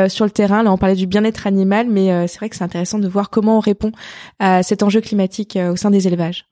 sur 0.09 0.25
le 0.25 0.31
terrain? 0.31 0.63
Là, 0.63 0.73
on 0.73 0.79
parlait 0.79 0.95
du 0.95 1.07
bien-être 1.07 1.47
animal, 1.47 1.89
mais 1.89 2.29
c'est 2.29 2.39
vrai 2.39 2.49
que 2.49 2.57
c'est 2.57 2.65
intéressant 2.65 2.99
de 2.99 3.09
voir 3.09 3.31
comment 3.31 3.57
on 3.57 3.61
répond 3.61 3.93
à 4.39 4.63
cet 4.63 4.83
enjeu 4.83 5.01
climatique 5.01 5.59
au 5.71 5.77
sein 5.77 5.91
des 5.91 6.07
élevages 6.07 6.47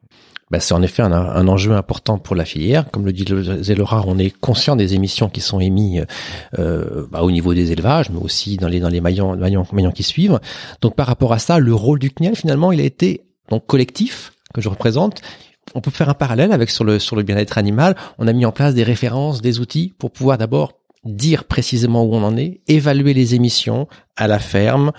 bah, 0.53 0.61
c'est 0.61 0.75
en 0.75 0.83
effet 0.83 1.01
un, 1.01 1.12
un, 1.12 1.49
enjeu 1.49 1.73
important 1.73 2.19
pour 2.19 2.37
la 2.37 2.45
filière. 2.45 2.91
Comme 2.91 3.07
le 3.07 3.12
dit 3.15 3.25
Zélora, 3.62 4.05
on 4.07 4.19
est 4.19 4.29
conscient 4.38 4.77
des 4.77 4.93
émissions 4.93 5.31
qui 5.31 5.41
sont 5.41 5.61
émises 5.61 6.05
euh, 6.59 7.07
bah, 7.11 7.23
au 7.23 7.31
niveau 7.31 7.55
des 7.55 7.73
élevages, 7.73 8.11
mais 8.11 8.21
aussi 8.21 8.59
dans 8.59 8.69
les 8.69 8.79
dans 8.79 8.91
les 8.91 9.01
maillons, 9.01 9.35
maillons, 9.35 9.67
maillons 9.73 9.93
qui 9.93 10.03
suivent. 10.03 10.41
Donc 10.83 10.95
par 10.95 11.07
rapport 11.07 11.33
à 11.33 11.38
ça, 11.38 11.59
le 11.59 11.75
rôle 11.75 11.99
du 11.99 12.11
CNIEL 12.11 12.37
finalement, 12.37 12.71
il 12.71 12.83
a 12.83 12.85
été 12.85 13.23
donc 13.49 13.67
collectif 13.67 14.35
que 14.53 14.61
je 14.61 14.69
représente. 14.69 15.23
On 15.75 15.81
peut 15.81 15.91
faire 15.91 16.11
un 16.11 16.15
parallèle 16.15 16.53
avec 16.53 16.69
sur 16.69 16.85
le 16.85 16.99
sur 16.99 17.17
le 17.17 17.23
bien-être 17.23 17.57
animal. 17.57 17.97
On 18.19 18.29
a 18.29 18.35
mis 18.35 18.45
en 18.45 18.53
place 18.53 18.75
des 18.75 18.83
références, 18.83 19.41
des 19.41 19.59
outils 19.59 19.95
pour 19.97 20.11
pouvoir 20.11 20.37
d'abord 20.37 20.75
dire 21.05 21.45
précisément 21.45 22.05
où 22.05 22.15
on 22.15 22.23
en 22.23 22.37
est, 22.37 22.61
évaluer 22.69 23.15
les 23.15 23.35
émissions 23.35 23.88
à 24.17 24.29
la 24.29 24.38
ferme, 24.38 24.93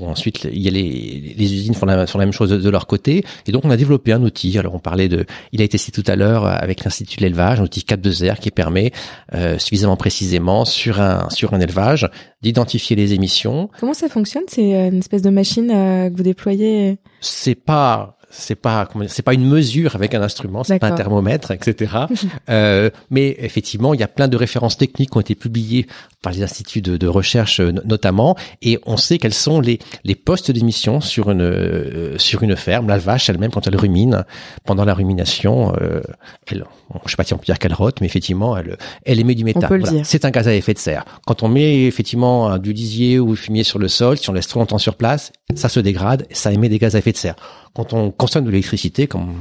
Ensuite, 0.00 0.44
il 0.44 0.60
y 0.60 0.68
a 0.68 0.70
les, 0.70 1.34
les 1.36 1.54
usines 1.54 1.74
font 1.74 1.86
la, 1.86 2.06
font 2.06 2.18
la 2.18 2.24
même 2.24 2.32
chose 2.32 2.50
de, 2.50 2.70
leur 2.70 2.86
côté, 2.86 3.24
et 3.46 3.52
donc 3.52 3.64
on 3.64 3.70
a 3.70 3.76
développé 3.76 4.12
un 4.12 4.22
outil. 4.22 4.58
Alors 4.58 4.74
on 4.74 4.78
parlait 4.78 5.08
de, 5.08 5.24
il 5.52 5.60
a 5.60 5.64
été 5.64 5.78
cité 5.78 6.02
tout 6.02 6.10
à 6.10 6.16
l'heure 6.16 6.46
avec 6.46 6.84
l'institut 6.84 7.18
de 7.18 7.22
l'élevage, 7.22 7.60
un 7.60 7.64
outil 7.64 7.82
Cap 7.82 8.00
2 8.00 8.30
r 8.30 8.38
qui 8.38 8.50
permet 8.50 8.92
euh, 9.34 9.58
suffisamment 9.58 9.96
précisément 9.96 10.64
sur 10.64 11.00
un 11.00 11.28
sur 11.30 11.54
un 11.54 11.60
élevage 11.60 12.08
d'identifier 12.42 12.96
les 12.96 13.14
émissions. 13.14 13.70
Comment 13.80 13.94
ça 13.94 14.08
fonctionne? 14.08 14.44
C'est 14.48 14.74
euh, 14.74 14.88
une 14.88 14.98
espèce 14.98 15.22
de 15.22 15.30
machine 15.30 15.70
euh, 15.70 16.10
que 16.10 16.16
vous 16.16 16.22
déployez? 16.22 16.98
C'est 17.20 17.54
pas 17.54 18.17
c'est 18.30 18.56
pas 18.56 18.88
c'est 19.06 19.22
pas 19.22 19.34
une 19.34 19.46
mesure 19.46 19.94
avec 19.94 20.14
un 20.14 20.22
instrument, 20.22 20.64
c'est 20.64 20.78
pas 20.78 20.88
un 20.88 20.94
thermomètre, 20.94 21.50
etc. 21.50 21.92
euh, 22.50 22.90
mais 23.10 23.36
effectivement, 23.38 23.94
il 23.94 24.00
y 24.00 24.02
a 24.02 24.08
plein 24.08 24.28
de 24.28 24.36
références 24.36 24.76
techniques 24.76 25.10
qui 25.10 25.16
ont 25.16 25.20
été 25.20 25.34
publiées 25.34 25.86
par 26.22 26.32
les 26.32 26.42
instituts 26.42 26.82
de, 26.82 26.96
de 26.96 27.06
recherche 27.06 27.60
euh, 27.60 27.72
notamment, 27.84 28.36
et 28.60 28.78
on 28.86 28.96
sait 28.96 29.18
quels 29.18 29.34
sont 29.34 29.60
les 29.60 29.78
les 30.04 30.14
postes 30.14 30.50
d'émission 30.50 31.00
sur 31.00 31.30
une 31.30 31.42
euh, 31.42 32.18
sur 32.18 32.42
une 32.42 32.56
ferme. 32.56 32.88
La 32.88 32.98
vache 32.98 33.30
elle-même, 33.30 33.50
quand 33.50 33.66
elle 33.66 33.76
rumine, 33.76 34.24
pendant 34.64 34.84
la 34.84 34.94
rumination, 34.94 35.74
euh, 35.80 36.02
elle, 36.46 36.64
je 37.04 37.10
sais 37.10 37.16
pas 37.16 37.24
si 37.24 37.34
on 37.34 37.38
peut 37.38 37.44
dire 37.44 37.58
qu'elle 37.58 37.74
rote, 37.74 38.00
mais 38.00 38.06
effectivement, 38.06 38.56
elle 38.56 38.78
elle 39.04 39.20
émet 39.20 39.34
du 39.34 39.44
méthane. 39.44 39.66
Voilà. 39.68 40.04
C'est 40.04 40.24
un 40.24 40.30
gaz 40.30 40.48
à 40.48 40.54
effet 40.54 40.74
de 40.74 40.78
serre. 40.78 41.04
Quand 41.26 41.42
on 41.42 41.48
met 41.48 41.84
effectivement 41.84 42.58
du 42.58 42.72
lisier 42.72 43.18
ou 43.18 43.30
du 43.30 43.36
fumier 43.36 43.64
sur 43.64 43.78
le 43.78 43.88
sol, 43.88 44.18
si 44.18 44.28
on 44.30 44.32
laisse 44.32 44.48
trop 44.48 44.60
longtemps 44.60 44.78
sur 44.78 44.96
place, 44.96 45.32
ça 45.54 45.68
se 45.68 45.80
dégrade, 45.80 46.26
ça 46.30 46.52
émet 46.52 46.68
des 46.68 46.78
gaz 46.78 46.94
à 46.94 46.98
effet 46.98 47.12
de 47.12 47.16
serre 47.16 47.36
quand 47.78 47.92
on 47.92 48.10
consomme 48.10 48.44
de 48.44 48.50
l'électricité, 48.50 49.06
comme 49.06 49.34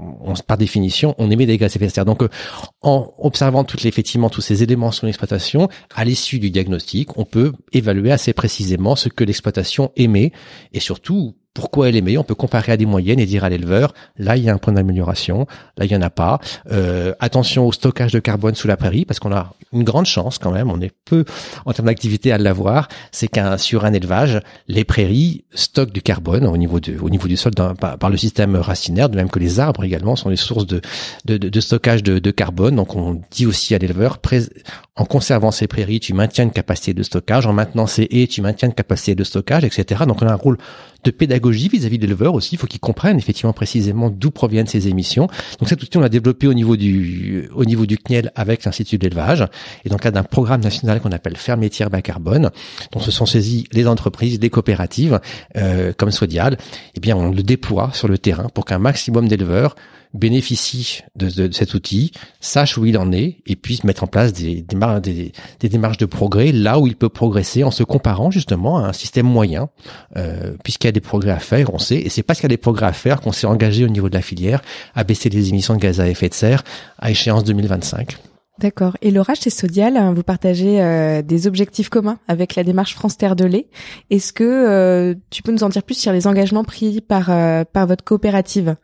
on, 0.00 0.34
par 0.34 0.58
définition, 0.58 1.14
on 1.18 1.30
émet 1.30 1.46
des 1.46 1.56
gaz 1.56 1.72
à 1.72 1.76
effet 1.76 1.86
de 1.86 1.92
serre. 1.92 2.04
Donc, 2.04 2.20
euh, 2.20 2.28
en 2.82 3.12
observant 3.18 3.62
toutes 3.62 3.82
les, 3.82 3.88
effectivement 3.88 4.28
tous 4.28 4.40
ces 4.40 4.64
éléments 4.64 4.90
sur 4.90 5.06
l'exploitation, 5.06 5.68
à 5.94 6.04
l'issue 6.04 6.40
du 6.40 6.50
diagnostic, 6.50 7.16
on 7.16 7.24
peut 7.24 7.52
évaluer 7.72 8.10
assez 8.10 8.32
précisément 8.32 8.96
ce 8.96 9.08
que 9.08 9.22
l'exploitation 9.22 9.92
émet 9.94 10.32
et 10.72 10.80
surtout 10.80 11.36
pourquoi 11.56 11.88
elle 11.88 11.96
est 11.96 12.02
meilleure. 12.02 12.20
On 12.20 12.24
peut 12.24 12.34
comparer 12.34 12.72
à 12.72 12.76
des 12.76 12.84
moyennes 12.84 13.18
et 13.18 13.24
dire 13.24 13.42
à 13.42 13.48
l'éleveur, 13.48 13.94
là 14.18 14.36
il 14.36 14.44
y 14.44 14.50
a 14.50 14.52
un 14.52 14.58
point 14.58 14.74
d'amélioration, 14.74 15.46
là 15.78 15.86
il 15.86 15.90
y 15.90 15.96
en 15.96 16.02
a 16.02 16.10
pas. 16.10 16.38
Euh, 16.70 17.14
attention 17.18 17.66
au 17.66 17.72
stockage 17.72 18.12
de 18.12 18.18
carbone 18.18 18.54
sous 18.54 18.68
la 18.68 18.76
prairie, 18.76 19.06
parce 19.06 19.20
qu'on 19.20 19.32
a 19.32 19.54
une 19.72 19.82
grande 19.82 20.04
chance 20.04 20.38
quand 20.38 20.50
même, 20.50 20.70
on 20.70 20.82
est 20.82 20.92
peu 21.06 21.24
en 21.64 21.72
termes 21.72 21.86
d'activité 21.86 22.30
à 22.30 22.36
l'avoir, 22.36 22.88
c'est 23.10 23.28
qu'un 23.28 23.56
sur 23.56 23.86
un 23.86 23.94
élevage, 23.94 24.40
les 24.68 24.84
prairies 24.84 25.44
stockent 25.54 25.92
du 25.92 26.02
carbone 26.02 26.46
au 26.46 26.58
niveau 26.58 26.78
du, 26.78 27.36
sol 27.36 27.52
par, 27.54 28.10
le 28.10 28.16
système 28.18 28.54
racinaire, 28.56 29.08
de 29.08 29.16
même 29.16 29.30
que 29.30 29.38
les 29.38 29.58
arbres 29.58 29.82
également 29.82 30.14
sont 30.14 30.28
des 30.28 30.36
sources 30.36 30.66
de 30.66 30.80
stockage 31.60 32.02
de, 32.02 32.18
de, 32.18 32.30
carbone. 32.30 32.76
Donc 32.76 32.94
on 32.96 33.22
dit 33.30 33.46
aussi 33.46 33.74
à 33.74 33.78
l'éleveur, 33.78 34.18
en 34.96 35.04
conservant 35.06 35.50
ces 35.50 35.66
prairies, 35.66 36.00
tu 36.00 36.12
maintiens 36.12 36.44
une 36.44 36.52
capacité 36.52 36.92
de 36.92 37.02
stockage, 37.02 37.46
en 37.46 37.54
maintenant 37.54 37.86
ces 37.86 38.06
haies, 38.10 38.26
tu 38.26 38.42
maintiens 38.42 38.68
une 38.68 38.74
capacité 38.74 39.14
de 39.14 39.24
stockage, 39.24 39.64
etc. 39.64 40.04
Donc 40.06 40.20
on 40.20 40.26
a 40.26 40.32
un 40.32 40.36
rôle 40.36 40.58
de 41.06 41.10
pédagogie 41.12 41.68
vis-à-vis 41.68 41.98
de 41.98 42.02
l'éleveur 42.02 42.34
aussi. 42.34 42.56
Il 42.56 42.58
faut 42.58 42.66
qu'ils 42.66 42.80
comprennent 42.80 43.18
effectivement 43.18 43.52
précisément 43.52 44.10
d'où 44.10 44.30
proviennent 44.30 44.66
ces 44.66 44.88
émissions. 44.88 45.28
Donc 45.58 45.68
cet 45.68 45.82
outil, 45.82 45.96
on 45.96 46.00
l'a 46.00 46.08
développé 46.08 46.46
au 46.48 46.54
niveau 46.54 46.76
du 46.76 47.48
au 47.54 47.64
niveau 47.64 47.86
du 47.86 47.96
CNIEL 47.96 48.32
avec 48.34 48.64
l'Institut 48.64 48.98
d'élevage 48.98 49.46
et 49.84 49.88
dans 49.88 49.96
le 49.96 50.00
cadre 50.00 50.16
d'un 50.16 50.24
programme 50.24 50.60
national 50.60 51.00
qu'on 51.00 51.12
appelle 51.12 51.36
Ferme 51.36 51.64
bas 51.90 52.02
carbone, 52.02 52.50
dont 52.92 53.00
se 53.00 53.10
sont 53.10 53.26
saisis 53.26 53.66
les 53.72 53.86
entreprises, 53.86 54.40
les 54.40 54.50
coopératives 54.50 55.20
euh, 55.56 55.92
comme 55.96 56.10
Sodial. 56.10 56.58
Eh 56.96 57.00
bien, 57.00 57.16
on 57.16 57.30
le 57.30 57.42
déploie 57.42 57.90
sur 57.92 58.08
le 58.08 58.18
terrain 58.18 58.48
pour 58.52 58.64
qu'un 58.64 58.78
maximum 58.78 59.28
d'éleveurs 59.28 59.76
bénéficie 60.16 61.02
de, 61.14 61.28
de, 61.28 61.52
cet 61.52 61.74
outil, 61.74 62.12
sache 62.40 62.78
où 62.78 62.86
il 62.86 62.98
en 62.98 63.12
est 63.12 63.38
et 63.46 63.56
puisse 63.56 63.84
mettre 63.84 64.04
en 64.04 64.06
place 64.06 64.32
des, 64.32 64.62
des, 64.62 65.32
des, 65.60 65.68
démarches 65.68 65.98
de 65.98 66.06
progrès 66.06 66.52
là 66.52 66.78
où 66.78 66.86
il 66.86 66.96
peut 66.96 67.08
progresser 67.08 67.64
en 67.64 67.70
se 67.70 67.82
comparant 67.82 68.30
justement 68.30 68.78
à 68.78 68.88
un 68.88 68.92
système 68.92 69.26
moyen, 69.26 69.68
euh, 70.16 70.54
puisqu'il 70.64 70.86
y 70.86 70.88
a 70.88 70.92
des 70.92 71.00
progrès 71.00 71.32
à 71.32 71.38
faire, 71.38 71.72
on 71.72 71.78
sait, 71.78 71.96
et 71.96 72.08
c'est 72.08 72.22
parce 72.22 72.40
qu'il 72.40 72.44
y 72.44 72.52
a 72.52 72.56
des 72.56 72.56
progrès 72.56 72.86
à 72.86 72.92
faire 72.92 73.20
qu'on 73.20 73.32
s'est 73.32 73.46
engagé 73.46 73.84
au 73.84 73.88
niveau 73.88 74.08
de 74.08 74.14
la 74.14 74.22
filière 74.22 74.62
à 74.94 75.04
baisser 75.04 75.28
les 75.28 75.48
émissions 75.50 75.74
de 75.74 75.80
gaz 75.80 76.00
à 76.00 76.08
effet 76.08 76.28
de 76.28 76.34
serre 76.34 76.64
à 76.98 77.10
échéance 77.10 77.44
2025. 77.44 78.16
D'accord. 78.58 78.96
Et 79.02 79.10
Laura, 79.10 79.34
chez 79.34 79.50
Sodial, 79.50 80.14
vous 80.14 80.22
partagez 80.22 80.80
euh, 80.80 81.20
des 81.20 81.46
objectifs 81.46 81.90
communs 81.90 82.18
avec 82.26 82.54
la 82.54 82.64
démarche 82.64 82.94
France 82.94 83.18
Terre 83.18 83.36
de 83.36 83.44
lait. 83.44 83.68
Est-ce 84.08 84.32
que 84.32 84.44
euh, 84.44 85.14
tu 85.28 85.42
peux 85.42 85.52
nous 85.52 85.62
en 85.62 85.68
dire 85.68 85.82
plus 85.82 85.98
sur 85.98 86.12
les 86.12 86.26
engagements 86.26 86.64
pris 86.64 87.02
par, 87.02 87.30
euh, 87.30 87.64
par 87.70 87.86
votre 87.86 88.02
coopérative? 88.02 88.76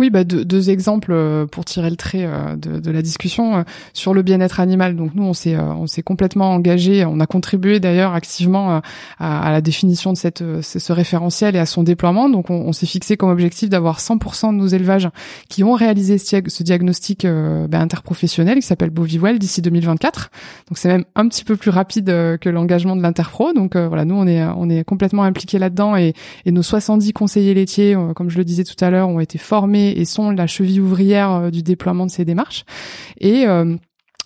Oui, 0.00 0.08
bah, 0.08 0.24
deux, 0.24 0.46
deux, 0.46 0.70
exemples 0.70 1.12
euh, 1.12 1.44
pour 1.44 1.66
tirer 1.66 1.90
le 1.90 1.96
trait 1.96 2.24
euh, 2.24 2.56
de, 2.56 2.80
de 2.80 2.90
la 2.90 3.02
discussion 3.02 3.56
euh, 3.56 3.62
sur 3.92 4.14
le 4.14 4.22
bien-être 4.22 4.58
animal. 4.58 4.96
Donc 4.96 5.14
nous, 5.14 5.24
on 5.24 5.34
s'est 5.34 5.58
on 5.58 5.86
s'est 5.86 6.00
complètement 6.00 6.52
engagé, 6.54 7.04
on 7.04 7.20
a 7.20 7.26
contribué 7.26 7.80
d'ailleurs 7.80 8.14
activement 8.14 8.70
à, 8.70 8.82
à, 9.18 9.50
la 9.50 9.60
définition 9.60 10.14
de 10.14 10.16
cette 10.16 10.42
ce 10.62 10.92
référentiel 10.92 11.54
et 11.54 11.58
à 11.58 11.66
son 11.66 11.82
déploiement. 11.82 12.30
Donc 12.30 12.48
on, 12.48 12.72
s'est 12.72 12.86
fixé 12.86 13.18
comme 13.18 13.28
objectif 13.28 13.68
d'avoir 13.68 13.98
100% 13.98 14.52
de 14.52 14.56
nos 14.56 14.68
élevages 14.68 15.08
qui 15.50 15.64
ont 15.64 15.74
réalisé 15.74 16.16
ce, 16.16 16.62
diagnostic 16.62 17.26
bah, 17.68 17.80
interprofessionnel 17.80 18.56
qui 18.56 18.66
s'appelle 18.66 18.90
Bovivwell 18.90 19.38
d'ici 19.38 19.60
2024. 19.60 20.30
Donc 20.68 20.78
c'est 20.78 20.88
même 20.88 21.04
un 21.14 21.28
petit 21.28 21.44
peu 21.44 21.56
plus 21.56 21.70
rapide 21.70 22.06
que 22.06 22.48
l'engagement 22.48 22.96
de 22.96 23.02
l'Interpro. 23.02 23.52
Donc 23.52 23.76
voilà, 23.76 24.06
nous 24.06 24.14
on 24.14 24.26
est 24.26 24.42
on 24.44 24.70
est 24.70 24.84
complètement 24.84 25.24
impliqués 25.24 25.58
là-dedans 25.58 25.96
et, 25.96 26.14
et 26.46 26.52
nos 26.52 26.62
70 26.62 27.12
conseillers 27.12 27.54
laitiers, 27.54 27.96
comme 28.14 28.30
je 28.30 28.38
le 28.38 28.44
disais 28.44 28.64
tout 28.64 28.82
à 28.82 28.90
l'heure, 28.90 29.08
ont 29.08 29.20
été 29.20 29.36
formés 29.36 29.89
et 29.90 30.04
sont 30.04 30.30
la 30.30 30.46
cheville 30.46 30.80
ouvrière 30.80 31.30
euh, 31.30 31.50
du 31.50 31.62
déploiement 31.62 32.06
de 32.06 32.10
ces 32.10 32.24
démarches. 32.24 32.64
Et 33.20 33.46
euh, 33.46 33.76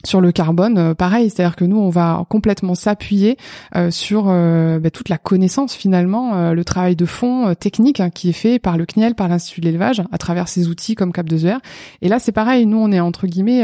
sur 0.07 0.21
le 0.21 0.33
carbone, 0.33 0.79
euh, 0.79 0.95
pareil, 0.95 1.31
c'est-à-dire 1.31 1.57
que 1.57 1.65
nous, 1.65 1.79
on 1.79 1.91
va 1.91 2.25
complètement 2.29 2.75
s'appuyer 2.75 3.37
euh, 3.75 3.91
sur 3.91 4.27
euh, 4.29 4.79
bah, 4.79 4.91
toute 4.91 5.09
la 5.09 5.19
connaissance 5.19 5.75
finalement, 5.75 6.53
le 6.53 6.65
travail 6.65 6.97
de 6.97 7.07
fond 7.07 7.55
technique 7.55 8.01
hein, 8.01 8.11
qui 8.11 8.29
est 8.29 8.33
fait 8.33 8.59
par 8.59 8.77
le 8.77 8.87
CNIEL, 8.87 9.15
par 9.15 9.29
l'Institut 9.29 9.61
de 9.61 9.67
l'élevage, 9.67 10.03
à 10.13 10.19
travers 10.19 10.49
ces 10.49 10.69
outils 10.69 10.95
comme 10.95 11.11
Cap2ER. 11.11 11.59
Et 12.03 12.09
là, 12.09 12.19
c'est 12.19 12.33
pareil, 12.33 12.67
nous, 12.67 12.79
on 12.79 12.93
est 12.93 13.01
entre 13.01 13.27
guillemets 13.27 13.63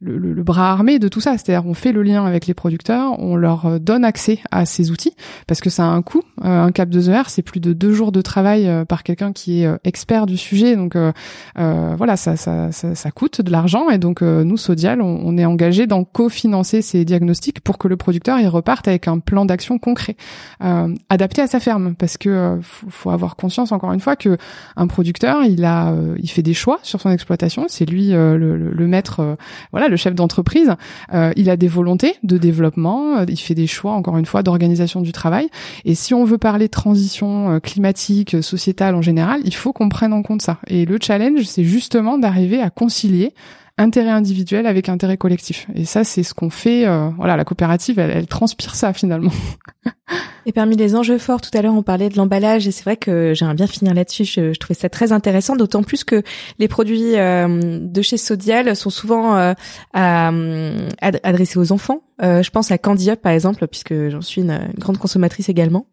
le, 0.00 0.42
bras 0.42 0.70
armé 0.70 0.98
de 0.98 1.08
tout 1.08 1.20
ça, 1.20 1.32
c'est-à-dire 1.32 1.66
on 1.66 1.74
fait 1.74 1.92
le 1.92 2.02
lien 2.02 2.24
avec 2.24 2.46
les 2.46 2.54
producteurs, 2.54 3.18
on 3.18 3.36
leur 3.36 3.80
donne 3.80 4.04
accès 4.04 4.38
à 4.50 4.66
ces 4.66 4.90
outils 4.90 5.14
parce 5.46 5.60
que 5.60 5.70
ça 5.70 5.84
a 5.84 5.88
un 5.88 6.02
coût. 6.02 6.22
un 6.42 6.70
Cap2ER, 6.70 7.24
c'est 7.28 7.42
plus 7.42 7.60
de 7.60 7.72
deux 7.72 7.92
jours 7.92 8.12
de 8.12 8.22
travail 8.22 8.70
par 8.88 9.02
quelqu'un 9.02 9.32
qui 9.32 9.62
est 9.62 9.70
expert 9.84 10.26
du 10.26 10.36
sujet, 10.36 10.76
donc 10.76 10.96
voilà, 11.56 12.16
ça, 12.16 12.36
ça, 12.36 12.72
ça, 12.72 12.94
ça, 12.94 13.10
coûte 13.10 13.40
de 13.40 13.50
l'argent 13.50 13.88
et 13.90 13.98
donc 13.98 14.22
nous, 14.22 14.56
Sodial, 14.56 15.00
on, 15.00 15.20
on 15.24 15.38
est 15.38 15.44
engagé 15.44 15.75
s'engager 15.76 15.86
dans 15.86 16.04
cofinancer 16.04 16.82
ces 16.82 17.04
diagnostics 17.04 17.60
pour 17.60 17.78
que 17.78 17.88
le 17.88 17.96
producteur 17.96 18.38
il 18.38 18.48
reparte 18.48 18.88
avec 18.88 19.08
un 19.08 19.18
plan 19.18 19.44
d'action 19.44 19.78
concret, 19.78 20.16
euh, 20.62 20.94
adapté 21.10 21.42
à 21.42 21.46
sa 21.46 21.60
ferme, 21.60 21.94
parce 21.94 22.16
que 22.16 22.28
euh, 22.28 22.56
faut, 22.60 23.10
avoir 23.10 23.36
conscience 23.36 23.72
encore 23.72 23.92
une 23.92 24.00
fois 24.00 24.16
que 24.16 24.36
un 24.76 24.86
producteur 24.86 25.44
il 25.44 25.64
a 25.64 25.94
il 26.18 26.28
fait 26.28 26.42
des 26.42 26.54
choix 26.54 26.78
sur 26.82 27.00
son 27.00 27.10
exploitation, 27.10 27.66
c'est 27.68 27.84
lui 27.84 28.08
le, 28.10 28.36
le, 28.36 28.86
maître, 28.86 29.36
voilà 29.70 29.88
le 29.88 29.96
chef 29.96 30.14
d'entreprise, 30.14 30.74
il 31.12 31.50
a 31.50 31.56
des 31.56 31.68
volontés 31.68 32.14
de 32.22 32.38
développement, 32.38 33.22
il 33.28 33.36
fait 33.36 33.54
des 33.54 33.66
choix 33.66 33.92
encore 33.92 34.16
une 34.18 34.26
fois 34.26 34.42
d'organisation 34.42 35.00
du 35.00 35.12
travail, 35.12 35.48
et 35.84 35.94
si 35.94 36.14
on 36.14 36.24
veut 36.24 36.38
parler 36.38 36.68
transition 36.68 37.60
climatique, 37.60 38.42
sociétale 38.42 38.94
en 38.94 39.02
général, 39.02 39.40
il 39.44 39.54
faut 39.54 39.72
qu'on 39.72 39.88
prenne 39.88 40.12
en 40.12 40.22
compte 40.22 40.42
ça. 40.42 40.58
Et 40.66 40.84
le 40.84 40.98
challenge 41.00 41.42
c'est 41.44 41.64
justement 41.64 42.18
d'arriver 42.18 42.60
à 42.60 42.70
concilier 42.70 43.32
intérêt 43.78 44.10
individuel 44.10 44.66
avec 44.66 44.88
intérêt 44.88 45.16
collectif. 45.16 45.66
Et 45.74 45.84
ça, 45.84 46.04
c'est 46.04 46.22
ce 46.22 46.34
qu'on 46.34 46.50
fait. 46.50 46.86
Euh, 46.86 47.10
voilà, 47.16 47.36
la 47.36 47.44
coopérative, 47.44 47.98
elle, 47.98 48.10
elle 48.10 48.26
transpire 48.26 48.74
ça 48.74 48.92
finalement. 48.92 49.32
Et 50.46 50.52
parmi 50.52 50.76
les 50.76 50.94
enjeux 50.94 51.18
forts, 51.18 51.40
tout 51.40 51.50
à 51.54 51.62
l'heure 51.62 51.74
on 51.74 51.82
parlait 51.82 52.08
de 52.08 52.16
l'emballage 52.16 52.68
et 52.68 52.70
c'est 52.70 52.84
vrai 52.84 52.96
que 52.96 53.34
j'aimerais 53.34 53.56
bien 53.56 53.66
finir 53.66 53.94
là-dessus. 53.94 54.24
Je, 54.24 54.52
je, 54.52 54.58
trouvais 54.58 54.78
ça 54.78 54.88
très 54.88 55.12
intéressant, 55.12 55.56
d'autant 55.56 55.82
plus 55.82 56.04
que 56.04 56.22
les 56.60 56.68
produits 56.68 57.16
euh, 57.16 57.80
de 57.80 58.02
chez 58.02 58.16
Sodial 58.16 58.76
sont 58.76 58.90
souvent 58.90 59.36
euh, 59.36 59.54
adressés 61.02 61.58
aux 61.58 61.72
enfants. 61.72 62.02
Euh, 62.22 62.42
je 62.42 62.50
pense 62.50 62.70
à 62.70 62.78
Candy 62.78 63.10
Up 63.10 63.20
par 63.20 63.32
exemple, 63.32 63.66
puisque 63.66 64.08
j'en 64.08 64.22
suis 64.22 64.40
une, 64.40 64.58
grande 64.78 64.96
consommatrice 64.98 65.48
également. 65.48 65.86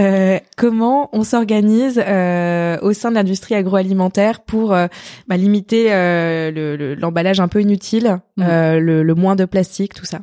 Euh, 0.00 0.38
comment 0.56 1.10
on 1.12 1.24
s'organise 1.24 2.02
euh, 2.06 2.78
au 2.80 2.92
sein 2.94 3.10
de 3.10 3.16
l'industrie 3.16 3.54
agroalimentaire 3.54 4.40
pour 4.40 4.70
bah, 4.70 5.36
limiter 5.36 5.88
l'emballage 6.96 7.40
un 7.40 7.48
peu 7.48 7.60
inutile, 7.60 8.20
mm. 8.36 8.44
le, 8.78 9.02
le, 9.02 9.14
moins 9.14 9.36
de 9.36 9.44
plastique, 9.44 9.94
tout 9.94 10.06
ça? 10.06 10.20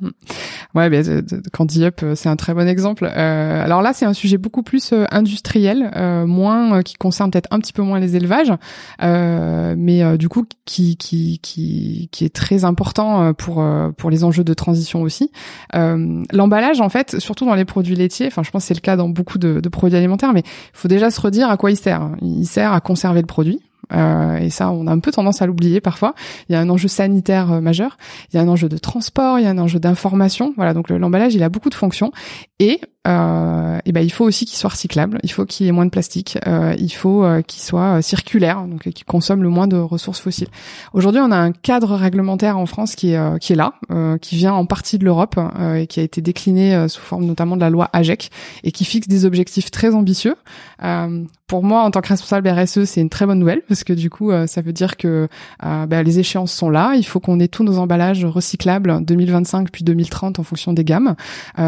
Ouais, 0.73 0.89
ben, 0.89 1.23
Candy 1.53 1.85
Up, 1.85 2.03
c'est 2.15 2.29
un 2.29 2.35
très 2.35 2.53
bon 2.53 2.67
exemple. 2.67 3.05
Alors 3.25 3.81
là, 3.81 3.93
c'est 3.93 4.05
un 4.05 4.13
sujet 4.13 4.37
beaucoup 4.37 4.63
plus 4.63 4.93
industriel, 5.11 5.91
moins 6.27 6.81
qui 6.83 6.95
concerne 6.95 7.31
peut-être 7.31 7.49
un 7.51 7.59
petit 7.59 7.73
peu 7.73 7.81
moins 7.81 7.99
les 7.99 8.15
élevages, 8.15 8.53
mais 9.01 10.17
du 10.17 10.29
coup 10.29 10.45
qui, 10.65 10.97
qui 10.97 11.39
qui 11.41 12.25
est 12.25 12.33
très 12.33 12.65
important 12.65 13.33
pour 13.33 13.63
pour 13.97 14.09
les 14.09 14.23
enjeux 14.23 14.43
de 14.43 14.53
transition 14.53 15.01
aussi. 15.01 15.31
Euh, 15.75 16.23
l'emballage, 16.31 16.81
en 16.81 16.89
fait, 16.89 17.19
surtout 17.19 17.45
dans 17.45 17.55
les 17.55 17.65
produits 17.65 17.95
laitiers, 17.95 18.27
enfin, 18.27 18.43
je 18.43 18.51
pense 18.51 18.63
que 18.63 18.67
c'est 18.67 18.73
le 18.73 18.81
cas 18.81 18.95
dans 18.95 19.09
beaucoup 19.09 19.37
de, 19.37 19.59
de 19.59 19.69
produits 19.69 19.97
alimentaires, 19.97 20.33
mais 20.33 20.41
il 20.41 20.77
faut 20.77 20.87
déjà 20.87 21.09
se 21.11 21.19
redire 21.19 21.49
à 21.49 21.57
quoi 21.57 21.71
il 21.71 21.77
sert. 21.77 22.09
Il 22.21 22.45
sert 22.45 22.73
à 22.73 22.81
conserver 22.81 23.21
le 23.21 23.27
produit. 23.27 23.59
Euh, 23.93 24.37
et 24.37 24.49
ça, 24.49 24.71
on 24.71 24.87
a 24.87 24.91
un 24.91 24.99
peu 24.99 25.11
tendance 25.11 25.41
à 25.41 25.45
l'oublier 25.45 25.79
parfois. 25.79 26.15
Il 26.49 26.53
y 26.53 26.55
a 26.55 26.59
un 26.59 26.69
enjeu 26.69 26.87
sanitaire 26.87 27.51
euh, 27.51 27.61
majeur, 27.61 27.97
il 28.31 28.37
y 28.37 28.39
a 28.39 28.41
un 28.41 28.47
enjeu 28.47 28.67
de 28.67 28.77
transport, 28.77 29.37
il 29.37 29.43
y 29.43 29.47
a 29.47 29.51
un 29.51 29.59
enjeu 29.59 29.79
d'information. 29.79 30.53
Voilà, 30.55 30.73
donc 30.73 30.89
l'emballage, 30.89 31.35
il 31.35 31.43
a 31.43 31.49
beaucoup 31.49 31.69
de 31.69 31.75
fonctions. 31.75 32.11
Et 32.59 32.81
euh, 33.05 33.77
et 33.85 33.91
ben 33.91 34.01
il 34.01 34.11
faut 34.11 34.25
aussi 34.25 34.45
qu'il 34.45 34.57
soit 34.57 34.71
recyclable, 34.71 35.19
il 35.23 35.31
faut 35.31 35.45
qu'il 35.45 35.65
y 35.65 35.69
ait 35.69 35.71
moins 35.71 35.85
de 35.85 35.91
plastique, 35.91 36.39
euh, 36.47 36.73
il 36.79 36.89
faut 36.89 37.23
euh, 37.23 37.41
qu'il 37.41 37.61
soit 37.61 38.01
circulaire, 38.01 38.63
donc 38.63 38.89
qu'il 38.89 39.05
consomme 39.05 39.43
le 39.43 39.49
moins 39.49 39.67
de 39.67 39.77
ressources 39.77 40.19
fossiles. 40.19 40.47
Aujourd'hui, 40.93 41.21
on 41.23 41.31
a 41.31 41.37
un 41.37 41.51
cadre 41.51 41.95
réglementaire 41.95 42.57
en 42.57 42.65
France 42.65 42.95
qui 42.95 43.13
est 43.13 43.39
qui 43.39 43.53
est 43.53 43.55
là, 43.55 43.73
qui 44.21 44.35
vient 44.35 44.53
en 44.53 44.65
partie 44.65 44.97
de 44.97 45.05
l'Europe 45.05 45.39
et 45.75 45.87
qui 45.87 45.99
a 45.99 46.03
été 46.03 46.21
décliné 46.21 46.87
sous 46.87 47.01
forme 47.01 47.25
notamment 47.25 47.55
de 47.55 47.61
la 47.61 47.69
loi 47.69 47.89
AGEC 47.93 48.31
et 48.63 48.71
qui 48.71 48.85
fixe 48.85 49.07
des 49.07 49.25
objectifs 49.25 49.71
très 49.71 49.93
ambitieux. 49.93 50.35
pour 51.47 51.63
moi, 51.63 51.83
en 51.83 51.91
tant 51.91 52.01
que 52.01 52.07
responsable 52.07 52.49
RSE, 52.49 52.85
c'est 52.85 53.01
une 53.01 53.09
très 53.09 53.25
bonne 53.25 53.39
nouvelle 53.39 53.61
parce 53.67 53.83
que 53.83 53.93
du 53.93 54.09
coup, 54.09 54.31
ça 54.47 54.61
veut 54.61 54.73
dire 54.73 54.97
que 54.97 55.27
ben, 55.61 56.03
les 56.03 56.19
échéances 56.19 56.53
sont 56.53 56.69
là. 56.69 56.95
Il 56.95 57.05
faut 57.05 57.19
qu'on 57.19 57.39
ait 57.39 57.47
tous 57.47 57.63
nos 57.63 57.77
emballages 57.77 58.25
recyclables 58.25 59.03
2025 59.03 59.69
puis 59.71 59.83
2030 59.83 60.39
en 60.39 60.43
fonction 60.43 60.73
des 60.73 60.83
gammes. 60.83 61.15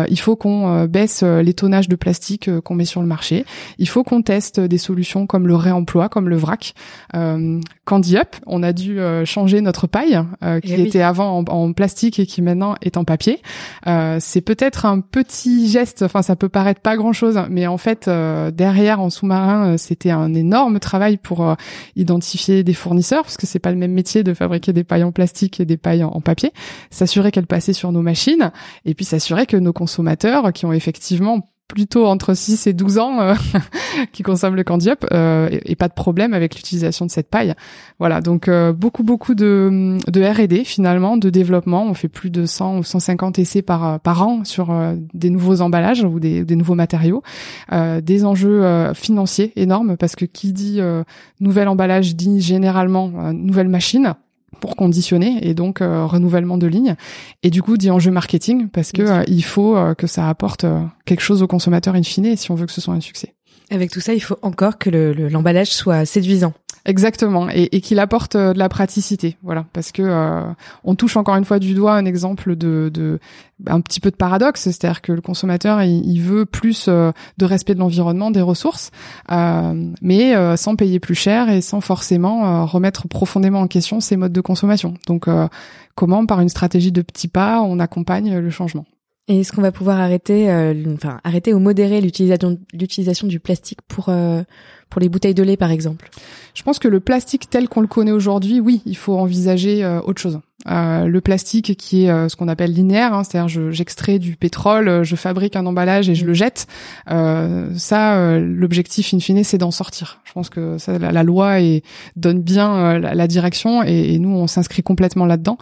il 0.09 0.19
faut 0.19 0.35
qu'on 0.35 0.85
baisse 0.85 1.23
euh, 1.26 1.26
les 1.41 1.53
tonnages 1.53 1.87
de 1.87 1.95
plastique 1.95 2.47
euh, 2.47 2.61
qu'on 2.61 2.75
met 2.75 2.85
sur 2.85 3.01
le 3.01 3.07
marché. 3.07 3.45
Il 3.77 3.87
faut 3.87 4.03
qu'on 4.03 4.21
teste 4.21 4.59
des 4.59 4.77
solutions 4.77 5.27
comme 5.27 5.47
le 5.47 5.55
réemploi, 5.55 6.09
comme 6.09 6.29
le 6.29 6.35
vrac. 6.35 6.73
Euh, 7.15 7.59
Candy 7.85 8.17
Up, 8.17 8.35
on 8.45 8.63
a 8.63 8.73
dû 8.73 8.99
euh, 8.99 9.25
changer 9.25 9.61
notre 9.61 9.87
paille 9.87 10.19
qui 10.63 10.73
eh 10.73 10.81
était 10.81 11.01
avant 11.01 11.43
en, 11.47 11.73
plastique 11.73 12.19
et 12.19 12.25
qui 12.25 12.41
maintenant 12.41 12.75
est 12.81 12.97
en 12.97 13.03
papier. 13.03 13.41
c'est 14.19 14.41
peut-être 14.41 14.85
un 14.85 14.99
petit 14.99 15.69
geste, 15.69 16.01
enfin 16.01 16.21
ça 16.21 16.35
peut 16.35 16.49
paraître 16.49 16.81
pas 16.81 16.95
grand-chose, 16.95 17.39
mais 17.49 17.67
en 17.67 17.77
fait 17.77 18.09
derrière 18.53 18.99
en 18.99 19.09
sous-marin, 19.09 19.77
c'était 19.77 20.11
un 20.11 20.33
énorme 20.33 20.79
travail 20.79 21.17
pour 21.17 21.55
identifier 21.95 22.63
des 22.63 22.73
fournisseurs 22.73 23.23
parce 23.23 23.37
que 23.37 23.47
c'est 23.47 23.59
pas 23.59 23.71
le 23.71 23.77
même 23.77 23.91
métier 23.91 24.23
de 24.23 24.33
fabriquer 24.33 24.73
des 24.73 24.83
pailles 24.83 25.03
en 25.03 25.11
plastique 25.11 25.59
et 25.59 25.65
des 25.65 25.77
pailles 25.77 26.03
en, 26.03 26.09
en 26.09 26.21
papier. 26.21 26.51
S'assurer 26.89 27.31
qu'elles 27.31 27.47
passaient 27.47 27.73
sur 27.73 27.91
nos 27.91 28.01
machines 28.01 28.51
et 28.85 28.93
puis 28.93 29.05
s'assurer 29.05 29.45
que 29.45 29.57
nos 29.57 29.73
consommateurs 29.73 30.53
qui 30.53 30.65
ont 30.65 30.73
effectivement 30.73 30.97
plutôt 31.67 32.05
entre 32.05 32.33
6 32.33 32.67
et 32.67 32.73
12 32.73 32.97
ans 32.97 33.19
euh, 33.19 33.35
qui 34.13 34.23
consomment 34.23 34.55
le 34.55 34.63
candy 34.63 34.89
euh, 35.11 35.49
et, 35.51 35.75
pas 35.75 35.87
de 35.87 35.93
problème 35.93 36.33
avec 36.33 36.55
l'utilisation 36.55 37.05
de 37.05 37.11
cette 37.11 37.29
paille. 37.29 37.53
Voilà, 37.99 38.21
donc 38.21 38.47
euh, 38.47 38.71
beaucoup 38.71 39.03
beaucoup 39.03 39.35
de, 39.35 39.97
R&D 40.07 40.63
finalement, 40.63 41.17
de 41.17 41.29
développement. 41.29 41.85
On 41.85 41.93
fait 41.93 42.07
plus 42.07 42.29
de 42.29 42.45
100 42.45 42.79
ou 42.79 42.83
150 42.83 43.39
essais 43.39 43.61
par 43.61 43.99
par 43.99 44.25
an 44.25 44.43
sur 44.43 44.73
des 45.13 45.29
nouveaux 45.29 45.61
emballages 45.61 46.03
ou 46.03 46.19
des 46.19 46.55
nouveaux 46.55 46.75
matériaux, 46.75 47.21
des 47.71 48.25
enjeux 48.25 48.93
financiers 48.93 49.53
énormes 49.55 49.97
parce 49.97 50.15
que 50.15 50.25
qui 50.25 50.53
dit 50.53 50.79
nouvel 51.39 51.67
emballage 51.67 52.15
dit 52.15 52.41
généralement 52.41 53.33
nouvelle 53.33 53.67
machine 53.67 54.15
pour 54.59 54.75
conditionner 54.75 55.47
et 55.47 55.53
donc 55.53 55.81
euh, 55.81 56.05
renouvellement 56.05 56.57
de 56.57 56.67
ligne 56.67 56.95
et 57.43 57.49
du 57.49 57.61
coup 57.61 57.77
dit 57.77 57.91
enjeu 57.91 58.11
marketing 58.11 58.69
parce 58.69 58.91
que 58.91 59.01
euh, 59.01 59.23
il 59.27 59.43
faut 59.43 59.75
euh, 59.75 59.93
que 59.93 60.07
ça 60.07 60.29
apporte 60.29 60.65
quelque 61.05 61.21
chose 61.21 61.43
au 61.43 61.47
consommateur 61.47 61.95
in 61.95 62.03
fine 62.03 62.35
si 62.35 62.51
on 62.51 62.55
veut 62.55 62.65
que 62.65 62.71
ce 62.71 62.81
soit 62.81 62.93
un 62.93 63.01
succès. 63.01 63.35
Avec 63.69 63.91
tout 63.91 63.99
ça, 63.99 64.13
il 64.13 64.21
faut 64.21 64.37
encore 64.41 64.77
que 64.77 64.89
l'emballage 64.89 65.71
soit 65.71 66.05
séduisant. 66.05 66.53
Exactement, 66.87 67.49
et, 67.49 67.81
qu'il 67.81 67.99
apporte 67.99 68.35
euh, 68.37 68.53
de 68.53 68.59
la 68.59 68.69
praticité, 68.69 69.35
voilà, 69.43 69.65
parce 69.73 69.91
que 69.91 70.01
euh, 70.03 70.43
on 70.85 70.95
touche 70.95 71.17
encore 71.17 71.35
une 71.35 71.43
fois 71.43 71.59
du 71.59 71.73
doigt 71.73 71.91
un 71.91 72.05
exemple 72.05 72.55
de, 72.55 73.19
un 73.67 73.81
petit 73.81 73.99
peu 73.99 74.09
de 74.09 74.15
paradoxe, 74.15 74.61
c'est-à-dire 74.61 75.01
que 75.01 75.11
le 75.11 75.19
consommateur 75.19 75.83
il, 75.83 76.19
veut 76.21 76.45
plus 76.45 76.85
euh, 76.87 77.11
de 77.39 77.45
respect 77.45 77.73
de 77.73 77.79
l'environnement, 77.79 78.31
des 78.31 78.41
ressources, 78.41 78.91
mais 79.29 80.33
sans 80.55 80.77
payer 80.77 81.01
plus 81.01 81.15
cher 81.15 81.49
et 81.49 81.59
sans 81.59 81.81
forcément 81.81 82.65
remettre 82.65 83.09
profondément 83.09 83.59
en 83.59 83.67
question 83.67 83.99
ses 83.99 84.15
modes 84.15 84.31
de 84.31 84.41
consommation. 84.41 84.93
Donc, 85.07 85.25
comment 85.95 86.25
par 86.25 86.39
une 86.39 86.49
stratégie 86.49 86.93
de 86.93 87.01
petits 87.01 87.27
pas 87.27 87.61
on 87.61 87.79
accompagne 87.79 88.37
le 88.37 88.49
changement 88.49 88.85
et 89.27 89.41
est-ce 89.41 89.51
qu'on 89.51 89.61
va 89.61 89.71
pouvoir 89.71 89.99
arrêter, 89.99 90.49
enfin 90.93 91.19
arrêter 91.23 91.53
ou 91.53 91.59
modérer 91.59 92.01
l'utilisation 92.01 92.57
l'utilisation 92.73 93.27
du 93.27 93.39
plastique 93.39 93.81
pour 93.87 94.09
pour 94.89 95.01
les 95.01 95.09
bouteilles 95.09 95.33
de 95.33 95.43
lait 95.43 95.57
par 95.57 95.71
exemple 95.71 96.09
Je 96.53 96.63
pense 96.63 96.79
que 96.79 96.87
le 96.87 96.99
plastique 96.99 97.49
tel 97.49 97.69
qu'on 97.69 97.81
le 97.81 97.87
connaît 97.87 98.11
aujourd'hui, 98.11 98.59
oui, 98.59 98.81
il 98.85 98.97
faut 98.97 99.17
envisager 99.17 99.83
euh, 99.83 100.01
autre 100.01 100.21
chose. 100.21 100.39
Euh, 100.67 101.05
le 101.05 101.21
plastique 101.21 101.77
qui 101.77 102.05
est 102.05 102.09
euh, 102.09 102.27
ce 102.27 102.35
qu'on 102.35 102.47
appelle 102.47 102.73
linéaire, 102.73 103.13
hein, 103.13 103.23
c'est-à-dire 103.23 103.71
j'extrais 103.71 104.19
du 104.19 104.35
pétrole, 104.35 105.03
je 105.03 105.15
fabrique 105.15 105.55
un 105.55 105.65
emballage 105.65 106.09
et 106.09 106.15
je 106.15 106.25
le 106.25 106.33
jette. 106.33 106.67
ça, 107.07 108.39
l'objectif 108.39 109.13
in 109.13 109.19
fine, 109.19 109.43
c'est 109.43 109.57
d'en 109.57 109.71
sortir. 109.71 110.19
Je 110.25 110.33
pense 110.33 110.49
que 110.49 110.77
ça, 110.77 110.97
la, 110.97 111.23
loi 111.23 111.61
et 111.61 111.83
donne 112.15 112.41
bien 112.41 112.99
la, 112.99 113.27
direction 113.27 113.83
et, 113.83 114.13
et, 114.13 114.19
nous, 114.19 114.29
on 114.29 114.47
s'inscrit 114.47 114.83
complètement 114.83 115.25
là-dedans. 115.25 115.57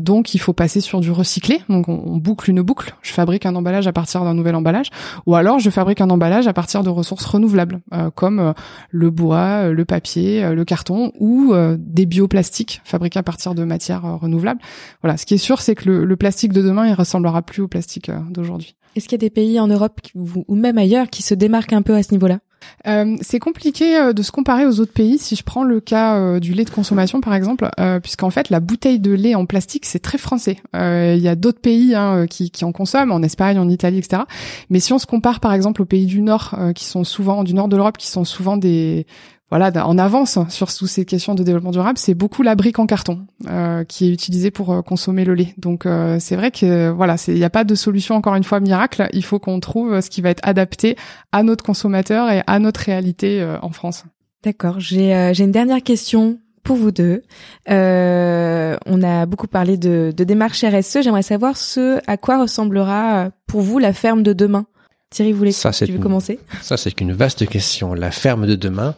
donc, 0.00 0.34
il 0.34 0.38
faut 0.38 0.52
passer 0.52 0.80
sur 0.80 1.00
du 1.00 1.10
recyclé. 1.10 1.60
Donc, 1.68 1.88
on, 1.88 2.02
on, 2.06 2.16
boucle 2.16 2.50
une 2.50 2.62
boucle. 2.62 2.94
Je 3.02 3.12
fabrique 3.12 3.46
un 3.46 3.54
emballage 3.54 3.86
à 3.86 3.92
partir 3.92 4.24
d'un 4.24 4.34
nouvel 4.34 4.54
emballage, 4.54 4.90
ou 5.26 5.34
alors 5.34 5.58
je 5.58 5.70
fabrique 5.70 6.00
un 6.00 6.10
emballage 6.10 6.46
à 6.46 6.52
partir 6.52 6.82
de 6.82 6.90
ressources 6.90 7.24
renouvelables, 7.24 7.80
comme 8.14 8.40
euh, 8.40 8.51
le 8.90 9.10
bois, 9.10 9.66
euh, 9.66 9.72
le 9.72 9.84
papier, 9.84 10.44
euh, 10.44 10.54
le 10.54 10.64
carton 10.64 11.12
ou 11.18 11.54
des 11.78 12.06
bioplastiques 12.06 12.80
fabriqués 12.84 13.18
à 13.18 13.22
partir 13.22 13.54
de 13.54 13.64
matières 13.64 14.18
renouvelables. 14.18 14.60
Voilà, 15.02 15.16
ce 15.16 15.26
qui 15.26 15.34
est 15.34 15.38
sûr, 15.38 15.60
c'est 15.60 15.74
que 15.74 15.88
le, 15.90 16.16
plastique 16.16 16.52
de 16.52 16.62
demain, 16.62 16.86
il 16.86 16.94
ressemblera 16.94 17.42
plus 17.42 17.62
au 17.62 17.68
plastique 17.68 18.10
d'aujourd'hui. 18.30 18.76
Est-ce 18.94 19.08
qu'il 19.08 19.12
y 19.12 19.20
a 19.20 19.26
des 19.26 19.30
pays 19.30 19.58
en 19.58 19.66
Europe 19.66 20.00
ou 20.14 20.54
même 20.54 20.78
ailleurs 20.78 21.08
qui 21.08 21.22
se 21.22 21.34
démarquent 21.34 21.72
un 21.72 21.82
peu 21.82 21.94
à 21.94 22.02
ce 22.02 22.12
niveau-là? 22.12 22.38
Euh, 22.86 23.16
c'est 23.20 23.38
compliqué 23.38 23.96
euh, 23.96 24.12
de 24.12 24.22
se 24.22 24.32
comparer 24.32 24.66
aux 24.66 24.80
autres 24.80 24.92
pays. 24.92 25.18
Si 25.18 25.36
je 25.36 25.42
prends 25.42 25.64
le 25.64 25.80
cas 25.80 26.16
euh, 26.16 26.40
du 26.40 26.52
lait 26.52 26.64
de 26.64 26.70
consommation, 26.70 27.20
par 27.20 27.34
exemple, 27.34 27.68
puisqu'en 28.02 28.30
fait 28.30 28.50
la 28.50 28.60
bouteille 28.60 28.98
de 28.98 29.12
lait 29.12 29.34
en 29.34 29.46
plastique 29.46 29.86
c'est 29.86 29.98
très 29.98 30.18
français. 30.18 30.58
Il 30.74 31.18
y 31.18 31.28
a 31.28 31.34
d'autres 31.34 31.60
pays 31.60 31.94
hein, 31.94 32.26
qui, 32.28 32.50
qui, 32.50 32.64
en 32.64 32.72
consomment, 32.72 33.12
en 33.12 33.22
Espagne, 33.22 33.58
en 33.58 33.68
Italie, 33.68 33.98
etc. 33.98 34.22
Mais 34.70 34.80
si 34.80 34.92
on 34.92 34.98
se 34.98 35.06
compare, 35.06 35.40
par 35.40 35.52
exemple, 35.52 35.82
aux 35.82 35.86
pays 35.86 36.06
du 36.06 36.20
Nord, 36.20 36.56
qui 36.74 36.84
sont 36.84 37.04
souvent 37.04 37.44
du 37.44 37.54
Nord 37.54 37.68
de 37.68 37.76
l'Europe, 37.76 37.98
qui 37.98 38.08
sont 38.08 38.24
souvent 38.24 38.56
des 38.56 39.06
voilà, 39.52 39.86
en 39.86 39.98
avance 39.98 40.38
sur 40.48 40.72
toutes 40.72 40.88
ces 40.88 41.04
questions 41.04 41.34
de 41.34 41.42
développement 41.42 41.72
durable, 41.72 41.98
c'est 41.98 42.14
beaucoup 42.14 42.42
la 42.42 42.54
brique 42.54 42.78
en 42.78 42.86
carton 42.86 43.26
euh, 43.50 43.84
qui 43.84 44.08
est 44.08 44.10
utilisée 44.10 44.50
pour 44.50 44.72
euh, 44.72 44.80
consommer 44.80 45.26
le 45.26 45.34
lait. 45.34 45.52
Donc 45.58 45.84
euh, 45.84 46.16
c'est 46.20 46.36
vrai 46.36 46.50
que 46.50 46.88
voilà, 46.88 47.16
il 47.28 47.34
n'y 47.34 47.44
a 47.44 47.50
pas 47.50 47.64
de 47.64 47.74
solution 47.74 48.14
encore 48.14 48.34
une 48.34 48.44
fois 48.44 48.60
miracle. 48.60 49.06
Il 49.12 49.22
faut 49.22 49.38
qu'on 49.38 49.60
trouve 49.60 50.00
ce 50.00 50.08
qui 50.08 50.22
va 50.22 50.30
être 50.30 50.40
adapté 50.42 50.96
à 51.32 51.42
notre 51.42 51.62
consommateur 51.62 52.30
et 52.30 52.42
à 52.46 52.58
notre 52.60 52.80
réalité 52.80 53.46
en 53.60 53.68
France. 53.72 54.04
D'accord. 54.42 54.80
J'ai 54.80 55.32
j'ai 55.34 55.44
une 55.44 55.52
dernière 55.52 55.82
question 55.82 56.38
pour 56.64 56.76
vous 56.76 56.90
deux. 56.90 57.20
Euh, 57.68 58.78
on 58.86 59.02
a 59.02 59.26
beaucoup 59.26 59.48
parlé 59.48 59.76
de, 59.76 60.14
de 60.16 60.24
démarche 60.24 60.64
RSE. 60.64 61.02
J'aimerais 61.02 61.20
savoir 61.20 61.58
ce 61.58 62.00
à 62.06 62.16
quoi 62.16 62.40
ressemblera 62.40 63.28
pour 63.46 63.60
vous 63.60 63.78
la 63.78 63.92
ferme 63.92 64.22
de 64.22 64.32
demain. 64.32 64.64
Thierry, 65.12 65.32
vous 65.32 65.38
voulez, 65.38 65.52
ça, 65.52 65.72
tu 65.72 65.92
veux 65.92 65.98
commencer? 65.98 66.40
Ça, 66.62 66.78
c'est 66.78 66.98
une 67.02 67.12
vaste 67.12 67.46
question. 67.46 67.92
La 67.92 68.10
ferme 68.10 68.46
de 68.46 68.54
demain, 68.54 68.94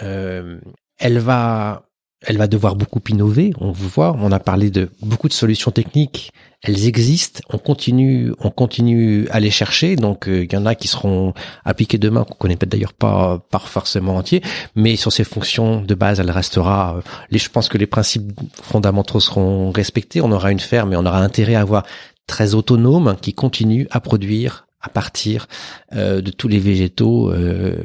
euh, 0.00 0.58
elle 0.98 1.18
va, 1.18 1.88
elle 2.22 2.38
va 2.38 2.46
devoir 2.46 2.76
beaucoup 2.76 3.00
innover. 3.08 3.52
On 3.58 3.72
vous 3.72 3.88
voit, 3.88 4.16
on 4.18 4.32
a 4.32 4.38
parlé 4.38 4.70
de 4.70 4.90
beaucoup 5.02 5.28
de 5.28 5.32
solutions 5.32 5.70
techniques. 5.70 6.32
Elles 6.62 6.86
existent. 6.86 7.40
On 7.50 7.58
continue, 7.58 8.32
on 8.38 8.50
continue 8.50 9.26
à 9.30 9.40
les 9.40 9.50
chercher. 9.50 9.96
Donc, 9.96 10.28
euh, 10.28 10.44
il 10.44 10.52
y 10.52 10.56
en 10.56 10.64
a 10.64 10.76
qui 10.76 10.86
seront 10.86 11.34
appliquées 11.64 11.98
demain, 11.98 12.24
qu'on 12.24 12.34
connaît 12.34 12.56
peut-être 12.56 12.70
d'ailleurs 12.70 12.92
pas, 12.92 13.40
pas 13.50 13.58
forcément 13.58 14.16
entier. 14.16 14.42
Mais 14.76 14.94
sur 14.94 15.12
ces 15.12 15.24
fonctions 15.24 15.82
de 15.82 15.94
base, 15.94 16.20
elle 16.20 16.30
restera. 16.30 16.96
Euh, 16.96 17.36
je 17.36 17.48
pense 17.48 17.68
que 17.68 17.78
les 17.78 17.88
principes 17.88 18.32
fondamentaux 18.54 19.18
seront 19.18 19.72
respectés. 19.72 20.20
On 20.20 20.30
aura 20.30 20.52
une 20.52 20.60
ferme 20.60 20.92
et 20.92 20.96
on 20.96 21.04
aura 21.04 21.18
intérêt 21.18 21.56
à 21.56 21.62
avoir 21.62 21.84
très 22.28 22.54
autonome 22.54 23.16
qui 23.20 23.34
continue 23.34 23.88
à 23.90 23.98
produire 24.00 24.66
à 24.82 24.88
partir 24.88 25.46
euh, 25.94 26.20
de 26.20 26.30
tous 26.30 26.48
les 26.48 26.58
végétaux 26.58 27.30
euh, 27.30 27.84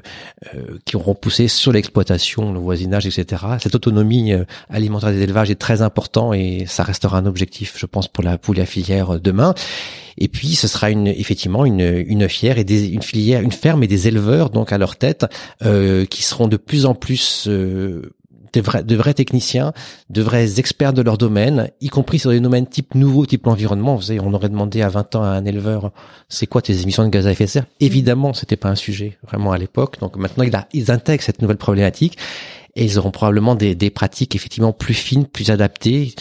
euh, 0.55 0.77
qui 0.85 0.95
auront 0.95 1.13
poussé 1.13 1.47
sur 1.47 1.71
l'exploitation, 1.71 2.51
le 2.51 2.59
voisinage, 2.59 3.05
etc. 3.05 3.43
Cette 3.61 3.75
autonomie 3.75 4.33
alimentaire 4.69 5.11
des 5.11 5.21
élevages 5.21 5.51
est 5.51 5.55
très 5.55 5.81
important 5.81 6.33
et 6.33 6.65
ça 6.67 6.83
restera 6.83 7.19
un 7.19 7.25
objectif, 7.25 7.75
je 7.77 7.85
pense, 7.85 8.07
pour 8.07 8.23
la 8.23 8.37
pour 8.37 8.55
la 8.55 8.65
filière 8.65 9.19
demain. 9.19 9.53
Et 10.19 10.29
puis, 10.29 10.55
ce 10.55 10.67
sera 10.67 10.89
une 10.89 11.07
effectivement 11.07 11.65
une 11.65 12.03
une 12.07 12.27
fière 12.27 12.57
et 12.57 12.63
des, 12.63 12.87
une 12.87 13.03
filière, 13.03 13.41
une 13.41 13.51
ferme 13.51 13.83
et 13.83 13.87
des 13.87 14.07
éleveurs 14.07 14.49
donc 14.49 14.71
à 14.71 14.79
leur 14.79 14.95
tête 14.95 15.25
qui 15.61 16.23
seront 16.23 16.47
de 16.47 16.57
plus 16.57 16.85
en 16.85 16.95
plus 16.95 17.47
de 18.57 18.61
vrais, 18.61 18.83
de 18.83 18.95
vrais 18.95 19.13
techniciens, 19.13 19.73
de 20.09 20.21
vrais 20.21 20.59
experts 20.59 20.93
de 20.93 21.01
leur 21.01 21.17
domaine, 21.17 21.69
y 21.81 21.89
compris 21.89 22.19
sur 22.19 22.31
des 22.31 22.39
domaines 22.39 22.67
type 22.67 22.95
nouveau, 22.95 23.25
type 23.25 23.45
l'environnement. 23.45 23.95
Vous 23.95 24.03
savez, 24.03 24.19
on 24.19 24.33
aurait 24.33 24.49
demandé 24.49 24.81
à 24.81 24.89
20 24.89 25.15
ans 25.15 25.23
à 25.23 25.27
un 25.27 25.45
éleveur, 25.45 25.91
c'est 26.27 26.47
quoi 26.47 26.61
tes 26.61 26.81
émissions 26.81 27.03
de 27.03 27.09
gaz 27.09 27.27
à 27.27 27.31
effet 27.31 27.45
de 27.45 27.49
serre? 27.49 27.65
Évidemment, 27.79 28.33
c'était 28.33 28.55
pas 28.55 28.69
un 28.69 28.75
sujet 28.75 29.17
vraiment 29.23 29.51
à 29.51 29.57
l'époque. 29.57 29.99
Donc 29.99 30.17
maintenant, 30.17 30.45
ils 30.73 30.91
intègrent 30.91 31.23
cette 31.23 31.41
nouvelle 31.41 31.57
problématique 31.57 32.17
et 32.77 32.85
ils 32.85 32.97
auront 32.99 33.11
probablement 33.11 33.55
des, 33.55 33.75
des 33.75 33.89
pratiques 33.89 34.35
effectivement 34.35 34.71
plus 34.71 34.93
fines, 34.93 35.25
plus 35.25 35.49
adaptées. 35.49 36.13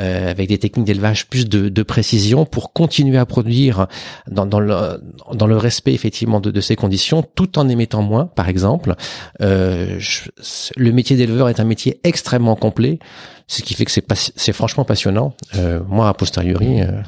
Euh, 0.00 0.30
avec 0.30 0.48
des 0.48 0.56
techniques 0.56 0.86
d'élevage 0.86 1.26
plus 1.26 1.46
de, 1.46 1.68
de, 1.68 1.82
précision 1.82 2.46
pour 2.46 2.72
continuer 2.72 3.18
à 3.18 3.26
produire 3.26 3.88
dans, 4.26 4.46
dans, 4.46 4.58
le, 4.58 4.98
dans 5.34 5.46
le 5.46 5.58
respect 5.58 5.92
effectivement 5.92 6.40
de, 6.40 6.50
de, 6.50 6.60
ces 6.62 6.76
conditions, 6.76 7.22
tout 7.22 7.58
en 7.58 7.68
émettant 7.68 8.00
moins, 8.00 8.24
par 8.24 8.48
exemple. 8.48 8.94
Euh, 9.42 10.00
le 10.78 10.92
métier 10.92 11.14
d'éleveur 11.14 11.50
est 11.50 11.60
un 11.60 11.64
métier 11.64 12.00
extrêmement 12.04 12.56
complet, 12.56 13.00
ce 13.48 13.60
qui 13.60 13.74
fait 13.74 13.84
que 13.84 13.90
c'est 13.90 14.06
c'est 14.34 14.54
franchement 14.54 14.86
passionnant. 14.86 15.34
Euh, 15.56 15.80
moi, 15.86 16.08
a 16.08 16.14
posteriori, 16.14 16.80
euh, 16.80 17.02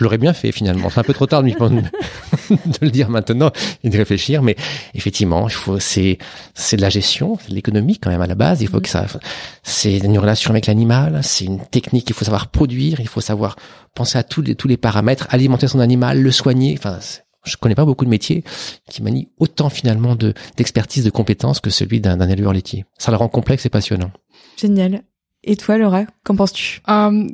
je 0.00 0.04
l'aurais 0.04 0.18
bien 0.18 0.32
fait 0.32 0.50
finalement. 0.50 0.88
C'est 0.88 0.98
un 0.98 1.04
peu 1.04 1.12
trop 1.12 1.26
tard 1.26 1.42
de, 1.42 1.50
de 1.50 2.78
le 2.80 2.90
dire 2.90 3.10
maintenant 3.10 3.50
et 3.84 3.90
de 3.90 3.96
réfléchir, 3.98 4.42
mais 4.42 4.56
effectivement, 4.94 5.46
il 5.46 5.52
faut 5.52 5.78
c'est 5.78 6.16
c'est 6.54 6.78
de 6.78 6.80
la 6.80 6.88
gestion, 6.88 7.38
de 7.50 7.54
l'économie 7.54 7.98
quand 7.98 8.08
même 8.08 8.22
à 8.22 8.26
la 8.26 8.34
base. 8.34 8.62
Il 8.62 8.68
faut 8.68 8.80
que 8.80 8.88
ça, 8.88 9.06
c'est 9.62 9.98
une 9.98 10.18
relation 10.18 10.52
avec 10.52 10.64
l'animal, 10.64 11.20
c'est 11.22 11.44
une 11.44 11.60
technique. 11.66 12.08
Il 12.08 12.14
faut 12.14 12.24
savoir 12.24 12.48
produire, 12.48 13.00
il 13.00 13.08
faut 13.08 13.20
savoir 13.20 13.56
penser 13.94 14.16
à 14.16 14.22
tous 14.22 14.40
les 14.40 14.54
tous 14.54 14.68
les 14.68 14.78
paramètres, 14.78 15.26
alimenter 15.28 15.68
son 15.68 15.80
animal, 15.80 16.18
le 16.18 16.30
soigner. 16.30 16.74
Enfin, 16.78 16.98
je 17.44 17.58
connais 17.58 17.74
pas 17.74 17.84
beaucoup 17.84 18.06
de 18.06 18.10
métiers 18.10 18.42
qui 18.88 19.02
manient 19.02 19.28
autant 19.36 19.68
finalement 19.68 20.16
de 20.16 20.32
d'expertise, 20.56 21.04
de 21.04 21.10
compétences 21.10 21.60
que 21.60 21.68
celui 21.68 22.00
d'un 22.00 22.26
éleveur 22.26 22.54
laitier. 22.54 22.86
Ça 22.96 23.10
le 23.10 23.18
rend 23.18 23.28
complexe 23.28 23.66
et 23.66 23.70
passionnant. 23.70 24.12
Génial. 24.56 25.02
Et 25.42 25.56
toi, 25.56 25.78
Laura, 25.78 26.04
qu'en 26.24 26.36
penses-tu? 26.36 26.82
Euh, 26.88 27.26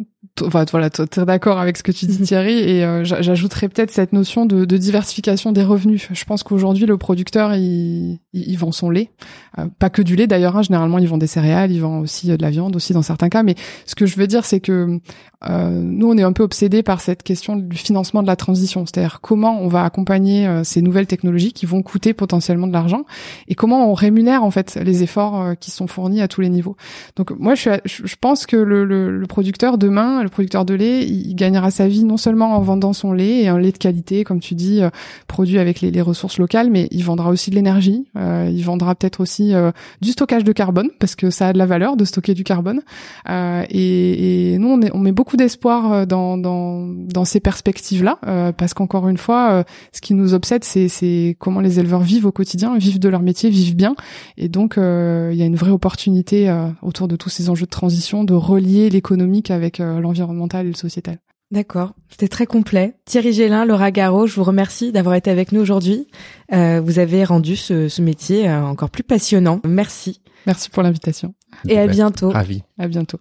Enfin, 0.44 0.64
voilà, 0.70 0.90
tu 0.90 1.02
es 1.02 1.24
d'accord 1.24 1.58
avec 1.58 1.78
ce 1.78 1.82
que 1.82 1.92
tu 1.92 2.04
dis, 2.06 2.20
Thierry, 2.20 2.58
et 2.58 2.84
euh, 2.84 3.04
j'ajouterais 3.04 3.68
peut-être 3.68 3.90
cette 3.90 4.12
notion 4.12 4.44
de, 4.44 4.66
de, 4.66 4.76
diversification 4.76 5.50
des 5.52 5.62
revenus. 5.62 6.08
Je 6.12 6.24
pense 6.24 6.42
qu'aujourd'hui, 6.42 6.84
le 6.84 6.98
producteur, 6.98 7.54
il, 7.54 8.20
il, 8.34 8.56
vend 8.58 8.70
son 8.70 8.90
lait, 8.90 9.10
euh, 9.58 9.66
pas 9.78 9.88
que 9.88 10.02
du 10.02 10.14
lait 10.14 10.26
d'ailleurs. 10.26 10.56
Hein, 10.56 10.62
généralement, 10.62 10.98
ils 10.98 11.08
vendent 11.08 11.20
des 11.20 11.26
céréales, 11.26 11.72
ils 11.72 11.80
vendent 11.80 12.02
aussi 12.02 12.28
de 12.28 12.42
la 12.42 12.50
viande, 12.50 12.76
aussi 12.76 12.92
dans 12.92 13.02
certains 13.02 13.30
cas. 13.30 13.42
Mais 13.42 13.54
ce 13.86 13.94
que 13.94 14.04
je 14.04 14.16
veux 14.16 14.26
dire, 14.26 14.44
c'est 14.44 14.60
que 14.60 15.00
euh, 15.44 15.68
nous, 15.70 16.10
on 16.10 16.16
est 16.16 16.22
un 16.22 16.32
peu 16.32 16.42
obsédés 16.42 16.82
par 16.82 17.00
cette 17.00 17.22
question 17.22 17.56
du 17.56 17.76
financement 17.76 18.22
de 18.22 18.26
la 18.26 18.36
transition, 18.36 18.86
c'est-à-dire 18.86 19.20
comment 19.20 19.60
on 19.60 19.68
va 19.68 19.84
accompagner 19.84 20.46
euh, 20.46 20.64
ces 20.64 20.80
nouvelles 20.80 21.06
technologies 21.06 21.52
qui 21.52 21.66
vont 21.66 21.82
coûter 21.82 22.14
potentiellement 22.14 22.66
de 22.66 22.72
l'argent 22.72 23.04
et 23.48 23.54
comment 23.54 23.90
on 23.90 23.94
rémunère 23.94 24.44
en 24.44 24.50
fait 24.50 24.78
les 24.82 25.02
efforts 25.02 25.40
euh, 25.40 25.54
qui 25.54 25.70
sont 25.70 25.86
fournis 25.86 26.22
à 26.22 26.28
tous 26.28 26.40
les 26.40 26.48
niveaux. 26.48 26.76
Donc 27.16 27.30
moi, 27.38 27.54
je, 27.54 27.60
suis, 27.60 27.70
je 28.04 28.16
pense 28.18 28.46
que 28.46 28.56
le, 28.56 28.84
le, 28.84 29.18
le, 29.18 29.26
producteur 29.26 29.76
demain, 29.76 30.25
le 30.26 30.30
producteur 30.30 30.64
de 30.64 30.74
lait, 30.74 31.04
il 31.06 31.34
gagnera 31.34 31.70
sa 31.70 31.88
vie 31.88 32.04
non 32.04 32.16
seulement 32.16 32.56
en 32.56 32.60
vendant 32.60 32.92
son 32.92 33.12
lait 33.12 33.42
et 33.42 33.48
un 33.48 33.58
lait 33.58 33.72
de 33.72 33.78
qualité, 33.78 34.24
comme 34.24 34.40
tu 34.40 34.54
dis, 34.54 34.80
produit 35.26 35.58
avec 35.58 35.80
les, 35.80 35.90
les, 35.90 36.02
ressources 36.02 36.38
locales, 36.38 36.70
mais 36.70 36.88
il 36.90 37.02
vendra 37.02 37.30
aussi 37.30 37.50
de 37.50 37.54
l'énergie, 37.54 38.06
il 38.14 38.62
vendra 38.62 38.94
peut-être 38.94 39.20
aussi 39.20 39.52
du 40.00 40.10
stockage 40.10 40.44
de 40.44 40.52
carbone 40.52 40.88
parce 40.98 41.16
que 41.16 41.30
ça 41.30 41.48
a 41.48 41.52
de 41.52 41.58
la 41.58 41.66
valeur 41.66 41.96
de 41.96 42.04
stocker 42.04 42.34
du 42.34 42.44
carbone. 42.44 42.80
et, 43.28 44.52
et 44.52 44.58
nous, 44.58 44.68
on, 44.68 44.82
est, 44.82 44.90
on 44.94 44.98
met 44.98 45.12
beaucoup 45.12 45.36
d'espoir 45.36 45.92
euh, 45.92 46.06
dans, 46.06 46.38
dans, 46.38 46.86
dans 46.86 47.24
ces 47.24 47.40
perspectives-là, 47.40 48.18
euh, 48.26 48.52
parce 48.52 48.74
qu'encore 48.74 49.08
une 49.08 49.16
fois, 49.16 49.50
euh, 49.50 49.64
ce 49.92 50.00
qui 50.00 50.14
nous 50.14 50.34
obsède, 50.34 50.64
c'est, 50.64 51.36
comment 51.38 51.60
les 51.60 51.80
éleveurs 51.80 52.02
vivent 52.02 52.26
au 52.26 52.32
quotidien, 52.32 52.76
vivent 52.76 52.98
de 52.98 53.08
leur 53.08 53.22
métier, 53.22 53.50
vivent 53.50 53.76
bien. 53.76 53.94
Et 54.36 54.48
donc, 54.48 54.74
il 54.76 55.36
y 55.36 55.42
a 55.42 55.44
une 55.44 55.56
vraie 55.56 55.70
opportunité 55.70 56.54
autour 56.82 57.08
de 57.08 57.16
tous 57.16 57.28
ces 57.28 57.50
enjeux 57.50 57.66
de 57.66 57.70
transition 57.70 58.24
de 58.24 58.34
relier 58.34 58.90
l'économique 58.90 59.50
avec 59.50 59.80
l'environnemental 60.18 60.66
et 60.66 60.70
le 60.70 60.76
sociétal. 60.76 61.18
D'accord, 61.52 61.92
c'était 62.08 62.28
très 62.28 62.46
complet. 62.46 62.96
Thierry 63.04 63.32
Gélin, 63.32 63.64
Laura 63.64 63.92
Garot, 63.92 64.26
je 64.26 64.34
vous 64.34 64.42
remercie 64.42 64.90
d'avoir 64.90 65.14
été 65.14 65.30
avec 65.30 65.52
nous 65.52 65.60
aujourd'hui. 65.60 66.08
vous 66.50 66.98
avez 66.98 67.22
rendu 67.24 67.54
ce, 67.54 67.88
ce 67.88 68.02
métier 68.02 68.50
encore 68.50 68.90
plus 68.90 69.04
passionnant. 69.04 69.60
Merci. 69.64 70.20
Merci 70.46 70.70
pour 70.70 70.82
l'invitation. 70.82 71.34
Et 71.68 71.78
à 71.78 71.86
bientôt. 71.86 72.30
Ravi. 72.30 72.62
À 72.78 72.88
bientôt. 72.88 73.18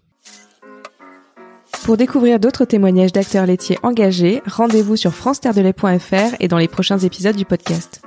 Pour 1.83 1.97
découvrir 1.97 2.39
d'autres 2.39 2.65
témoignages 2.65 3.13
d'acteurs 3.13 3.45
laitiers 3.45 3.77
engagés, 3.83 4.41
rendez-vous 4.47 4.95
sur 4.95 5.13
france 5.13 5.39
et 6.39 6.47
dans 6.47 6.57
les 6.57 6.67
prochains 6.67 6.97
épisodes 6.97 7.35
du 7.35 7.45
podcast. 7.45 8.01